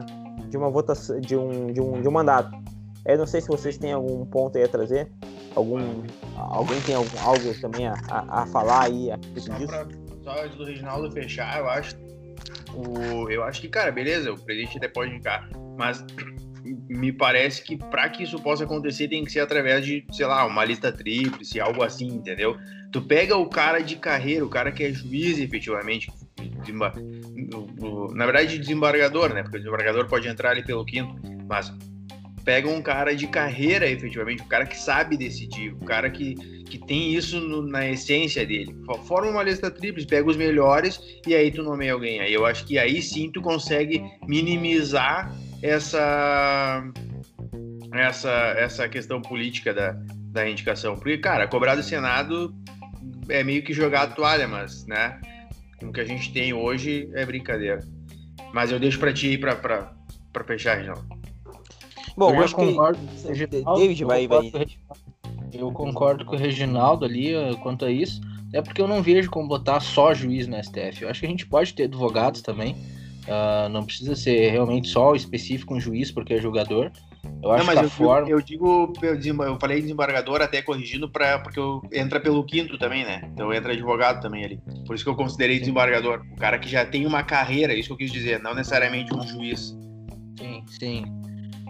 de 0.49 0.57
uma 0.57 0.71
votação, 0.71 1.21
de 1.21 1.37
um, 1.37 1.67
de 1.67 1.81
um, 1.81 2.01
de 2.01 2.09
um 2.09 2.11
mandato. 2.11 2.57
Eu 3.05 3.19
não 3.19 3.27
sei 3.27 3.41
se 3.43 3.49
vocês 3.49 3.77
têm 3.77 3.93
algum 3.93 4.25
ponto 4.25 4.57
aí 4.57 4.65
a 4.65 4.69
trazer. 4.69 5.11
Algum, 5.55 5.79
alguém 6.37 6.81
tem 6.83 6.95
algum, 6.95 7.21
algo 7.21 7.61
também 7.61 7.87
a, 7.87 7.95
a, 8.09 8.43
a 8.43 8.47
falar 8.47 8.85
aí 8.85 9.11
a 9.11 9.19
só 9.37 9.53
disso? 9.55 9.67
Pra, 9.67 9.87
só 10.23 10.43
antes 10.43 10.57
do 10.57 10.65
Reginaldo 10.65 11.13
fechar, 11.13 11.59
eu 11.59 11.69
acho. 11.69 11.97
O, 12.75 13.29
eu 13.31 13.45
acho 13.45 13.61
que, 13.61 13.69
cara, 13.69 13.93
beleza, 13.93 14.33
o 14.33 14.39
presidente 14.39 14.79
até 14.79 14.89
pode 14.89 15.11
indicar, 15.11 15.49
mas 15.77 16.05
me 16.65 17.13
parece 17.13 17.63
que 17.63 17.77
para 17.77 18.09
que 18.09 18.23
isso 18.23 18.41
possa 18.41 18.65
acontecer 18.65 19.09
tem 19.09 19.25
que 19.25 19.33
ser 19.33 19.41
através 19.41 19.85
de, 19.85 20.05
sei 20.13 20.27
lá, 20.27 20.47
uma 20.47 20.65
lista 20.65 20.91
tríplice, 20.91 21.61
algo 21.61 21.83
assim, 21.83 22.07
entendeu? 22.07 22.57
Tu 22.91 23.03
pega 23.03 23.37
o 23.37 23.49
cara 23.49 23.81
de 23.81 23.97
carreira, 23.97 24.45
o 24.45 24.49
cara 24.49 24.73
que 24.73 24.85
é 24.85 24.93
juiz 24.93 25.39
efetivamente, 25.39 26.11
na 28.15 28.25
verdade 28.25 28.59
desembargador, 28.59 29.35
né? 29.35 29.43
Porque 29.43 29.59
o 29.59 29.61
desembargador 29.61 30.09
pode 30.09 30.27
entrar 30.29 30.51
ali 30.51 30.65
pelo 30.65 30.85
quinto, 30.85 31.15
mas 31.47 31.73
pega 32.45 32.69
um 32.69 32.83
cara 32.83 33.15
de 33.15 33.27
carreira 33.27 33.89
efetivamente, 33.89 34.43
o 34.43 34.47
cara 34.47 34.67
que 34.67 34.79
sabe 34.79 35.17
decidir, 35.17 35.73
o 35.73 35.85
cara 35.85 36.11
que, 36.11 36.35
que 36.65 36.79
tem 36.79 37.15
isso 37.15 37.41
no, 37.41 37.63
na 37.63 37.89
essência 37.89 38.47
dele. 38.47 38.77
Forma 39.07 39.31
uma 39.31 39.43
lista 39.43 39.71
tríplice, 39.71 40.07
pega 40.07 40.29
os 40.29 40.37
melhores 40.37 41.01
e 41.27 41.35
aí 41.35 41.51
tu 41.51 41.63
nomeia 41.63 41.95
alguém. 41.95 42.21
Aí 42.21 42.33
eu 42.33 42.45
acho 42.45 42.67
que 42.67 42.79
aí 42.79 43.01
sim 43.01 43.31
tu 43.33 43.41
consegue 43.41 44.03
minimizar 44.27 45.35
essa 45.65 46.85
essa 47.93 48.31
essa 48.31 48.89
questão 48.89 49.23
política 49.23 49.73
da, 49.73 49.93
da 50.31 50.49
indicação. 50.49 50.95
Porque, 50.95 51.17
cara, 51.17 51.49
cobrar 51.49 51.75
do 51.75 51.83
Senado 51.83 52.55
é 53.29 53.43
meio 53.43 53.65
que 53.65 53.73
jogar 53.73 54.03
a 54.03 54.07
toalha, 54.09 54.47
mas, 54.47 54.85
né, 54.87 55.19
com 55.81 55.87
o 55.87 55.93
que 55.93 56.01
a 56.01 56.05
gente 56.05 56.33
tem 56.33 56.53
hoje 56.53 57.09
é 57.15 57.25
brincadeira. 57.25 57.81
Mas 58.53 58.71
eu 58.71 58.79
deixo 58.79 58.99
para 58.99 59.13
ti 59.13 59.33
ir 59.33 59.41
para 59.41 59.57
para 59.57 60.45
fechar, 60.45 60.77
Reginaldo. 60.77 61.07
Bom, 62.17 62.35
eu 62.35 62.43
acho 62.43 62.55
concordo 62.55 62.99
que 62.99 63.47
David 63.47 64.05
vai, 64.05 64.27
vai. 64.29 64.53
Eu 65.53 65.71
concordo 65.73 66.25
com 66.25 66.37
o 66.37 66.39
Reginaldo 66.39 67.05
ali 67.05 67.35
eh, 67.35 67.55
quanto 67.63 67.85
a 67.85 67.91
isso. 67.91 68.21
É 68.53 68.61
porque 68.61 68.81
eu 68.81 68.87
não 68.87 69.03
vejo 69.03 69.31
como 69.31 69.49
botar 69.49 69.81
só 69.81 70.13
juiz 70.15 70.47
no 70.47 70.63
STF. 70.63 71.03
Eu 71.03 71.09
acho 71.09 71.21
que 71.21 71.27
a 71.27 71.29
gente 71.29 71.47
pode 71.47 71.75
ter 71.75 71.85
advogados 71.85 72.43
também. 72.43 72.77
Uh, 73.25 73.69
não 73.71 73.85
precisa 73.85 74.15
ser 74.15 74.51
realmente 74.51 74.89
só 74.89 75.15
específico 75.15 75.75
um 75.75 75.81
juiz 75.81 76.11
porque 76.11 76.35
é 76.35 76.41
jogador. 76.41 76.93
Eu 77.43 77.51
acho 77.53 77.65
não, 77.65 77.67
mas 77.67 77.79
que 77.79 77.81
a 77.81 77.85
eu, 77.85 77.91
forma... 77.91 78.29
eu, 78.29 78.41
digo, 78.41 78.93
eu 79.03 79.59
falei 79.59 79.81
desembargador 79.81 80.43
até 80.43 80.61
corrigindo 80.61 81.09
para 81.09 81.39
porque 81.39 81.59
eu, 81.59 81.83
entra 81.91 82.21
pelo 82.21 82.45
quinto 82.45 82.79
também, 82.79 83.05
né? 83.05 83.23
Então 83.33 83.53
entra 83.53 83.73
advogado 83.73 84.21
também 84.21 84.45
ali. 84.45 84.61
Por 84.87 84.95
isso 84.95 85.05
que 85.05 85.11
eu 85.11 85.17
considerei 85.17 85.59
desembargador, 85.59 86.23
o 86.33 86.37
cara 86.37 86.59
que 86.59 86.69
já 86.69 86.85
tem 86.85 87.07
uma 87.07 87.23
carreira, 87.23 87.73
isso 87.75 87.89
que 87.89 87.93
eu 87.95 87.99
quis 87.99 88.13
dizer, 88.13 88.41
não 88.41 88.55
necessariamente 88.55 89.15
um 89.15 89.27
juiz. 89.27 89.75
Sim, 90.39 90.65
sim. 90.69 91.05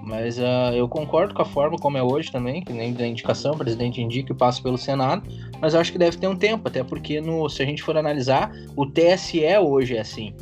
Mas 0.02 0.38
uh, 0.38 0.74
eu 0.74 0.86
concordo 0.88 1.32
com 1.32 1.40
a 1.40 1.46
forma 1.46 1.78
como 1.78 1.96
é 1.96 2.02
hoje 2.02 2.30
também, 2.30 2.62
que 2.62 2.72
nem 2.72 2.92
da 2.92 3.06
indicação, 3.06 3.52
o 3.52 3.56
presidente 3.56 4.02
indica 4.02 4.32
e 4.32 4.36
passa 4.36 4.62
pelo 4.62 4.76
Senado, 4.76 5.26
mas 5.60 5.72
eu 5.72 5.80
acho 5.80 5.90
que 5.90 5.98
deve 5.98 6.18
ter 6.18 6.26
um 6.26 6.36
tempo, 6.36 6.68
até 6.68 6.84
porque 6.84 7.20
no, 7.20 7.48
se 7.48 7.62
a 7.62 7.66
gente 7.66 7.82
for 7.82 7.96
analisar, 7.96 8.52
o 8.76 8.84
TSE 8.84 9.40
hoje 9.58 9.96
é 9.96 10.00
assim. 10.00 10.34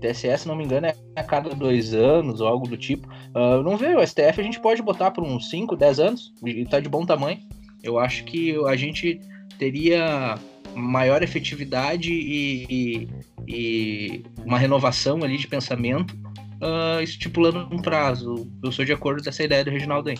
TSE, 0.00 0.36
se 0.38 0.48
não 0.48 0.56
me 0.56 0.64
engano, 0.64 0.86
é 0.86 0.94
a 1.16 1.22
cada 1.22 1.50
dois 1.54 1.94
anos 1.94 2.40
ou 2.40 2.46
algo 2.46 2.68
do 2.68 2.76
tipo. 2.76 3.08
Uh, 3.34 3.62
não 3.62 3.76
veio, 3.76 3.98
o 3.98 4.06
STF 4.06 4.40
a 4.40 4.44
gente 4.44 4.60
pode 4.60 4.82
botar 4.82 5.10
por 5.10 5.24
uns 5.24 5.50
5, 5.50 5.76
10 5.76 6.00
anos 6.00 6.34
e 6.44 6.64
tá 6.64 6.80
de 6.80 6.88
bom 6.88 7.04
tamanho. 7.04 7.38
Eu 7.82 7.98
acho 7.98 8.24
que 8.24 8.54
a 8.66 8.76
gente 8.76 9.20
teria 9.58 10.38
maior 10.74 11.22
efetividade 11.22 12.12
e, 12.12 12.66
e, 12.68 13.08
e 13.48 14.24
uma 14.44 14.58
renovação 14.58 15.22
ali 15.22 15.38
de 15.38 15.46
pensamento 15.46 16.14
uh, 16.60 17.02
estipulando 17.02 17.68
um 17.74 17.80
prazo. 17.80 18.50
Eu 18.62 18.72
sou 18.72 18.84
de 18.84 18.92
acordo 18.92 19.22
com 19.22 19.28
essa 19.28 19.42
ideia 19.42 19.64
do 19.64 19.70
Reginaldo 19.70 20.10
aí. 20.10 20.18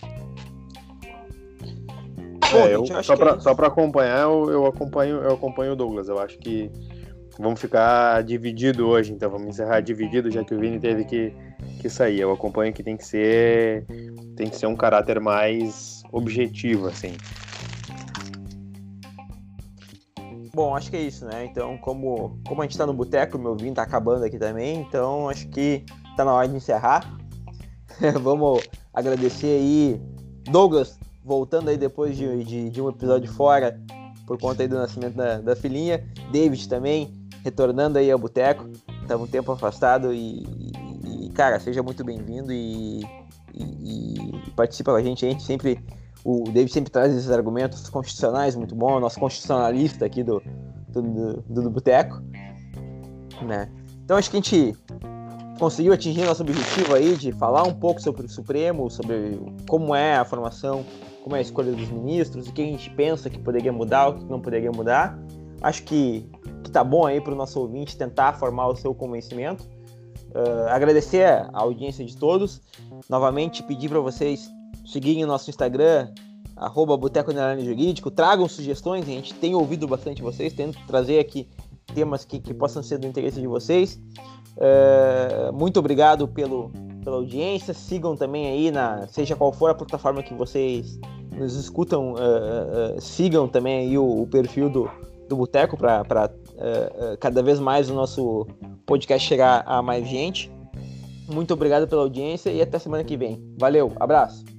É, 2.54 2.74
eu, 2.74 2.86
só 3.02 3.16
para 3.54 3.66
é 3.66 3.68
acompanhar, 3.68 4.22
eu, 4.22 4.50
eu, 4.50 4.66
acompanho, 4.66 5.16
eu 5.16 5.34
acompanho 5.34 5.72
o 5.72 5.76
Douglas. 5.76 6.08
Eu 6.08 6.18
acho 6.18 6.38
que 6.38 6.70
Vamos 7.38 7.60
ficar 7.60 8.22
dividido 8.22 8.86
hoje, 8.88 9.12
então 9.12 9.30
vamos 9.30 9.48
encerrar 9.48 9.80
dividido, 9.80 10.30
já 10.30 10.42
que 10.42 10.54
o 10.54 10.58
Vini 10.58 10.80
teve 10.80 11.04
que, 11.04 11.34
que 11.80 11.90
sair. 11.90 12.20
Eu 12.20 12.32
acompanho 12.32 12.72
que 12.72 12.82
tem 12.82 12.96
que 12.96 13.04
ser 13.04 13.84
tem 14.36 14.48
que 14.48 14.56
ser 14.56 14.66
um 14.66 14.76
caráter 14.76 15.20
mais 15.20 16.02
objetivo, 16.12 16.86
assim. 16.86 17.14
Bom, 20.54 20.74
acho 20.74 20.90
que 20.90 20.96
é 20.96 21.02
isso, 21.02 21.26
né? 21.26 21.44
Então, 21.44 21.76
como, 21.76 22.38
como 22.48 22.62
a 22.62 22.64
gente 22.64 22.78
tá 22.78 22.86
no 22.86 22.94
boteco, 22.94 23.38
meu 23.38 23.54
vinho 23.54 23.74
tá 23.74 23.82
acabando 23.82 24.24
aqui 24.24 24.38
também, 24.38 24.80
então 24.80 25.28
acho 25.28 25.46
que 25.48 25.84
tá 26.16 26.24
na 26.24 26.32
hora 26.32 26.48
de 26.48 26.56
encerrar. 26.56 27.18
vamos 28.22 28.66
agradecer 28.94 29.48
aí, 29.48 30.00
Douglas, 30.50 30.98
voltando 31.22 31.68
aí 31.68 31.76
depois 31.76 32.16
de, 32.16 32.42
de, 32.42 32.70
de, 32.70 32.80
um 32.80 32.88
episódio 32.88 33.30
fora, 33.30 33.78
por 34.26 34.38
conta 34.38 34.62
aí 34.62 34.68
do 34.68 34.76
nascimento 34.76 35.14
da, 35.14 35.38
da 35.38 35.54
filhinha. 35.54 36.02
David 36.32 36.66
também, 36.68 37.12
retornando 37.46 37.98
aí 37.98 38.10
ao 38.10 38.18
boteco. 38.18 38.68
Estava 39.02 39.22
um 39.22 39.26
tempo 39.26 39.52
afastado 39.52 40.12
e, 40.12 40.44
e, 41.06 41.30
cara, 41.30 41.60
seja 41.60 41.80
muito 41.80 42.04
bem-vindo 42.04 42.52
e, 42.52 43.02
e, 43.54 44.14
e, 44.44 44.50
participa 44.56 44.90
com 44.90 44.96
a 44.96 45.02
gente. 45.02 45.24
A 45.24 45.30
gente 45.30 45.44
sempre, 45.44 45.80
o 46.24 46.42
David 46.44 46.72
sempre 46.72 46.90
traz 46.90 47.14
esses 47.14 47.30
argumentos 47.30 47.88
constitucionais 47.88 48.56
muito 48.56 48.74
bom, 48.74 48.98
nosso 48.98 49.20
constitucionalista 49.20 50.04
aqui 50.04 50.24
do, 50.24 50.42
do, 50.88 51.02
do, 51.02 51.62
do 51.62 51.70
boteco. 51.70 52.20
Né? 53.42 53.70
Então 54.04 54.16
acho 54.16 54.28
que 54.28 54.36
a 54.36 54.40
gente 54.40 54.76
conseguiu 55.58 55.92
atingir 55.92 56.24
nosso 56.24 56.42
objetivo 56.42 56.96
aí 56.96 57.16
de 57.16 57.30
falar 57.30 57.62
um 57.62 57.74
pouco 57.74 58.02
sobre 58.02 58.26
o 58.26 58.28
Supremo, 58.28 58.90
sobre 58.90 59.40
como 59.68 59.94
é 59.94 60.16
a 60.16 60.24
formação, 60.24 60.84
como 61.22 61.36
é 61.36 61.38
a 61.38 61.42
escolha 61.42 61.70
dos 61.70 61.88
ministros, 61.90 62.48
o 62.48 62.52
que 62.52 62.62
a 62.62 62.66
gente 62.66 62.90
pensa 62.90 63.30
que 63.30 63.38
poderia 63.38 63.72
mudar, 63.72 64.08
o 64.08 64.14
que 64.14 64.24
não 64.24 64.40
poderia 64.40 64.72
mudar. 64.72 65.16
Acho 65.62 65.84
que 65.84 66.28
que 66.66 66.72
tá 66.72 66.82
bom 66.82 67.06
aí 67.06 67.20
para 67.20 67.32
o 67.32 67.36
nosso 67.36 67.60
ouvinte 67.60 67.96
tentar 67.96 68.34
formar 68.34 68.66
o 68.66 68.76
seu 68.76 68.94
convencimento. 68.94 69.64
Uh, 70.34 70.68
agradecer 70.68 71.24
a 71.24 71.50
audiência 71.52 72.04
de 72.04 72.16
todos. 72.16 72.60
Novamente 73.08 73.62
pedir 73.62 73.88
para 73.88 74.00
vocês 74.00 74.50
seguirem 74.84 75.24
o 75.24 75.26
nosso 75.26 75.48
Instagram, 75.48 76.12
arroba 76.56 76.98
Jurídico, 77.62 78.10
tragam 78.10 78.48
sugestões, 78.48 79.04
a 79.04 79.06
gente 79.06 79.34
tem 79.34 79.54
ouvido 79.54 79.86
bastante 79.86 80.22
vocês, 80.22 80.52
tento 80.52 80.78
trazer 80.86 81.18
aqui 81.18 81.48
temas 81.94 82.24
que, 82.24 82.40
que 82.40 82.52
possam 82.52 82.82
ser 82.82 82.98
do 82.98 83.06
interesse 83.06 83.40
de 83.40 83.46
vocês. 83.46 84.00
Uh, 84.56 85.52
muito 85.52 85.78
obrigado 85.78 86.26
pelo, 86.26 86.70
pela 87.04 87.16
audiência, 87.16 87.72
sigam 87.72 88.16
também 88.16 88.46
aí, 88.46 88.70
na, 88.70 89.06
seja 89.06 89.36
qual 89.36 89.52
for 89.52 89.70
a 89.70 89.74
plataforma 89.74 90.22
que 90.22 90.34
vocês 90.34 90.98
nos 91.32 91.54
escutam, 91.54 92.14
uh, 92.14 93.00
sigam 93.00 93.46
também 93.46 93.88
aí 93.88 93.98
o, 93.98 94.22
o 94.22 94.26
perfil 94.26 94.70
do, 94.70 94.90
do 95.28 95.36
Boteco 95.36 95.76
para 95.76 96.30
uh, 96.56 97.12
uh, 97.12 97.18
cada 97.18 97.42
vez 97.42 97.58
mais 97.58 97.90
o 97.90 97.94
nosso 97.94 98.46
podcast 98.84 99.26
chegar 99.26 99.62
a 99.66 99.82
mais 99.82 100.06
gente. 100.06 100.50
Muito 101.28 101.52
obrigado 101.54 101.88
pela 101.88 102.02
audiência 102.02 102.50
e 102.50 102.62
até 102.62 102.78
semana 102.78 103.04
que 103.04 103.16
vem. 103.16 103.42
Valeu, 103.58 103.92
abraço. 103.98 104.55